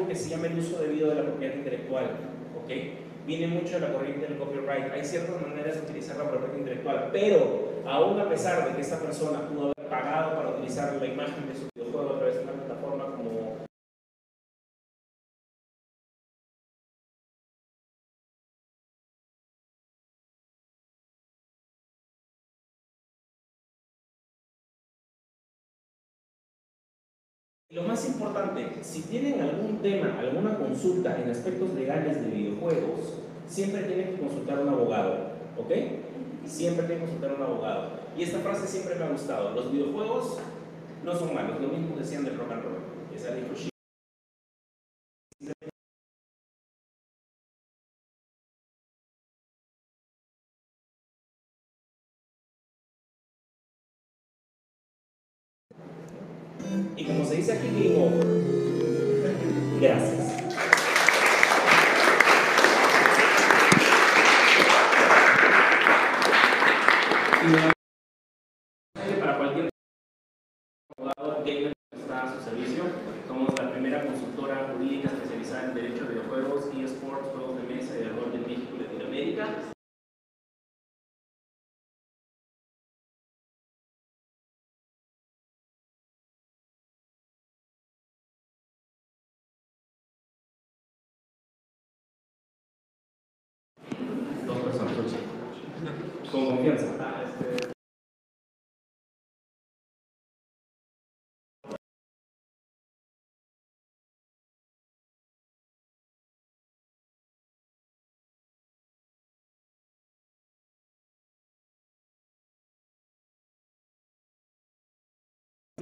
que 0.09 0.17
se 0.17 0.31
llama 0.31 0.47
el 0.47 0.59
uso 0.59 0.81
debido 0.81 1.11
de 1.11 1.17
la 1.17 1.23
propiedad 1.23 1.55
intelectual, 1.55 2.07
¿ok? 2.57 2.71
Viene 3.27 3.47
mucho 3.47 3.75
de 3.75 3.81
la 3.81 3.93
corriente 3.93 4.27
del 4.27 4.39
copyright. 4.39 4.91
Hay 4.93 5.05
ciertas 5.05 5.41
maneras 5.41 5.75
de 5.75 5.83
utilizar 5.83 6.17
la 6.17 6.31
propiedad 6.31 6.57
intelectual, 6.57 7.11
pero 7.13 7.83
aún 7.87 8.19
a 8.19 8.29
pesar 8.29 8.67
de 8.67 8.75
que 8.75 8.81
esta 8.81 8.99
persona 8.99 9.47
pudo 9.49 9.65
haber 9.65 9.91
pagado 9.91 10.37
para 10.37 10.49
utilizar 10.51 10.97
la 10.97 11.07
imagen 11.07 11.47
de 11.47 11.55
su 11.55 11.68
lo 27.71 27.83
más 27.83 28.07
importante, 28.09 28.67
si 28.83 29.03
tienen 29.03 29.43
algún 29.43 29.79
tema, 29.83 30.19
alguna 30.19 30.57
consulta 30.57 31.21
en 31.21 31.31
aspectos 31.31 31.75
legales 31.75 32.23
de 32.23 32.31
videojuegos, 32.31 33.19
siempre 33.47 33.83
tienen 33.83 34.15
que 34.15 34.23
consultar 34.23 34.59
a 34.59 34.63
un 34.63 34.69
abogado, 34.71 35.33
¿ok? 35.59 35.71
Siempre 36.47 36.87
tienen 36.87 37.05
que 37.05 37.13
consultar 37.13 37.33
a 37.33 37.35
un 37.35 37.43
abogado. 37.43 37.91
Y 38.17 38.23
esta 38.23 38.39
frase 38.39 38.67
siempre 38.67 38.95
me 38.95 39.05
ha 39.05 39.11
gustado, 39.11 39.55
los 39.55 39.71
videojuegos 39.71 40.39
no 41.05 41.15
son 41.15 41.35
malos, 41.35 41.61
lo 41.61 41.69
mismo 41.69 41.95
decían 41.97 42.25
del 42.25 42.39
rock 42.39 42.53
and 42.53 42.63
roll. 42.63 42.79
Esa 43.15 43.35
dijo 43.35 43.49
como 57.61 58.38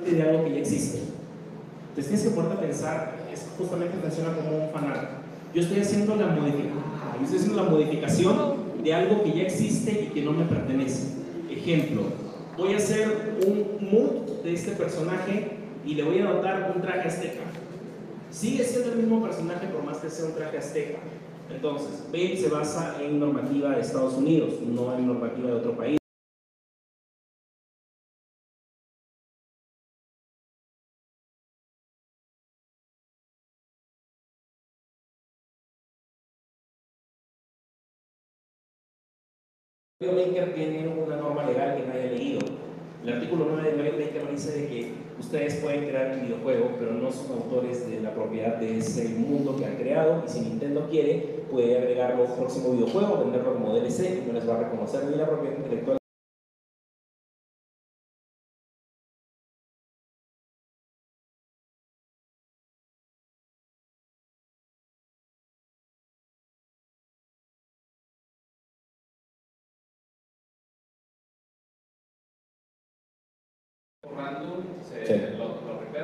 de 0.05 0.23
algo 0.23 0.45
que 0.45 0.55
ya 0.55 0.59
existe. 0.59 0.99
Entonces 1.89 2.07
tienes 2.07 2.23
que 2.23 2.31
ponerte 2.31 2.57
a 2.57 2.61
pensar, 2.61 3.17
es 3.33 3.47
justamente 3.57 3.97
funciona 4.01 4.35
como 4.35 4.65
un 4.65 4.71
fanart. 4.71 5.11
Yo 5.55 5.63
estoy 5.63 5.81
haciendo 5.81 6.17
la 6.17 6.27
modificación, 6.27 6.79
estoy 7.23 7.39
haciendo 7.39 7.63
la 7.63 7.71
modificación 7.71 8.57
de 8.85 8.95
algo 8.95 9.25
que 9.25 9.33
ya 9.33 9.43
existe 9.45 10.09
y 10.11 10.15
que 10.15 10.23
no 10.23 10.33
me 10.33 10.45
pertenece. 10.45 11.15
Ejemplo, 11.51 12.03
voy 12.59 12.75
a 12.75 12.77
hacer 12.77 13.39
un 13.47 13.89
mood 13.91 14.43
de 14.45 14.53
este 14.53 14.73
personaje 14.73 15.57
y 15.85 15.95
le 15.95 16.03
voy 16.03 16.19
a 16.19 16.33
dotar 16.33 16.73
un 16.75 16.83
traje 16.83 17.09
azteca. 17.09 17.41
Sigue 18.31 18.65
siendo 18.65 18.93
el 18.93 18.99
mismo 18.99 19.23
personaje 19.23 19.69
por 19.69 19.83
más 19.85 19.99
que 19.99 20.11
sea 20.11 20.27
un 20.27 20.35
traje 20.35 20.59
azteca. 20.59 20.99
Entonces, 21.51 22.05
Bale 22.13 22.37
se 22.37 22.49
basa 22.49 22.97
en 23.01 23.21
normativa 23.21 23.71
de 23.71 23.81
Estados 23.81 24.15
Unidos, 24.15 24.55
no 24.67 24.95
en 24.97 25.07
normativa 25.07 25.49
de 25.49 25.55
otro 25.55 25.77
país. 25.77 25.99
Maker 39.99 40.53
tiene 40.55 40.87
una 40.89 41.17
norma 41.17 41.47
legal 41.47 41.75
que 41.75 41.87
nadie 41.87 42.09
ha 42.09 42.13
leído. 42.13 42.41
El 43.03 43.15
artículo 43.15 43.47
9 43.51 43.71
de 43.71 43.77
Mario 43.79 43.93
Maker 43.93 44.31
dice 44.31 44.61
de 44.61 44.69
que 44.69 44.93
ustedes 45.19 45.55
pueden 45.55 45.89
crear 45.89 46.17
un 46.17 46.27
videojuego, 46.27 46.73
pero 46.79 46.93
no 46.93 47.11
son 47.11 47.33
autores 47.33 47.89
de 47.89 48.03
la 48.03 48.13
propiedad 48.13 48.57
de 48.57 48.77
ese 48.77 49.09
mundo 49.09 49.57
que 49.57 49.65
han 49.65 49.77
creado. 49.77 50.23
Y 50.27 50.29
si 50.29 50.41
Nintendo 50.41 50.87
quiere, 50.91 51.47
puede 51.51 51.79
agregarlo 51.79 52.25
a 52.25 52.27
un 52.27 52.37
próximo 52.37 52.73
videojuego, 52.73 53.25
venderlo 53.25 53.55
como 53.55 53.73
DLC 53.73 54.23
y 54.23 54.27
no 54.27 54.35
les 54.35 54.47
va 54.47 54.57
a 54.57 54.65
reconocer 54.65 55.05
ni 55.05 55.17
la 55.17 55.27
propiedad 55.27 55.57
intelectual. 55.57 55.97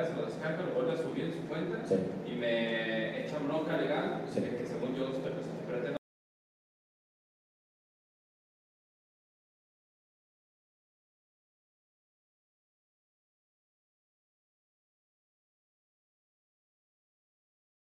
Se 0.00 0.14
lo 0.16 0.24
descarga, 0.24 0.62
lo 0.62 0.72
vuelve 0.74 0.92
a 0.92 0.96
subir 0.96 1.24
en 1.26 1.32
su 1.32 1.48
cuenta 1.48 1.84
Sí. 1.86 1.96
y 2.26 2.34
me 2.36 3.24
echa 3.24 3.38
bronca 3.38 3.76
legal 3.76 4.22
Sí. 4.32 4.40
que 4.40 4.66
según 4.66 4.94
yo 4.94 5.08
estoy 5.08 5.32
pretendo 5.68 5.98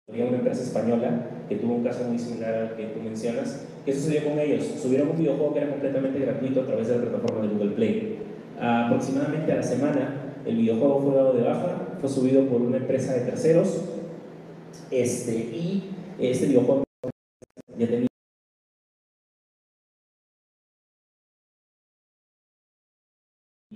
Había 0.09 0.26
una 0.26 0.38
empresa 0.38 0.63
española 0.63 1.27
que 1.47 1.57
tuvo 1.57 1.76
un 1.76 1.84
caso 1.84 2.03
muy 2.05 2.17
similar 2.17 2.53
al 2.55 2.76
que 2.76 2.88
tú 2.88 2.99
mencionas. 2.99 3.67
¿Qué 3.85 3.93
sucedió 3.93 4.23
con 4.30 4.39
ellos? 4.39 4.63
Subieron 4.65 5.09
un 5.09 5.17
videojuego 5.17 5.53
que 5.53 5.59
era 5.59 5.69
completamente 5.69 6.19
gratuito 6.19 6.61
a 6.61 6.65
través 6.65 6.88
de 6.88 6.95
la 6.95 7.01
plataforma 7.03 7.41
de 7.43 7.47
Google 7.53 7.71
Play. 7.71 8.15
aproximadamente 8.61 9.53
a 9.53 9.55
la 9.55 9.63
semana, 9.63 10.34
el 10.45 10.57
videojuego 10.57 11.01
fue 11.01 11.15
dado 11.15 11.31
de 11.31 11.43
baja, 11.43 11.77
fue 11.99 12.09
subido 12.09 12.47
por 12.47 12.61
una 12.61 12.77
empresa 12.77 13.13
de 13.13 13.21
terceros, 13.21 13.81
este, 14.91 15.34
y 15.34 15.91
este 16.19 16.47
videojuego 16.47 16.84
ya 17.77 17.88
tenía 17.88 18.07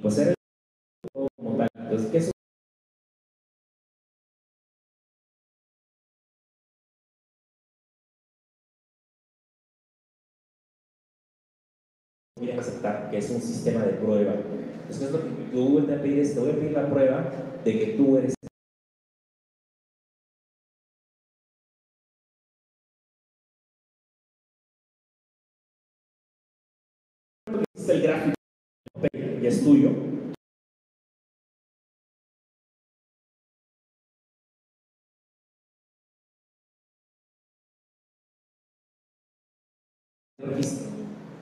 pues 0.01 0.17
era 0.17 0.33
como 1.13 1.57
tal. 1.57 1.67
Entonces, 1.75 2.11
¿qué 2.11 2.32
a 12.57 12.61
aceptar 12.61 13.09
que 13.09 13.17
es 13.17 13.29
un 13.29 13.41
sistema 13.41 13.85
de 13.85 13.93
prueba. 13.93 14.33
Entonces, 14.81 15.11
lo 15.11 15.21
que 15.21 15.29
Google 15.53 15.87
te 15.87 16.03
pide 16.03 16.21
es, 16.21 16.33
te 16.33 16.39
voy 16.39 16.51
a 16.51 16.55
pedir 16.55 16.71
la 16.71 16.89
prueba 16.89 17.31
de 17.63 17.79
que 17.79 17.85
tú 17.97 18.17
eres 18.17 18.33
es 27.75 27.89
el 27.89 28.01
gráfico 28.01 28.35
y 29.41 29.45
es 29.45 29.63
tuyo. 29.63 30.12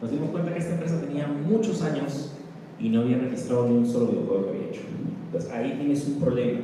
Nos 0.01 0.09
dimos 0.09 0.31
cuenta 0.31 0.51
que 0.51 0.57
esta 0.57 0.73
empresa 0.73 0.99
tenía 0.99 1.27
muchos 1.27 1.83
años 1.83 2.31
y 2.79 2.89
no 2.89 3.01
había 3.01 3.19
registrado 3.19 3.67
ni 3.67 3.77
un 3.77 3.85
solo 3.85 4.07
videojuego 4.07 4.45
que 4.45 4.49
había 4.49 4.69
hecho. 4.69 4.81
Entonces 5.25 5.51
ahí 5.51 5.77
tienes 5.77 6.07
un 6.07 6.19
problema. 6.19 6.61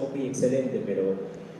Ok, 0.00 0.16
excelente, 0.16 0.82
pero 0.86 1.14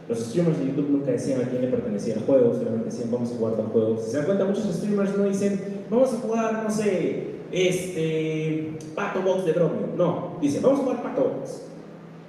los 0.09 0.19
streamers 0.21 0.59
de 0.59 0.67
YouTube 0.69 0.89
nunca 0.89 1.11
decían 1.11 1.43
a 1.43 1.49
quién 1.49 1.61
le 1.63 1.69
pertenecía 1.69 2.15
el 2.15 2.21
juego, 2.23 2.55
solamente 2.55 2.87
decían 2.87 3.11
vamos 3.11 3.31
a 3.31 3.37
jugar 3.37 3.57
tal 3.57 3.67
juego. 3.67 3.99
Si 3.99 4.11
se 4.11 4.17
dan 4.17 4.27
cuenta, 4.27 4.45
muchos 4.47 4.75
streamers 4.75 5.17
no 5.19 5.25
dicen 5.25 5.85
vamos 5.91 6.15
a 6.15 6.17
jugar, 6.17 6.63
no 6.65 6.71
sé, 6.71 7.38
este, 7.53 8.79
Pato 8.95 9.23
Box 9.23 9.45
de 9.45 9.53
Dromio. 9.53 9.89
No, 9.97 10.37
dice 10.41 10.61
vamos 10.61 10.81
a 10.81 10.83
jugar 10.83 11.03
Pato 11.03 11.23
Box. 11.25 11.63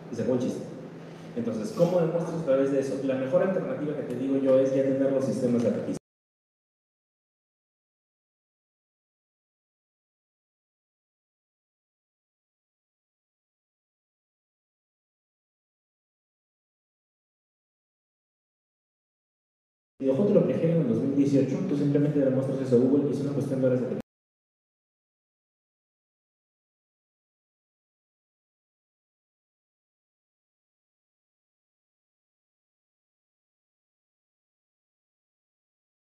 Dice, 0.10 0.24
buen 0.24 0.40
chiste. 0.40 0.64
Entonces, 1.36 1.74
¿cómo 1.78 2.00
demuestras 2.00 2.42
a 2.42 2.46
través 2.46 2.72
de 2.72 2.80
eso? 2.80 3.00
La 3.04 3.16
mejor 3.16 3.44
alternativa 3.44 3.96
que 3.96 4.04
te 4.04 4.16
digo 4.16 4.38
yo 4.38 4.60
es 4.60 4.74
ya 4.74 4.84
tener 4.84 5.12
los 5.12 5.24
sistemas 5.24 5.64
de 5.64 5.70
registro. 5.70 6.00
videojuego 20.02 20.30
te 20.30 20.34
lo 20.34 20.46
plagiaron 20.46 20.78
en 20.78 20.82
el 20.84 20.88
2018, 20.88 21.58
tú 21.68 21.78
simplemente 21.78 22.20
le 22.20 22.30
muestras 22.30 22.62
eso 22.62 22.78
a 22.78 22.80
Google 22.80 23.10
y 23.10 23.14
es 23.14 23.20
una 23.20 23.34
cuestión 23.34 23.62
de 23.62 23.68
horas 23.68 23.82
de 23.82 24.09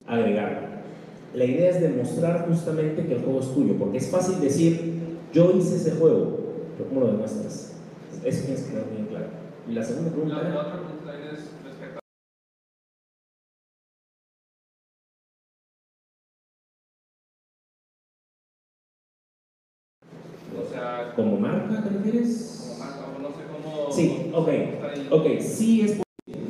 agregar. 0.09 0.82
La 1.35 1.44
idea 1.44 1.70
es 1.70 1.80
demostrar 1.80 2.47
justamente 2.48 3.06
que 3.06 3.14
el 3.14 3.22
juego 3.22 3.40
es 3.40 3.55
tuyo, 3.55 3.74
porque 3.78 3.98
es 3.98 4.09
fácil 4.10 4.40
decir, 4.40 4.94
yo 5.32 5.52
hice 5.56 5.76
ese 5.76 5.93
juego, 5.93 6.39
pero 6.76 6.89
¿cómo 6.89 7.01
lo 7.02 7.06
demuestras? 7.12 7.74
Eso 8.24 8.44
tienes 8.44 8.62
que 8.62 8.70
quedar 8.72 8.90
bien 8.90 9.06
claro. 9.06 9.26
Y 9.68 9.72
la 9.72 9.85
segunda 9.85 10.10
pregunta 10.10 10.43
La, 10.43 10.60
otra 10.60 10.80
pregunta 10.80 11.14
es 11.14 11.51
respecto 11.64 11.98
a 11.98 12.01
O 20.60 20.72
sea, 20.72 21.12
¿Como 21.14 21.36
marca 21.39 21.82
te 21.85 21.90
refieres? 21.90 22.64
como 22.64 22.78
marca, 22.78 23.05
o 23.16 23.20
no 23.20 23.28
sé 23.28 23.43
cómo. 23.52 23.93
Sí, 23.93 24.30
ok, 24.32 24.48
ok, 25.12 25.40
sí 25.40 25.82
es 25.82 25.90
posible. 25.93 26.48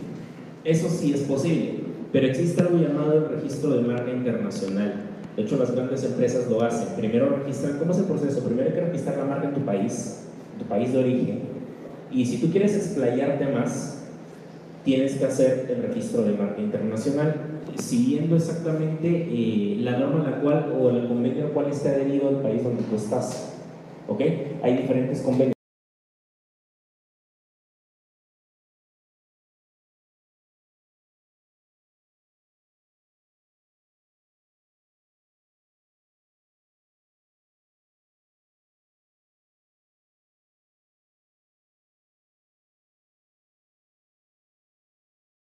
Eso 0.64 0.88
sí 0.88 1.12
es 1.14 1.20
posible, 1.22 1.80
pero 2.12 2.26
existe 2.26 2.62
algo 2.62 2.78
llamado 2.78 3.14
el 3.14 3.28
registro 3.36 3.70
de 3.70 3.82
marca 3.82 4.10
internacional. 4.10 4.94
De 5.36 5.42
hecho, 5.42 5.56
las 5.56 5.70
grandes 5.72 6.02
empresas 6.04 6.48
lo 6.48 6.62
hacen. 6.62 6.96
Primero 6.96 7.28
registran, 7.28 7.78
¿cómo 7.78 7.92
es 7.92 7.98
el 7.98 8.04
proceso? 8.04 8.42
Primero 8.44 8.68
hay 8.68 8.74
que 8.74 8.80
registrar 8.80 9.18
la 9.18 9.24
marca 9.24 9.48
en 9.48 9.54
tu 9.54 9.60
país, 9.60 10.24
tu 10.58 10.64
país 10.64 10.92
de 10.92 10.98
origen. 10.98 11.40
Y 12.10 12.24
si 12.24 12.38
tú 12.38 12.50
quieres 12.50 12.74
explayarte 12.74 13.46
más, 13.52 13.98
tienes 14.84 15.16
que 15.16 15.26
hacer 15.26 15.66
el 15.70 15.82
registro 15.82 16.22
de 16.22 16.32
marca 16.32 16.60
internacional, 16.60 17.34
siguiendo 17.76 18.36
exactamente 18.36 19.28
eh, 19.30 19.76
la 19.80 19.98
norma 19.98 20.24
en 20.24 20.30
la 20.30 20.40
cual 20.40 20.74
o 20.80 20.90
el 20.90 21.06
convenio 21.06 21.44
al 21.44 21.50
cual 21.50 21.66
esté 21.70 21.90
adherido 21.90 22.30
el 22.30 22.36
país 22.36 22.64
donde 22.64 22.82
tú 22.84 22.96
estás. 22.96 23.52
¿Ok? 24.08 24.22
Hay 24.62 24.76
diferentes 24.78 25.20
convenios. 25.20 25.57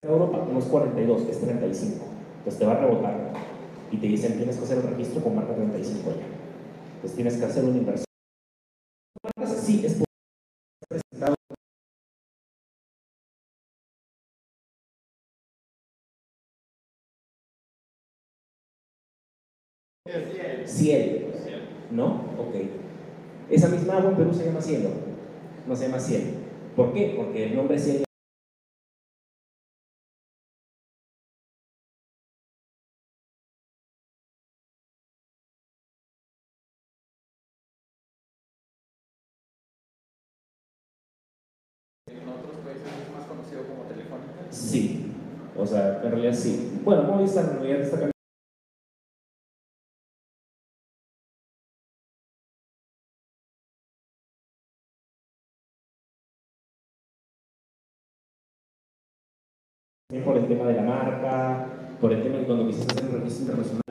Europa, 0.03 0.45
unos 0.49 0.65
42, 0.65 1.21
es 1.29 1.39
35. 1.39 2.05
Entonces 2.39 2.59
te 2.59 2.65
va 2.65 2.73
a 2.73 2.79
rebotar 2.79 3.33
y 3.89 3.97
te 3.97 4.07
dicen 4.07 4.35
tienes 4.35 4.57
que 4.57 4.63
hacer 4.63 4.77
el 4.79 4.83
registro 4.83 5.23
con 5.23 5.35
marca 5.35 5.55
35 5.55 6.11
ya. 6.11 6.25
Entonces 6.95 7.15
tienes 7.15 7.37
que 7.37 7.45
hacer 7.45 7.63
una 7.63 7.77
inversión. 7.77 8.05
Sí, 9.61 9.85
es 9.85 9.93
posible. 9.93 10.05
presentado. 10.89 11.35
Ciel. 20.65 21.33
¿No? 21.91 22.15
Ok. 22.37 22.55
Esa 23.49 23.69
misma 23.69 23.97
agua 23.97 24.11
en 24.11 24.17
Perú 24.17 24.33
se 24.33 24.45
llama 24.45 24.61
cielo. 24.61 24.89
No 25.65 25.75
se 25.75 25.85
llama 25.87 25.99
cielo. 25.99 26.25
¿Por 26.75 26.93
qué? 26.93 27.13
Porque 27.15 27.45
el 27.45 27.55
nombre 27.55 27.79
cielo 27.79 28.03
o 45.63 45.67
sea, 45.67 46.01
en 46.03 46.11
realidad 46.11 46.33
sí. 46.33 46.81
Bueno, 46.83 47.03
Movistar 47.03 47.45
en 47.45 47.53
realidad 47.53 47.81
está 47.81 47.91
cambiando. 47.91 48.13
Por 60.25 60.37
el 60.37 60.47
tema 60.47 60.65
de 60.65 60.73
la 60.75 60.83
marca, 60.83 61.67
por 61.99 62.13
el 62.13 62.21
tema 62.21 62.37
de 62.37 62.45
cuando 62.45 62.67
quisiste 62.67 62.93
hacer 62.93 63.09
un 63.09 63.21
registro 63.21 63.41
internacional. 63.43 63.82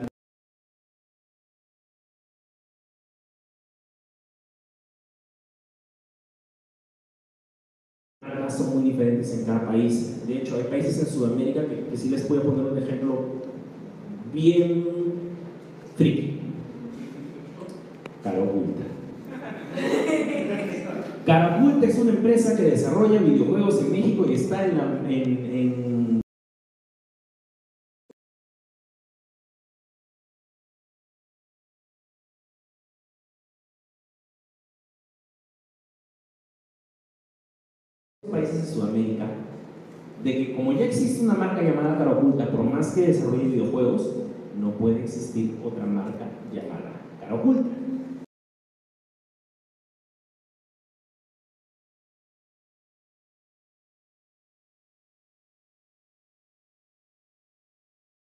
Son 8.57 8.75
muy 8.75 8.91
diferentes 8.91 9.33
en 9.37 9.45
cada 9.45 9.65
país. 9.67 10.25
De 10.27 10.37
hecho, 10.37 10.55
hay 10.55 10.63
países 10.63 10.99
en 10.99 11.07
Sudamérica 11.07 11.61
que, 11.65 11.87
que 11.89 11.97
sí 11.97 12.09
les 12.09 12.21
puedo 12.21 12.43
poner 12.43 12.71
un 12.71 12.77
ejemplo 12.77 13.19
bien 14.33 14.85
friki. 15.97 16.39
Carapulta. 18.23 18.83
Carapulta 21.25 21.87
es 21.87 21.97
una 21.99 22.11
empresa 22.11 22.55
que 22.55 22.63
desarrolla 22.63 23.19
videojuegos 23.21 23.81
en 23.81 23.91
México 23.91 24.25
y 24.29 24.33
está 24.33 24.65
en, 24.65 24.77
la- 24.77 25.01
en 25.09 26.21
de 38.51 38.65
Sudamérica 38.65 39.27
de 40.23 40.37
que 40.37 40.55
como 40.55 40.71
ya 40.71 40.85
existe 40.85 41.23
una 41.23 41.33
marca 41.33 41.61
llamada 41.61 41.97
Cara 41.97 42.11
Oculta, 42.11 42.49
por 42.49 42.63
más 42.63 42.93
que 42.93 43.07
desarrolle 43.07 43.43
videojuegos, 43.43 44.15
no 44.59 44.71
puede 44.71 45.03
existir 45.03 45.57
otra 45.63 45.85
marca 45.85 46.27
llamada 46.51 46.93
Cara 47.19 47.35
Oculta. 47.35 47.69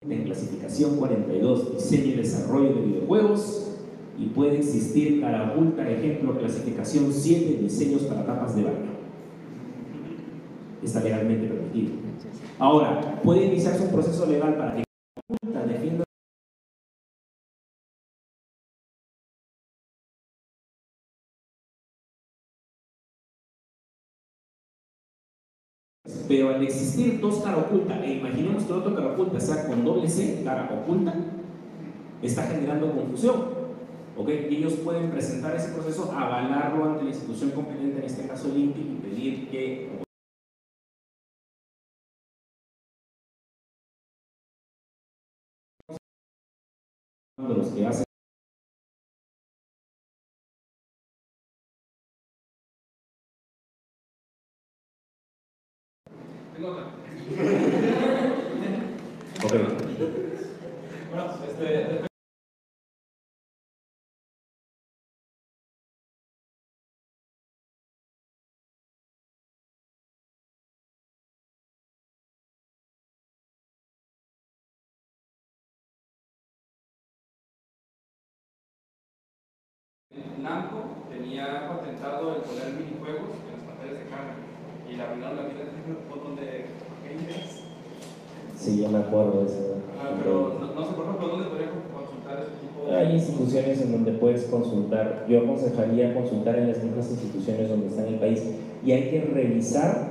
En 0.01 0.23
clasificación 0.23 0.95
42, 0.95 1.73
diseño 1.73 2.13
y 2.13 2.15
desarrollo 2.15 2.73
de 2.73 2.81
videojuegos, 2.81 3.69
y 4.17 4.25
puede 4.27 4.57
existir 4.57 5.21
cara 5.21 5.51
oculta, 5.51 5.89
ejemplo, 5.89 6.37
clasificación 6.37 7.11
7, 7.11 7.59
diseños 7.61 8.03
para 8.03 8.25
tapas 8.25 8.55
de 8.55 8.63
baño. 8.63 8.98
Está 10.83 11.01
legalmente 11.01 11.47
permitido. 11.47 11.93
Ahora, 12.57 13.21
puede 13.21 13.45
iniciarse 13.45 13.83
un 13.83 13.91
proceso 13.91 14.25
legal 14.25 14.55
para 14.55 14.75
que 14.75 14.83
oculta 15.27 15.65
defienda 15.65 16.03
Pero 26.27 26.49
al 26.49 26.63
existir 26.63 27.19
dos 27.19 27.41
cara 27.43 27.57
oculta, 27.57 28.05
e 28.05 28.17
imaginemos 28.17 28.63
que 28.63 28.71
el 28.71 28.79
otro 28.79 28.95
cara 28.95 29.13
oculta 29.13 29.39
sea 29.39 29.67
con 29.67 29.83
doble 29.83 30.07
C, 30.07 30.43
cara 30.43 30.69
oculta, 30.71 31.15
está 32.21 32.43
generando 32.43 32.93
confusión. 32.93 33.59
ellos 34.27 34.73
pueden 34.83 35.09
presentar 35.09 35.55
ese 35.55 35.73
proceso, 35.73 36.11
avalarlo 36.11 36.85
ante 36.85 37.03
la 37.03 37.09
institución 37.09 37.49
competente, 37.51 37.99
en 37.99 38.05
este 38.05 38.27
caso 38.27 38.49
el 38.49 38.59
INPI, 38.59 38.81
y 38.81 38.99
pedir 39.01 39.49
que 39.49 40.08
de 47.47 47.55
los 47.55 47.67
que 47.69 48.08
Namco 80.41 81.03
tenía 81.11 81.67
patentado 81.67 82.35
el 82.35 82.41
poner 82.41 82.73
minijuegos 82.79 83.35
en 83.43 83.59
las 83.59 83.63
pantallas 83.67 83.99
de 83.99 84.05
cámara 84.07 84.39
y 84.87 84.95
la 84.95 85.03
arruinaron 85.03 85.37
la 85.37 85.43
vida 85.43 85.67
de 85.67 85.91
un 85.91 86.09
montón 86.09 86.35
de 86.35 86.65
gamers. 87.03 87.63
Sí, 88.55 88.81
yo 88.81 88.89
me 88.89 88.99
acuerdo 88.99 89.41
de 89.41 89.45
eso. 89.47 89.75
Ah, 89.99 90.15
pero 90.17 90.59
no, 90.59 90.73
no 90.73 90.85
sé, 90.85 90.93
por 90.93 91.05
ejemplo, 91.05 91.27
¿dónde 91.27 91.49
podría 91.49 91.69
consultar 91.91 92.39
ese 92.39 92.55
tipo 92.59 92.87
de...? 92.87 92.95
Hay 92.95 93.13
instituciones 93.15 93.81
en 93.81 93.91
donde 93.91 94.11
puedes 94.13 94.45
consultar. 94.45 95.25
Yo 95.27 95.39
aconsejaría 95.39 96.13
consultar 96.13 96.55
en 96.57 96.67
las 96.69 96.83
mismas 96.83 97.09
instituciones 97.09 97.69
donde 97.69 97.87
está 97.87 98.07
en 98.07 98.13
el 98.13 98.19
país 98.19 98.43
y 98.83 98.91
hay 98.91 99.09
que 99.09 99.21
revisar 99.21 100.08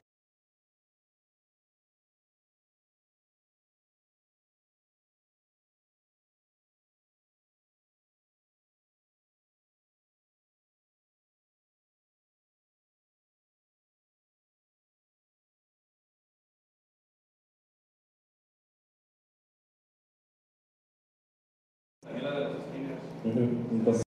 Mhm. 23.25 24.03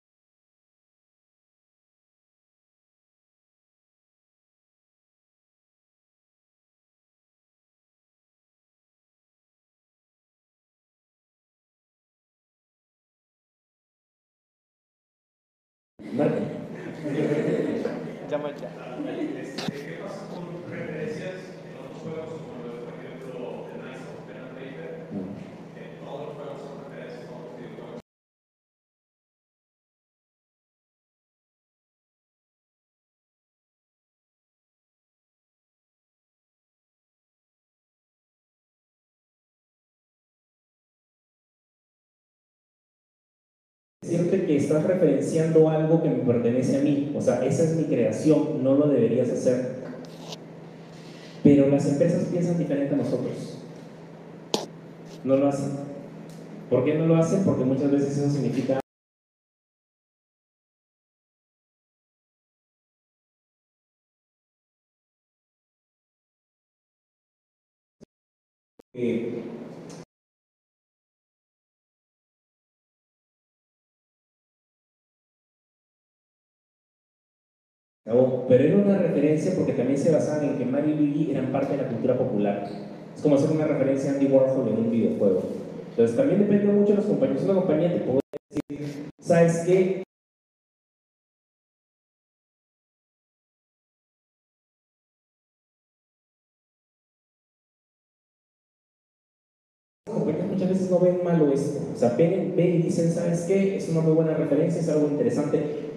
Decirte 44.02 44.46
que 44.46 44.56
estás 44.56 44.84
referenciando 44.84 45.68
algo 45.70 46.02
que 46.02 46.10
me 46.10 46.24
pertenece 46.24 46.76
a 46.76 46.80
mí, 46.80 47.12
o 47.16 47.20
sea, 47.20 47.44
esa 47.44 47.62
es 47.62 47.76
mi 47.76 47.84
creación, 47.84 48.62
no 48.62 48.74
lo 48.74 48.88
deberías 48.88 49.30
hacer. 49.30 49.76
Pero 51.44 51.68
las 51.68 51.88
empresas 51.88 52.24
piensan 52.24 52.58
diferente 52.58 52.94
a 52.94 52.98
nosotros. 52.98 53.58
No 55.24 55.36
lo 55.36 55.48
hacen. 55.48 55.70
¿Por 56.68 56.84
qué 56.84 56.94
no 56.94 57.06
lo 57.06 57.16
hacen? 57.16 57.44
Porque 57.44 57.64
muchas 57.64 57.90
veces 57.90 58.18
eso 58.18 58.30
significa 58.30 58.80
que 68.92 69.61
Acabó. 78.12 78.44
Pero 78.46 78.64
era 78.64 78.76
una 78.76 78.98
referencia 78.98 79.52
porque 79.56 79.72
también 79.72 79.98
se 79.98 80.12
basaban 80.12 80.44
en 80.44 80.58
que 80.58 80.66
Mario 80.66 80.94
y 80.94 80.98
Luigi 80.98 81.30
eran 81.30 81.50
parte 81.50 81.76
de 81.76 81.82
la 81.82 81.88
cultura 81.88 82.18
popular. 82.18 82.68
Es 83.16 83.22
como 83.22 83.36
hacer 83.36 83.50
una 83.50 83.66
referencia 83.66 84.10
a 84.10 84.14
Andy 84.14 84.26
Warhol 84.26 84.68
en 84.68 84.76
un 84.76 84.90
videojuego. 84.90 85.42
Entonces 85.90 86.16
también 86.16 86.40
depende 86.40 86.72
mucho 86.72 86.90
de 86.90 86.96
los 86.96 87.06
compañeros. 87.06 87.42
Una 87.44 87.54
compañía 87.54 87.92
te 87.92 88.00
puede 88.00 88.20
decir, 88.50 89.08
¿sabes 89.18 89.62
qué? 89.66 90.02
Muchas 100.50 100.68
veces 100.68 100.90
no 100.90 100.98
ven 100.98 101.24
malo 101.24 101.50
esto. 101.50 101.80
O 101.94 101.96
sea, 101.96 102.10
ven, 102.10 102.52
ven 102.54 102.74
y 102.74 102.82
dicen, 102.82 103.10
¿sabes 103.10 103.44
qué? 103.46 103.76
Es 103.76 103.88
una 103.88 104.02
muy 104.02 104.12
buena 104.12 104.34
referencia, 104.34 104.80
es 104.82 104.88
algo 104.90 105.08
interesante. 105.08 105.92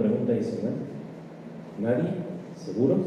Pregunta 0.00 0.32
adicional? 0.32 0.74
¿Nadie? 1.80 2.10
¿Seguros? 2.56 2.98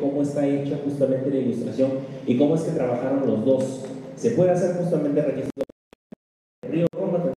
cómo 0.00 0.22
está 0.22 0.46
hecha 0.46 0.78
justamente 0.84 1.30
la 1.30 1.36
ilustración 1.36 1.90
y 2.26 2.36
cómo 2.36 2.54
es 2.54 2.62
que 2.62 2.72
trabajaron 2.72 3.26
los 3.26 3.44
dos. 3.44 3.84
Se 4.16 4.32
puede 4.32 4.50
hacer 4.50 4.76
justamente 4.76 5.22
registro 5.22 5.64
Río 6.68 6.86
Roma. 6.92 7.32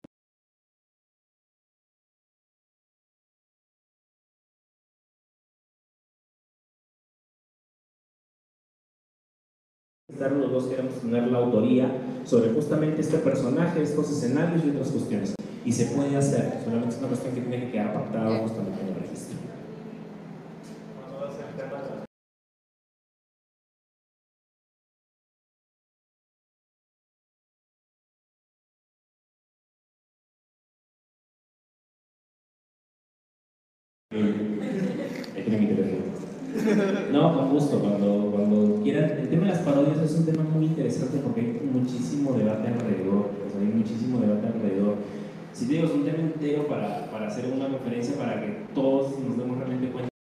Los 10.16 10.52
dos 10.52 10.66
queremos 10.66 10.94
tener 11.00 11.26
la 11.28 11.38
autoría 11.38 11.90
sobre 12.24 12.50
justamente 12.50 13.00
este 13.00 13.18
personaje, 13.18 13.82
estos 13.82 14.10
escenarios 14.10 14.64
y 14.64 14.70
otras 14.70 14.88
cuestiones. 14.88 15.34
Y 15.64 15.72
se 15.72 15.86
puede 15.86 16.16
hacer, 16.16 16.60
solamente 16.64 16.94
es 16.94 16.98
una 16.98 17.08
cuestión 17.08 17.34
que 17.34 17.40
tiene 17.40 17.66
que 17.66 17.72
quedar 17.72 17.88
apartada 17.88 18.38
justamente 18.38 18.80
en 18.80 18.88
el 18.88 18.94
registro. 18.94 19.38
Tiene 34.14 35.58
mi 35.58 35.66
teléfono. 35.66 36.04
No, 37.12 37.34
con 37.34 37.50
gusto, 37.50 37.80
cuando, 37.80 38.30
cuando 38.32 38.80
quieran. 38.82 39.10
El 39.10 39.28
tema 39.28 39.46
de 39.46 39.52
las 39.52 39.58
parodias 39.62 39.98
es 39.98 40.14
un 40.16 40.24
tema 40.24 40.44
muy 40.44 40.66
interesante 40.66 41.18
porque 41.18 41.40
hay 41.40 41.68
muchísimo 41.72 42.32
debate 42.32 42.68
alrededor. 42.68 43.30
o 43.46 43.50
sea, 43.50 43.60
hay 43.60 43.74
muchísimo 43.74 44.20
debate 44.20 44.46
alrededor. 44.46 44.96
Si 45.52 45.66
te 45.66 45.72
digo, 45.74 45.86
es 45.86 45.92
un 45.92 46.04
tema 46.04 46.18
entero 46.18 46.68
para, 46.68 47.10
para 47.10 47.26
hacer 47.26 47.46
una 47.52 47.66
referencia 47.66 48.16
para 48.16 48.40
que 48.40 48.66
todos 48.72 49.18
nos 49.18 49.36
demos 49.36 49.58
realmente 49.58 49.90
cuenta. 49.90 50.13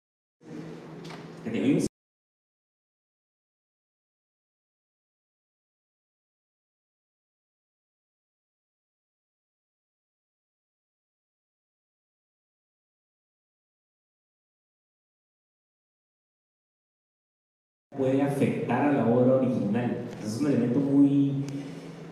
Puede 18.02 18.20
afectar 18.20 18.88
a 18.88 18.92
la 18.92 19.06
obra 19.06 19.36
original. 19.36 19.96
Es 20.24 20.40
un 20.40 20.48
elemento 20.48 20.80
muy, 20.80 21.44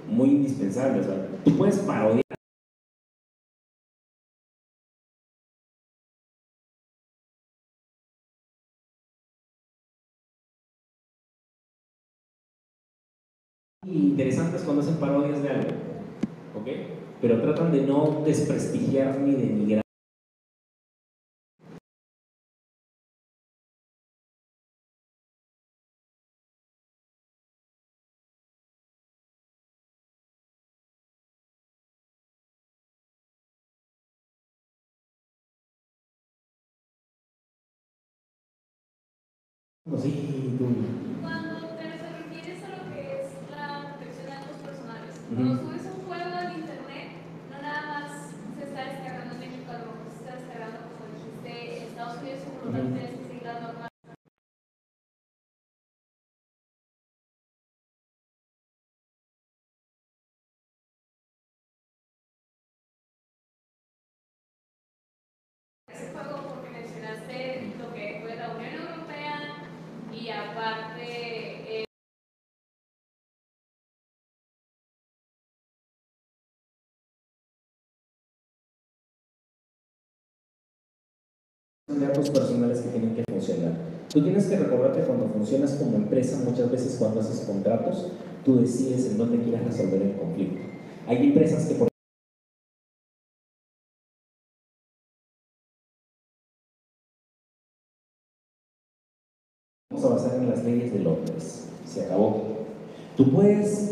muy 0.08 0.28
indispensable. 0.28 1.02
Tú 1.44 1.56
puedes 1.56 1.78
parodiar. 1.78 2.22
Interesantes 13.84 14.62
cuando 14.62 14.82
hacen 14.82 14.94
parodias 15.00 15.42
de 15.42 15.48
algo, 15.48 15.70
¿ok? 16.54 16.68
Pero 17.20 17.42
tratan 17.42 17.72
de 17.72 17.80
no 17.80 18.22
desprestigiar 18.24 19.18
ni 19.18 19.34
denigrar. 19.34 19.89
Sí, 39.96 40.10
tú. 40.58 40.66
Cuando 41.20 41.48
te 41.48 41.59
refieres 41.59 41.59
a 41.59 41.59
datos 81.98 82.30
personales 82.30 82.80
que 82.80 82.88
tienen 82.90 83.14
que 83.14 83.24
funcionar. 83.28 83.72
Tú 84.12 84.22
tienes 84.22 84.46
que 84.46 84.56
recordarte 84.56 85.00
cuando 85.02 85.28
funcionas 85.28 85.72
como 85.74 85.96
empresa, 85.96 86.42
muchas 86.44 86.70
veces 86.70 86.96
cuando 86.98 87.20
haces 87.20 87.46
contratos, 87.46 88.08
tú 88.44 88.60
decides 88.60 89.06
en 89.06 89.18
dónde 89.18 89.42
quieres 89.42 89.64
resolver 89.64 90.02
el 90.02 90.16
conflicto. 90.16 90.60
Hay 91.06 91.28
empresas 91.28 91.66
que 91.66 91.74
por 91.74 91.88
Vamos 99.90 100.04
a 100.04 100.08
basar 100.14 100.38
en 100.38 100.50
las 100.50 100.64
leyes 100.64 100.92
de 100.92 101.00
Londres. 101.00 101.68
Se 101.84 102.04
acabó. 102.04 102.58
Tú 103.16 103.30
puedes 103.32 103.90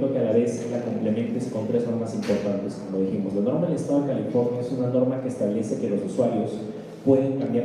que 0.00 0.18
a 0.18 0.22
la 0.22 0.32
vez 0.32 0.70
la 0.70 0.82
complementes 0.82 1.46
con 1.46 1.68
tres 1.68 1.86
normas 1.86 2.14
importantes, 2.14 2.74
como 2.74 3.04
dijimos. 3.04 3.34
La 3.34 3.42
norma 3.42 3.66
del 3.66 3.76
Estado 3.76 4.02
de 4.02 4.08
California 4.08 4.60
es 4.60 4.72
una 4.72 4.88
norma 4.88 5.22
que 5.22 5.28
establece 5.28 5.80
que 5.80 5.90
los 5.90 6.04
usuarios 6.04 6.50
pueden 7.04 7.38
cambiar 7.38 7.64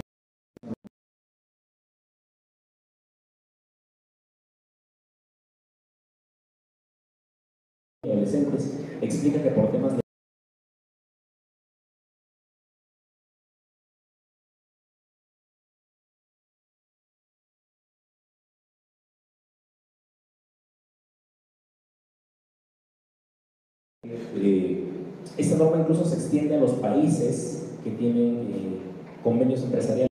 adolescentes. 8.04 8.80
Explica 9.02 9.44
que 9.44 9.50
por 9.52 9.72
temas 9.72 9.94
de 9.94 10.09
Eh, 24.12 24.84
esta 25.38 25.58
norma 25.58 25.82
incluso 25.82 26.06
se 26.06 26.16
extiende 26.16 26.56
a 26.56 26.60
los 26.60 26.72
países 26.74 27.68
que 27.84 27.92
tienen 27.92 28.50
eh, 28.54 28.80
convenios 29.24 29.64
empresariales. 29.64 30.10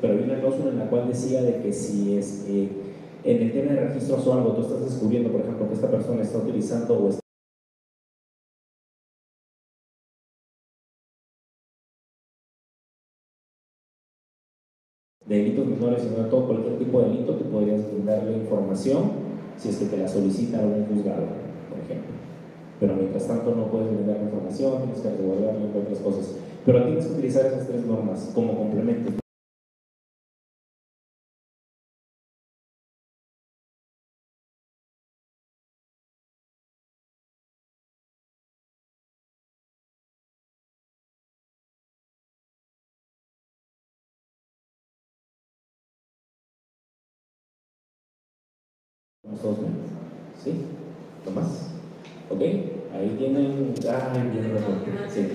pero 0.00 0.14
había 0.14 0.24
una 0.24 0.40
cláusula 0.40 0.70
en 0.70 0.78
la 0.80 0.90
cual 0.90 1.06
decía 1.06 1.42
de 1.42 1.62
que 1.62 1.72
si 1.72 2.16
es 2.16 2.44
eh, 2.48 2.68
en 3.24 3.42
el 3.42 3.52
tema 3.52 3.72
de 3.72 3.88
registros 3.88 4.26
o 4.26 4.32
algo 4.34 4.52
tú 4.52 4.62
estás 4.62 4.84
descubriendo, 4.84 5.30
por 5.30 5.40
ejemplo, 5.42 5.68
que 5.68 5.74
esta 5.74 5.90
persona 5.90 6.22
está 6.22 6.38
utilizando 6.38 6.94
o 6.98 7.08
está 7.08 7.22
de 15.26 15.36
delitos 15.36 15.66
menores, 15.66 16.02
sino 16.02 16.24
de 16.24 16.30
todo 16.30 16.46
cualquier 16.46 16.78
tipo 16.78 17.00
de 17.00 17.08
delito, 17.08 17.36
tú 17.36 17.44
podrías 17.50 17.90
brindarle 17.90 18.36
información 18.38 19.12
si 19.56 19.68
es 19.68 19.76
que 19.76 19.86
te 19.86 19.96
la 19.96 20.08
solicita 20.08 20.58
algún 20.58 20.86
juzgado, 20.86 21.26
por 21.70 21.78
ejemplo. 21.78 22.12
Pero 22.80 22.96
mientras 22.96 23.28
tanto 23.28 23.54
no 23.54 23.70
puedes 23.70 23.94
brindar 23.94 24.20
información, 24.20 24.82
tienes 24.82 24.98
que 24.98 25.10
resguardarlo 25.10 25.66
entre 25.66 25.80
otras 25.80 25.98
cosas. 25.98 26.34
Pero 26.66 26.84
tienes 26.84 27.06
que 27.06 27.12
utilizar 27.12 27.46
esas 27.46 27.68
tres 27.68 27.86
normas 27.86 28.30
como 28.34 28.56
complemento. 28.56 29.21
Todos 49.42 49.58
bien? 49.58 49.72
¿Sí? 50.42 50.64
¿No 51.26 51.32
más? 51.32 51.70
¿Ok? 52.30 52.40
Ahí 52.94 53.14
tienen... 53.18 53.74
Ah. 53.88 54.12
Sí. 55.12 55.28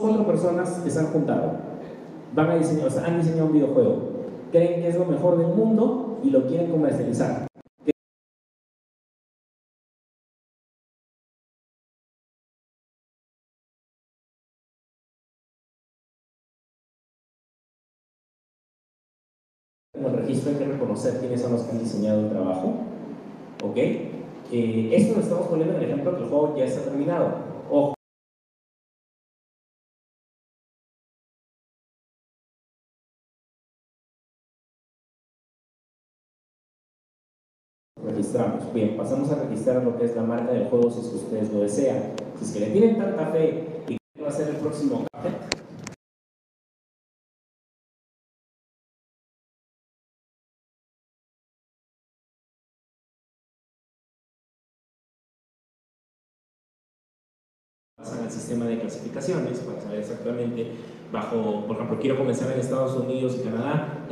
Cuatro 0.00 0.26
personas 0.26 0.70
que 0.82 0.90
se 0.90 0.98
han 0.98 1.06
juntado, 1.06 1.52
van 2.34 2.50
a 2.50 2.56
diseñar, 2.56 2.88
han 3.04 3.20
diseñado 3.20 3.46
un 3.46 3.52
videojuego, 3.52 3.98
creen 4.52 4.82
que 4.82 4.88
es 4.88 4.96
lo 4.96 5.04
mejor 5.04 5.38
del 5.38 5.48
mundo 5.48 6.18
y 6.22 6.30
lo 6.30 6.46
quieren 6.46 6.70
comercializar. 6.70 7.46
Como 19.94 20.08
el 20.08 20.16
registro 20.18 20.50
hay 20.50 20.58
que 20.58 20.64
reconocer 20.66 21.18
quiénes 21.20 21.40
son 21.40 21.52
los 21.52 21.62
que 21.62 21.70
han 21.70 21.78
diseñado 21.78 22.20
el 22.20 22.28
trabajo. 22.28 22.74
¿Ok? 23.64 23.76
Eh, 24.52 24.90
esto 24.92 25.14
lo 25.14 25.20
estamos 25.22 25.46
poniendo 25.46 25.74
en 25.74 25.82
el 25.82 25.90
ejemplo 25.90 26.16
que 26.16 26.22
el 26.22 26.28
juego 26.28 26.54
ya 26.56 26.64
está 26.64 26.82
terminado. 26.82 27.28
Ojo. 27.70 27.95
Bien, 38.74 38.96
pasamos 38.98 39.30
a 39.30 39.36
registrar 39.36 39.82
lo 39.82 39.96
que 39.96 40.04
es 40.04 40.14
la 40.14 40.22
marca 40.22 40.52
del 40.52 40.68
juego 40.68 40.90
si 40.90 41.00
es 41.00 41.06
que 41.06 41.16
ustedes 41.16 41.52
lo 41.52 41.60
desean. 41.60 42.12
Si 42.38 42.44
es 42.44 42.52
que 42.52 42.60
le 42.60 42.66
tienen 42.66 42.98
tanta 42.98 43.26
fe 43.28 43.84
y 43.88 43.96
que 43.96 44.22
va 44.22 44.28
a 44.28 44.32
ser 44.32 44.48
el 44.48 44.56
próximo 44.56 45.06
Cuphead, 45.10 45.32
pasan 57.96 58.24
al 58.24 58.30
sistema 58.30 58.66
de 58.66 58.80
clasificaciones 58.80 59.60
para 59.60 59.80
saber 59.80 60.00
exactamente 60.00 60.72
bajo, 61.10 61.66
por 61.66 61.76
ejemplo, 61.76 61.98
quiero 61.98 62.18
comenzar 62.18 62.52
en 62.52 62.60
Estados 62.60 62.94
Unidos 62.96 63.38
y 63.40 63.44
Canadá, 63.44 64.06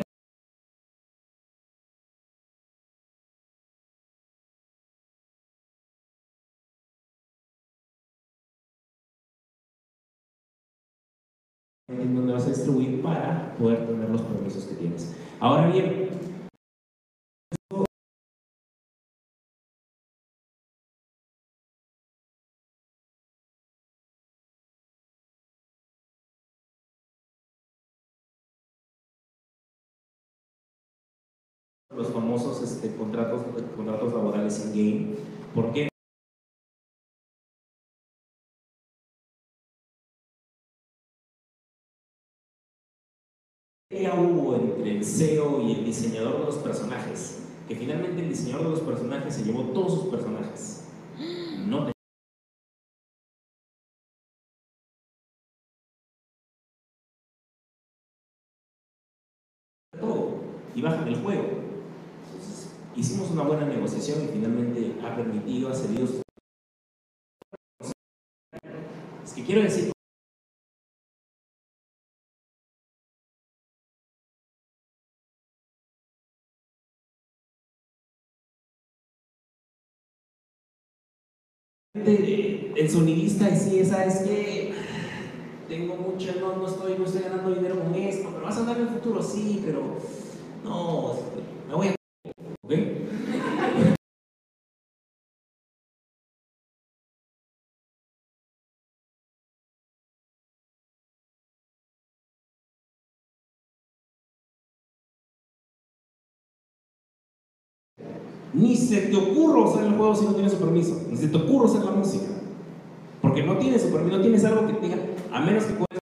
en 12.04 12.16
donde 12.16 12.32
vas 12.34 12.44
a 12.44 12.50
distribuir 12.50 13.02
para 13.02 13.54
poder 13.58 13.86
tener 13.86 14.08
los 14.10 14.22
permisos 14.22 14.64
que 14.64 14.74
tienes. 14.74 15.14
Ahora 15.40 15.68
bien, 15.68 16.04
los 31.90 32.08
famosos 32.08 32.62
este, 32.62 32.94
contratos, 32.96 33.42
contratos 33.76 34.12
laborales 34.12 34.74
in-game. 34.74 35.16
¿Por 35.54 35.72
qué? 35.72 35.93
Pelea 43.88 44.14
hubo 44.14 44.56
entre 44.56 44.96
el 44.96 45.04
CEO 45.04 45.62
y 45.62 45.72
el 45.72 45.84
diseñador 45.84 46.38
de 46.40 46.44
los 46.46 46.56
personajes, 46.56 47.42
que 47.68 47.76
finalmente 47.76 48.22
el 48.22 48.28
diseñador 48.28 48.64
de 48.64 48.70
los 48.70 48.80
personajes 48.80 49.34
se 49.34 49.44
llevó 49.44 49.62
todos 49.72 50.00
sus 50.00 50.10
personajes. 50.10 50.84
No 51.66 51.86
todo 51.86 51.94
y 60.74 60.82
bajan 60.82 61.06
el 61.06 61.16
juego. 61.22 61.44
Entonces, 62.26 62.72
hicimos 62.96 63.30
una 63.30 63.42
buena 63.42 63.66
negociación 63.66 64.24
y 64.24 64.28
finalmente 64.28 64.96
ha 65.04 65.14
permitido, 65.14 65.70
ha 65.70 65.74
cedido. 65.74 66.08
Es 69.24 69.32
que 69.32 69.44
quiero 69.44 69.62
decir 69.62 69.93
de- 82.10 82.72
el 82.76 82.90
sonidista 82.90 83.46
decía, 83.48 83.84
¿sabes 83.84 84.18
qué? 84.26 84.72
Tengo 85.68 85.96
mucho, 85.96 86.32
no, 86.40 86.56
no, 86.56 86.66
estoy, 86.68 86.94
no 86.98 87.04
estoy 87.06 87.22
ganando 87.22 87.54
dinero 87.54 87.78
con 87.80 87.94
esto, 87.94 88.28
pero 88.32 88.44
vas 88.44 88.56
a 88.58 88.64
dar 88.64 88.76
en 88.76 88.82
el 88.82 88.88
futuro, 88.90 89.22
sí, 89.22 89.62
pero 89.64 89.80
no, 90.64 91.14
este, 91.14 91.40
me 91.68 91.74
voy 91.74 91.88
a... 91.88 91.94
¿Ok? 92.64 92.72
Ni 108.54 108.76
se 108.76 108.98
te 109.02 109.16
ocurra 109.16 109.68
usar 109.68 109.84
el 109.84 109.94
juego 109.94 110.14
si 110.14 110.24
no 110.24 110.32
tienes 110.32 110.52
su 110.52 110.58
permiso. 110.58 111.02
Ni 111.10 111.16
se 111.16 111.28
te 111.28 111.36
ocurra 111.36 111.66
usar 111.66 111.84
la 111.84 111.90
música. 111.90 112.26
Porque 113.20 113.42
no 113.42 113.58
tienes 113.58 113.82
su 113.82 113.90
permiso, 113.90 114.16
no 114.16 114.22
tienes 114.22 114.44
algo 114.44 114.66
que 114.66 114.74
te 114.74 114.86
diga, 114.86 114.98
a 115.32 115.40
menos 115.40 115.64
que 115.64 115.72
puedas. 115.72 115.94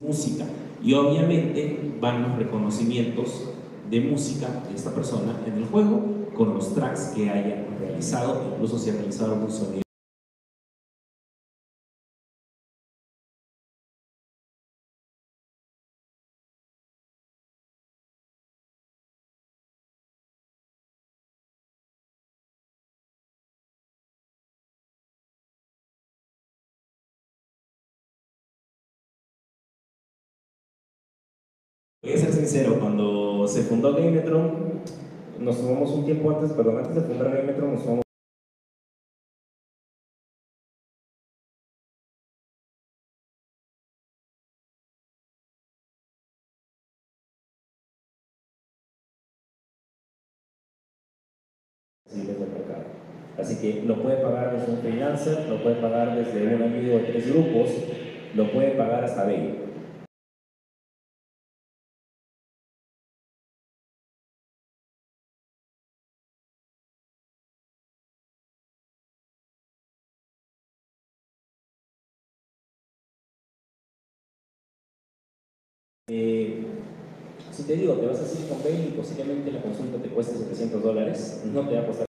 música 0.00 0.44
y 0.82 0.92
obviamente 0.92 1.96
van 1.98 2.22
los 2.22 2.36
reconocimientos 2.36 3.48
de 3.90 4.00
música 4.00 4.48
de 4.68 4.74
esta 4.74 4.90
persona 4.90 5.40
en 5.46 5.54
el 5.54 5.64
juego 5.66 6.02
con 6.36 6.54
los 6.54 6.74
tracks 6.74 7.12
que 7.14 7.30
haya 7.30 7.66
realizado, 7.80 8.50
incluso 8.52 8.78
si 8.78 8.90
ha 8.90 8.94
realizado 8.94 9.34
algún 9.34 9.50
sonido. 9.50 9.83
Sincero, 32.46 32.78
cuando 32.78 33.48
se 33.48 33.62
fundó 33.62 33.94
Gametron, 33.94 34.82
nos 35.40 35.56
tomamos 35.60 35.90
un 35.92 36.04
tiempo 36.04 36.30
antes, 36.30 36.52
perdón, 36.52 36.78
antes 36.78 36.94
de 36.94 37.00
fundar 37.00 37.34
Gametron 37.34 37.72
nos 37.72 37.84
mercado. 52.14 52.84
Así 53.38 53.56
que 53.56 53.82
lo 53.86 54.02
puede 54.02 54.16
pagar 54.18 54.52
desde 54.52 54.70
un 54.70 54.78
freelancer, 54.78 55.48
lo 55.48 55.62
puede 55.62 55.76
pagar 55.76 56.14
desde 56.14 56.54
un 56.54 56.62
amigo 56.62 56.98
de 56.98 57.04
tres 57.04 57.32
grupos, 57.32 57.70
lo 58.34 58.52
puede 58.52 58.72
pagar 58.72 59.04
hasta 59.04 59.24
20. 59.24 59.73
Si 77.64 77.68
te 77.68 77.76
digo, 77.76 77.94
te 77.94 78.06
vas 78.06 78.20
a 78.20 78.26
Silicon 78.26 78.62
Valley 78.62 78.88
y 78.88 78.96
posiblemente 78.96 79.50
la 79.50 79.62
consulta 79.62 79.96
te 80.02 80.10
cueste 80.10 80.36
700 80.36 80.82
dólares, 80.82 81.42
no 81.46 81.66
te 81.66 81.74
va 81.74 81.80
a 81.80 81.86
costar. 81.86 82.06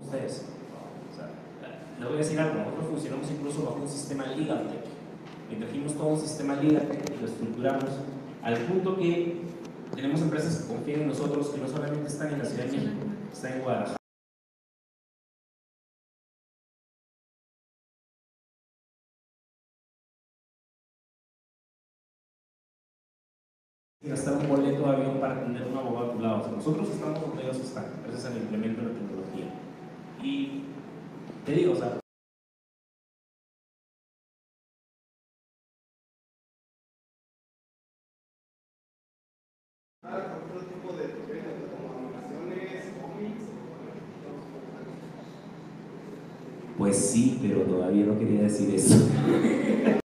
Ustedes. 0.00 0.46
Voy 1.98 2.14
a 2.14 2.16
decir 2.16 2.40
algo, 2.40 2.60
nosotros 2.60 2.88
funcionamos 2.88 3.30
incluso 3.30 3.64
bajo 3.64 3.76
un 3.76 3.88
sistema 3.88 4.26
legal 4.26 4.81
trajimos 5.56 5.94
todo 5.94 6.08
un 6.08 6.20
sistema 6.20 6.56
líder 6.56 7.02
y 7.14 7.20
lo 7.20 7.26
estructuramos 7.26 7.90
al 8.42 8.56
punto 8.58 8.96
que 8.96 9.40
tenemos 9.94 10.20
empresas 10.20 10.62
que 10.62 10.74
confían 10.74 11.02
en 11.02 11.08
nosotros 11.08 11.48
que 11.48 11.60
no 11.60 11.68
solamente 11.68 12.08
están 12.08 12.32
en 12.32 12.38
la 12.38 12.44
Ciudad 12.44 12.64
de 12.64 12.72
México, 12.72 13.06
están 13.32 13.52
en 13.54 13.62
Guadalajara. 13.62 13.96
gastar 24.12 24.36
un 24.36 24.48
boleto 24.48 24.82
de 24.82 24.88
avión 24.88 25.20
para 25.20 25.42
tener 25.42 25.66
un 25.66 25.76
abogado 25.76 26.10
a 26.10 26.12
tu 26.12 26.20
lado. 26.20 26.40
O 26.40 26.42
sea, 26.42 26.52
nosotros 26.52 26.88
estamos 26.90 27.20
donde 27.20 27.42
ellos 27.42 27.58
están, 27.58 27.86
gracias 28.04 28.26
al 28.26 28.36
implemento 28.36 28.82
de 28.82 28.88
la 28.88 28.94
tecnología. 28.94 29.46
Y 30.22 30.62
te 31.46 31.52
digo, 31.52 31.72
o 31.72 31.76
sea, 31.76 32.01
otro 40.04 40.66
tipo 40.66 40.92
de 40.94 41.04
proyectos 41.08 41.70
como 41.70 41.98
animaciones, 41.98 42.84
cómics. 43.00 43.44
pues 46.76 46.96
sí, 46.96 47.38
pero 47.40 47.60
todavía 47.62 48.06
no 48.06 48.18
quería 48.18 48.42
decir 48.42 48.74
eso. 48.74 48.96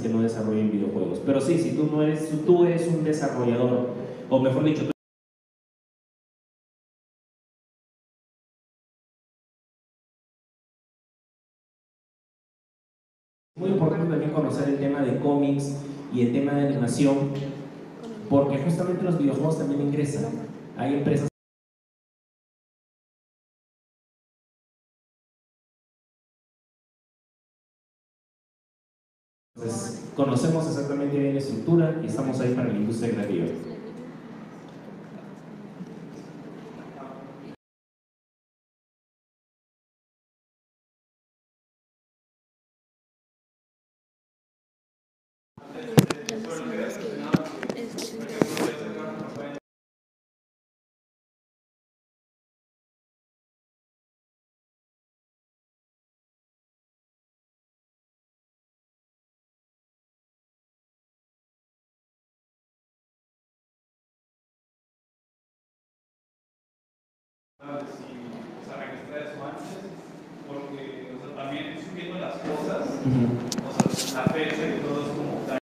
que 0.00 0.08
no 0.08 0.22
desarrollen 0.22 0.70
videojuegos. 0.70 1.20
Pero 1.24 1.40
sí, 1.40 1.58
si 1.58 1.76
tú 1.76 1.88
no 1.90 2.02
eres, 2.02 2.30
tú 2.44 2.64
eres 2.64 2.86
un 2.88 3.04
desarrollador, 3.04 3.88
o 4.28 4.40
mejor 4.40 4.64
dicho, 4.64 4.84
tú 4.84 4.90
muy 13.56 13.70
importante 13.70 14.08
también 14.08 14.32
conocer 14.32 14.68
el 14.68 14.78
tema 14.78 15.02
de 15.02 15.18
cómics 15.20 15.76
y 16.12 16.22
el 16.22 16.32
tema 16.32 16.52
de 16.52 16.68
animación, 16.68 17.30
porque 18.28 18.58
justamente 18.58 19.02
los 19.02 19.18
videojuegos 19.18 19.58
también 19.58 19.82
ingresan. 19.82 20.24
Hay 20.76 20.94
empresas 20.94 21.29
conocemos 30.24 30.66
exactamente 30.68 31.18
bien 31.18 31.34
la 31.34 31.40
estructura 31.40 32.00
y 32.02 32.06
estamos 32.06 32.38
ahí 32.40 32.54
para 32.54 32.68
la 32.68 32.74
industria 32.74 33.12
creativa. 33.12 33.46
Porque 70.46 71.14
o 71.14 71.26
sea, 71.26 71.36
también 71.36 71.76
subiendo 71.78 72.18
las 72.18 72.34
cosas, 72.34 72.88
o 73.66 73.96
sea, 73.96 74.24
la 74.24 74.32
fecha 74.32 74.56
y 74.56 74.80
todo 74.80 75.00
es 75.02 75.08
como 75.16 75.40
tal. 75.46 75.60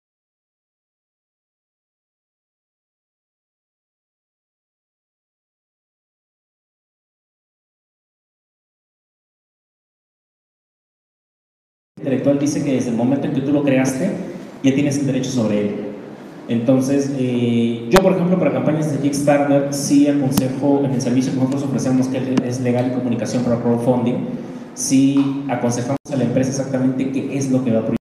intelectual 12.06 12.38
dice 12.38 12.64
que 12.64 12.73
desde 12.73 12.91
el 12.91 12.95
momento 12.95 13.26
en 13.26 13.34
que 13.34 13.41
tú 13.41 13.52
lo 13.52 13.64
creaste, 13.64 14.11
ya 14.64 14.76
tienes 14.76 14.98
el 14.99 15.07
derecho 15.07 15.32
sobre 15.32 15.61
él. 15.61 15.84
Entonces, 16.47 17.11
eh, 17.17 17.88
yo 17.89 17.99
por 18.01 18.13
ejemplo 18.13 18.38
para 18.38 18.51
campañas 18.51 18.91
de 18.91 18.99
Kickstarter 18.99 19.73
sí 19.73 20.07
aconsejo 20.07 20.84
en 20.85 20.91
el 20.91 21.01
servicio 21.01 21.31
que 21.34 21.39
nosotros 21.39 21.63
ofrecemos, 21.63 22.07
que 22.07 22.35
es 22.45 22.61
legal 22.61 22.91
y 22.91 22.95
comunicación 22.95 23.43
para 23.43 23.57
crowdfunding, 23.57 24.15
sí 24.76 25.43
aconsejamos 25.49 25.97
a 26.11 26.15
la 26.15 26.23
empresa 26.23 26.51
exactamente 26.51 27.11
qué 27.11 27.35
es 27.35 27.49
lo 27.49 27.63
que 27.63 27.72
va 27.72 27.80
a 27.80 27.81
proyectar. 27.81 28.05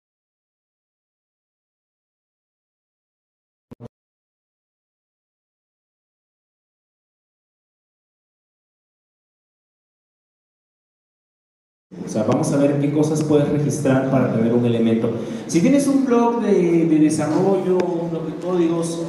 Sea, 12.16 12.24
vamos 12.24 12.52
a 12.54 12.58
ver 12.58 12.80
qué 12.80 12.92
cosas 12.92 13.24
puedes 13.24 13.50
registrar 13.50 14.10
para 14.10 14.34
tener 14.34 14.54
un 14.54 14.66
elemento. 14.66 15.12
Si 15.48 15.60
tienes 15.62 15.88
un 15.88 16.06
blog 16.06 16.42
de, 16.42 16.86
de 16.86 17.00
desarrollo, 17.00 17.78
un 17.78 18.10
blog 18.10 18.26
de 18.26 18.36
códigos, 18.36 19.02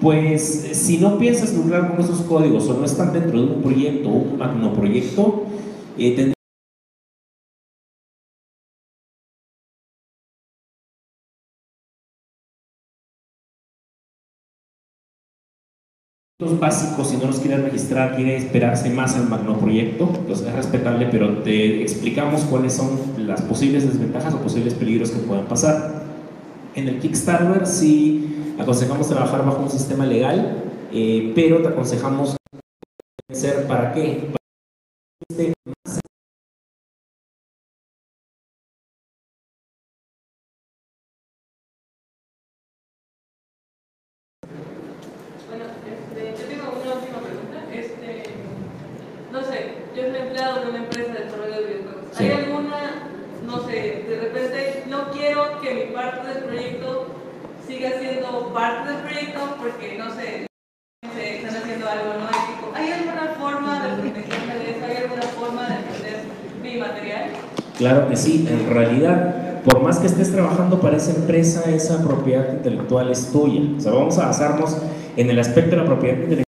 pues 0.00 0.68
si 0.72 0.98
no 0.98 1.18
piensas 1.18 1.54
lucrar 1.54 1.90
con 1.90 2.04
esos 2.04 2.20
códigos 2.22 2.68
o 2.68 2.74
no 2.74 2.84
están 2.84 3.12
dentro 3.12 3.40
de 3.40 3.54
un 3.54 3.62
proyecto 3.62 4.08
un 4.08 4.38
magnoproyecto, 4.38 5.44
eh, 5.98 6.32
básicos, 16.58 17.08
si 17.08 17.16
no 17.16 17.26
los 17.26 17.38
quieres 17.40 17.62
registrar, 17.62 18.16
quiere 18.16 18.36
esperarse 18.36 18.90
más 18.90 19.16
al 19.16 19.28
magnoproyecto, 19.28 20.06
pues 20.26 20.40
es 20.40 20.52
respetable, 20.52 21.08
pero 21.10 21.38
te 21.38 21.82
explicamos 21.82 22.42
cuáles 22.42 22.74
son 22.74 22.98
las 23.18 23.42
posibles 23.42 23.86
desventajas 23.86 24.34
o 24.34 24.38
posibles 24.38 24.74
peligros 24.74 25.10
que 25.10 25.18
puedan 25.20 25.46
pasar. 25.46 26.02
En 26.74 26.88
el 26.88 26.98
Kickstarter 26.98 27.66
sí 27.66 28.54
aconsejamos 28.58 29.08
trabajar 29.08 29.44
bajo 29.44 29.62
un 29.62 29.70
sistema 29.70 30.06
legal, 30.06 30.62
eh, 30.92 31.32
pero 31.34 31.62
te 31.62 31.68
aconsejamos 31.68 32.36
ser 33.32 33.66
para 33.66 33.92
qué? 33.92 34.30
Para 34.30 34.36
que 35.20 35.34
esté 35.34 35.52
más 35.66 36.00
Bueno, 45.48 45.64
este, 45.86 46.42
yo 46.42 46.48
tengo 46.48 46.80
una 46.82 46.94
última 46.94 47.18
pregunta. 47.18 47.64
Este, 47.72 48.22
no 49.30 49.42
sé, 49.42 49.74
yo 49.94 50.02
soy 50.02 50.16
empleado 50.16 50.64
de 50.64 50.70
una 50.70 50.78
empresa 50.78 51.12
de 51.12 51.24
desarrollo 51.24 51.54
de 51.54 51.66
videojuegos. 51.66 52.04
Sí. 52.12 52.24
¿Hay 52.24 52.30
alguna, 52.32 53.08
no 53.44 53.66
sé, 53.66 54.04
de 54.08 54.20
repente 54.20 54.84
no 54.88 55.10
quiero 55.10 55.60
que 55.60 55.74
mi 55.74 55.94
parte 55.94 56.28
del 56.28 56.44
proyecto 56.44 57.06
siga 57.66 57.90
siendo 57.98 58.41
parte 58.52 58.92
del 58.92 59.02
proyecto 59.02 59.56
porque, 59.58 59.98
no 59.98 60.14
sé, 60.14 60.46
se 61.14 61.36
están 61.36 61.56
haciendo 61.56 61.88
algo 61.88 62.14
no 62.14 62.28
ético? 62.28 62.72
¿Hay 62.74 62.90
alguna 62.90 63.34
forma 63.38 63.86
de 63.86 64.10
protegerme 64.10 64.54
de 64.56 64.70
eso? 64.70 64.84
¿Hay 64.84 64.96
alguna 64.96 65.22
forma 65.22 65.68
de 65.68 65.76
defender 65.76 66.24
mi 66.62 66.76
material? 66.76 67.30
Claro 67.78 68.08
que 68.08 68.16
sí, 68.16 68.46
en 68.48 68.70
realidad, 68.70 69.62
por 69.62 69.82
más 69.82 69.98
que 69.98 70.06
estés 70.06 70.30
trabajando 70.30 70.80
para 70.80 70.96
esa 70.96 71.12
empresa, 71.12 71.70
esa 71.70 72.02
propiedad 72.02 72.52
intelectual 72.52 73.10
es 73.10 73.32
tuya. 73.32 73.62
O 73.76 73.80
sea, 73.80 73.92
vamos 73.92 74.18
a 74.18 74.26
basarnos 74.26 74.76
en 75.16 75.30
el 75.30 75.38
aspecto 75.38 75.70
de 75.70 75.76
la 75.78 75.86
propiedad 75.86 76.14
intelectual. 76.14 76.42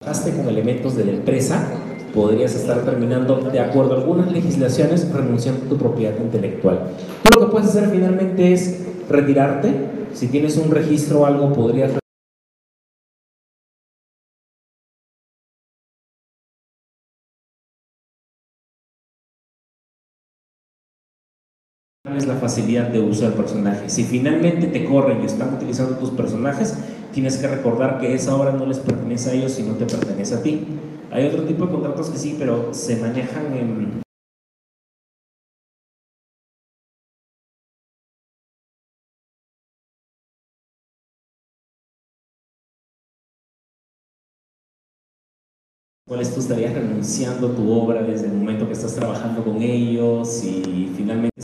Trabajaste 0.00 0.36
con 0.36 0.48
elementos 0.48 0.96
de 0.96 1.04
la 1.04 1.12
empresa, 1.12 1.87
podrías 2.14 2.54
estar 2.54 2.84
terminando, 2.84 3.36
de 3.36 3.60
acuerdo 3.60 3.94
a 3.94 3.98
algunas 3.98 4.32
legislaciones, 4.32 5.10
renunciando 5.12 5.66
a 5.66 5.68
tu 5.68 5.76
propiedad 5.76 6.14
intelectual. 6.20 6.80
Tú 7.22 7.40
lo 7.40 7.46
que 7.46 7.52
puedes 7.52 7.68
hacer 7.68 7.88
finalmente 7.90 8.52
es 8.52 8.86
retirarte. 9.08 9.72
Si 10.14 10.28
tienes 10.28 10.56
un 10.56 10.70
registro 10.70 11.20
o 11.20 11.26
algo, 11.26 11.52
podrías 11.52 11.92
es 22.16 22.26
la 22.26 22.36
facilidad 22.36 22.88
de 22.88 23.00
uso 23.00 23.22
del 23.24 23.34
personaje. 23.34 23.88
Si 23.88 24.04
finalmente 24.04 24.66
te 24.68 24.84
corren 24.84 25.22
y 25.22 25.26
están 25.26 25.54
utilizando 25.54 25.96
tus 25.96 26.10
personajes, 26.10 26.76
tienes 27.12 27.36
que 27.36 27.46
recordar 27.46 27.98
que 28.00 28.14
esa 28.14 28.34
obra 28.34 28.52
no 28.52 28.66
les 28.66 28.78
pertenece 28.78 29.30
a 29.30 29.34
ellos, 29.34 29.52
sino 29.52 29.74
te 29.74 29.86
pertenece 29.86 30.34
a 30.34 30.42
ti. 30.42 30.66
Hay 31.10 31.26
otro 31.26 31.44
tipo 31.44 31.64
de 31.64 31.72
contratos 31.72 32.10
que 32.10 32.18
sí, 32.18 32.36
pero 32.38 32.74
se 32.74 32.96
manejan 32.96 33.54
en, 33.54 34.02
cuáles 46.06 46.32
tú 46.34 46.40
estarías 46.40 46.74
renunciando 46.74 47.50
tu 47.52 47.70
obra 47.70 48.02
desde 48.02 48.26
el 48.26 48.34
momento 48.34 48.66
que 48.66 48.72
estás 48.72 48.94
trabajando 48.94 49.44
con 49.44 49.62
ellos 49.62 50.42
y 50.44 50.92
finalmente 50.96 51.42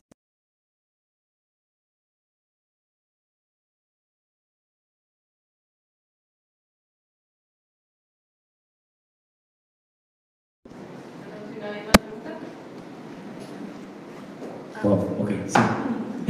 Wow, 14.83 14.99
ok, 15.19 15.31
sí. 15.47 15.61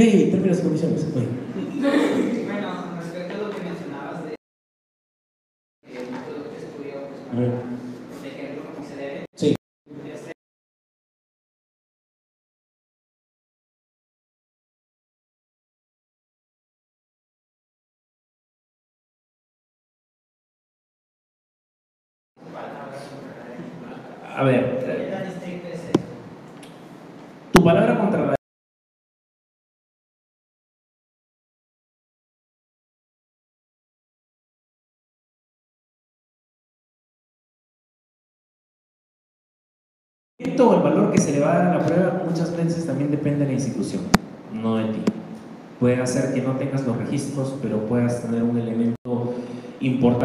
Hey, 0.07 0.29
términos 0.31 0.59
y 0.59 0.63
condiciones. 0.65 1.15
Bueno, 1.15 1.29
respecto 2.99 3.33
a 3.33 3.39
lo 3.39 3.51
que 3.57 3.63
mencionabas 3.63 4.23
de 4.27 4.35
el 5.87 6.11
método 6.11 6.51
que 6.51 6.59
estudió, 6.59 7.09
pues, 7.31 8.23
de 8.23 8.29
ejemplo, 8.29 8.65
como 8.75 8.87
se 8.87 8.97
debe. 8.97 9.25
Sí. 9.35 9.57
Este, 10.13 10.33
A 24.37 24.43
ver, 24.45 24.65
tu 27.53 27.65
palabra 27.65 27.99
contra 27.99 28.27
la 28.27 28.35
o 40.61 40.75
el 40.77 40.83
valor 40.83 41.13
que 41.13 41.21
se 41.21 41.33
le 41.33 41.41
va 41.41 41.53
a 41.53 41.59
dar 41.59 41.67
a 41.67 41.79
la 41.79 41.87
prueba 41.87 42.23
muchas 42.29 42.57
veces 42.57 42.87
también 42.87 43.11
depende 43.11 43.41
de 43.41 43.47
la 43.47 43.53
institución, 43.53 44.03
no 44.53 44.77
de 44.77 44.85
ti. 44.85 45.01
Puede 45.81 46.01
hacer 46.01 46.33
que 46.33 46.41
no 46.41 46.57
tengas 46.57 46.87
los 46.87 46.97
registros, 46.97 47.55
pero 47.61 47.79
puedas 47.87 48.23
tener 48.23 48.43
un 48.43 48.57
elemento 48.57 49.35
importante. 49.81 50.25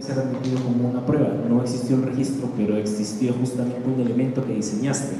ser 0.00 0.18
admitido 0.18 0.60
como 0.62 0.90
una 0.90 1.06
prueba. 1.06 1.28
No 1.48 1.62
existió 1.62 1.96
el 1.96 2.02
registro, 2.02 2.48
pero 2.56 2.76
existió 2.76 3.32
justamente 3.34 3.88
un 3.88 4.00
elemento 4.00 4.44
que 4.44 4.54
diseñaste. 4.54 5.16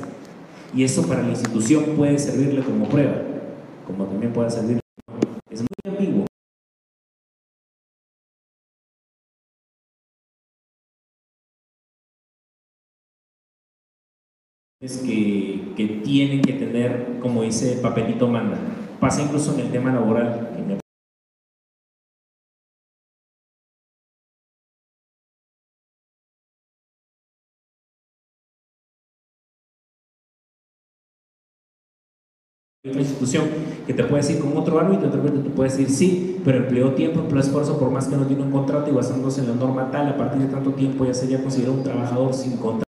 Y 0.74 0.82
eso 0.85 1.06
para 1.06 1.23
la 1.23 1.31
institución 1.31 1.85
puede 1.97 2.19
servirle 2.19 2.62
como 2.62 2.89
prueba, 2.89 3.14
como 3.86 4.05
también 4.06 4.32
puede 4.32 4.51
servir. 4.51 4.81
Es 5.51 5.60
muy 5.60 5.69
ambiguo. 5.93 6.32
Que, 14.83 15.73
que 15.77 15.87
tienen 16.03 16.43
que 16.43 16.55
tener, 16.55 17.19
como 17.21 17.43
dice 17.43 17.79
Papelito 17.81 18.27
Manda, 18.27 18.59
pasa 18.99 19.23
incluso 19.23 19.55
en 19.55 19.61
el 19.61 19.71
tema 19.71 19.93
laboral. 19.93 20.51
que 20.57 20.63
me 20.63 20.79
otra 32.91 33.01
institución 33.01 33.45
que 33.87 33.95
te 33.95 34.03
puede 34.03 34.23
decir 34.23 34.41
con 34.41 34.57
otro 34.57 34.81
árbitro, 34.81 35.09
de 35.09 35.17
repente 35.17 35.49
tú 35.49 35.55
puedes 35.55 35.77
decir 35.77 35.95
sí, 35.95 36.41
pero 36.45 36.59
empleó 36.59 36.93
tiempo, 36.95 37.21
empleó 37.21 37.41
esfuerzo 37.41 37.79
por 37.79 37.93
más 37.93 38.09
que 38.09 38.17
no 38.17 38.27
tiene 38.27 38.43
un 38.43 38.51
contrato 38.51 38.91
y 38.91 38.93
basándose 38.93 39.43
en 39.43 39.49
la 39.51 39.55
norma 39.55 39.93
tal, 39.93 40.09
a 40.09 40.17
partir 40.17 40.43
de 40.43 40.49
tanto 40.49 40.73
tiempo 40.73 41.05
ya 41.05 41.15
sería 41.15 41.41
considerado 41.41 41.77
un 41.77 41.85
trabajador 41.85 42.35
sin 42.35 42.57
contrato. 42.57 42.91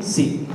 De 0.00 0.46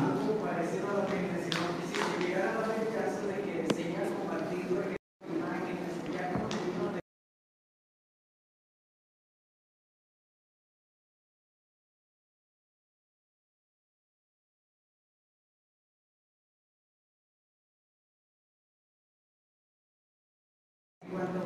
cuando, 21.12 21.40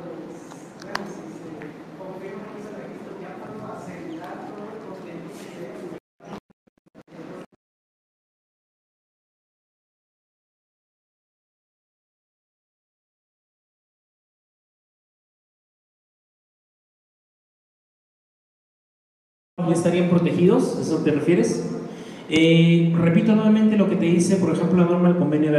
bueno, 0.82 1.04
si 1.06 1.22
se 1.38 1.98
confirma 1.98 2.44
que 2.52 2.60
ese 2.60 2.70
registro 2.76 3.20
ya 3.20 3.34
cuando 3.38 3.72
asegurar 3.74 4.48
todo 4.48 4.72
el 4.72 4.78
contenido 4.84 5.28
que 5.28 5.44
se 5.44 5.60
debe 5.60 6.00
¿Ya 19.66 19.74
estarían 19.74 20.08
protegidos? 20.08 20.76
¿A 20.76 20.80
eso 20.82 21.02
te 21.02 21.12
refieres? 21.12 21.68
Eh, 22.28 22.92
repito 22.96 23.34
nuevamente 23.34 23.76
lo 23.76 23.88
que 23.88 23.96
te 23.96 24.06
dice, 24.06 24.36
por 24.36 24.54
ejemplo, 24.54 24.78
la 24.78 24.84
norma 24.84 25.08
del 25.08 25.18
convenio 25.18 25.52
de 25.52 25.58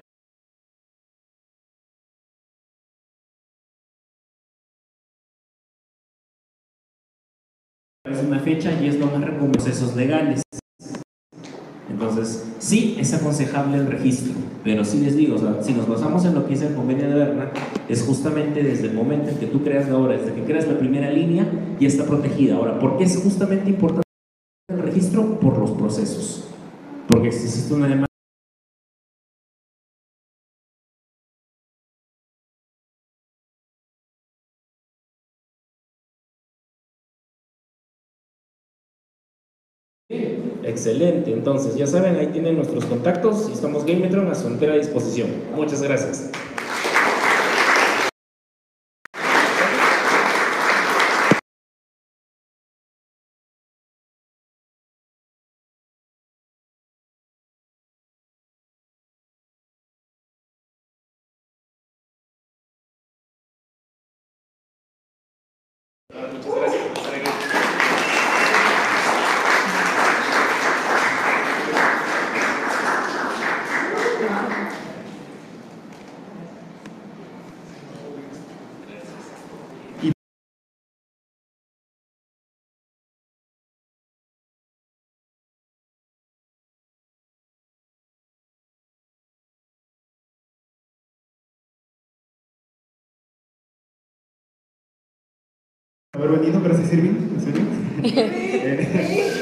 es 8.06 8.24
una 8.24 8.40
fecha 8.40 8.72
y 8.82 8.88
es 8.88 8.96
lo 8.96 9.06
más 9.06 9.22
recomendable 9.22 9.52
procesos 9.52 9.96
legales. 9.96 10.42
Entonces, 11.92 12.46
sí 12.60 12.96
es 13.00 13.14
aconsejable 13.14 13.78
el 13.78 13.88
registro, 13.88 14.34
pero 14.64 14.86
sí 14.86 15.02
les 15.02 15.18
digo, 15.18 15.36
o 15.36 15.38
sea, 15.38 15.62
si 15.62 15.74
nos 15.74 15.90
basamos 15.90 16.24
en 16.24 16.36
lo 16.36 16.46
que 16.46 16.52
dice 16.52 16.68
el 16.68 16.76
convenio 16.76 17.10
de 17.10 17.16
Berna, 17.16 17.52
es 17.90 18.04
justamente 18.04 18.64
desde 18.64 18.88
el 18.88 18.94
momento 18.94 19.30
en 19.30 19.38
que 19.38 19.48
tú 19.48 19.62
creas 19.62 19.90
la 19.90 19.98
obra, 19.98 20.18
desde 20.18 20.34
que 20.34 20.44
creas 20.44 20.68
la 20.68 20.80
primera 20.80 21.12
línea, 21.12 21.46
ya 21.80 21.88
está 21.88 22.06
protegida. 22.06 22.56
Ahora, 22.56 22.80
¿por 22.80 22.98
qué 22.98 23.04
es 23.04 23.18
justamente 23.18 23.70
importante 23.70 24.08
el 24.70 24.80
registro? 24.80 25.38
Por 25.40 25.58
los 25.58 25.72
procesos. 25.72 26.48
Porque 27.08 27.32
si 27.32 27.46
existe 27.46 27.74
una 27.74 27.88
demanda 27.88 28.11
Excelente, 40.82 41.32
entonces 41.32 41.76
ya 41.76 41.86
saben, 41.86 42.16
ahí 42.16 42.26
tienen 42.26 42.56
nuestros 42.56 42.86
contactos 42.86 43.48
y 43.50 43.54
estamos 43.54 43.86
Gametron 43.86 44.32
a 44.32 44.34
su 44.34 44.48
entera 44.48 44.74
disposición. 44.74 45.30
Muchas 45.56 45.84
gracias. 45.84 46.32
Muchas 66.10 66.56
gracias 66.56 66.82
por 66.88 66.98
estar 66.98 67.14
aquí. 67.14 67.32
Haber 96.24 96.40
venido. 96.40 96.62
Gracias, 96.64 96.94
Irving. 96.94 97.16
En 97.34 97.42
serio. 97.42 97.62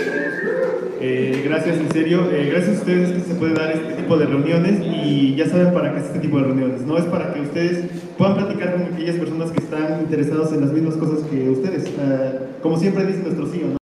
Eh, 1.01 1.43
gracias, 1.45 1.77
en 1.77 1.89
serio. 1.93 2.29
Eh, 2.29 2.49
gracias 2.51 2.75
a 2.75 2.79
ustedes 2.79 3.11
que 3.13 3.21
se 3.21 3.35
puede 3.35 3.53
dar 3.53 3.71
este 3.71 3.93
tipo 3.93 4.17
de 4.17 4.25
reuniones 4.25 4.81
y 4.85 5.33
ya 5.33 5.47
saben 5.47 5.73
para 5.73 5.93
qué 5.93 6.01
es 6.01 6.07
este 6.07 6.19
tipo 6.19 6.37
de 6.39 6.43
reuniones. 6.43 6.81
No 6.81 6.97
es 6.97 7.05
para 7.05 7.33
que 7.33 7.39
ustedes 7.39 7.85
puedan 8.17 8.35
platicar 8.35 8.73
con 8.73 8.93
aquellas 8.93 9.15
personas 9.15 9.49
que 9.51 9.59
están 9.59 10.01
interesadas 10.01 10.51
en 10.51 10.59
las 10.59 10.73
mismas 10.73 10.97
cosas 10.97 11.23
que 11.29 11.49
ustedes. 11.49 11.85
Eh, 11.85 12.39
como 12.61 12.77
siempre 12.77 13.05
dice 13.05 13.23
nuestro 13.23 13.47
CEO, 13.47 13.67
¿no? 13.69 13.79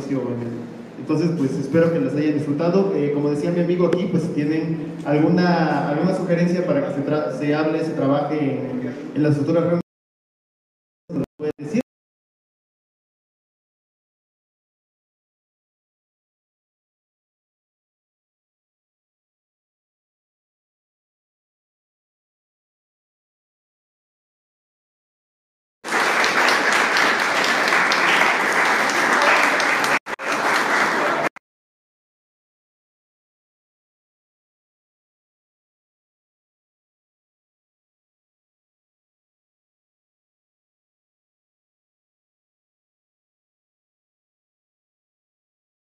socio. 0.00 0.75
Entonces, 0.98 1.30
pues 1.36 1.52
espero 1.52 1.92
que 1.92 2.00
les 2.00 2.14
hayan 2.14 2.34
disfrutado. 2.34 2.92
Eh, 2.96 3.12
como 3.14 3.30
decía 3.30 3.50
mi 3.50 3.60
amigo 3.60 3.86
aquí, 3.86 4.08
pues 4.10 4.24
si 4.24 4.28
tienen 4.30 4.94
alguna, 5.04 5.88
alguna 5.88 6.16
sugerencia 6.16 6.66
para 6.66 6.86
que 6.86 6.94
se, 6.94 7.38
se 7.38 7.54
hable, 7.54 7.84
se 7.84 7.92
trabaje 7.92 8.38
en, 8.38 8.92
en 9.14 9.22
las 9.22 9.36
futuras 9.36 9.80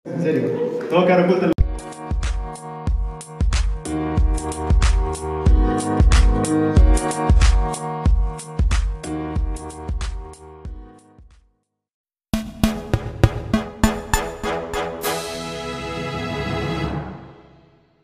En 0.04 0.22
serio. 0.22 0.50
Todo 0.90 1.06
cara 1.06 1.24
oculta 1.24 1.53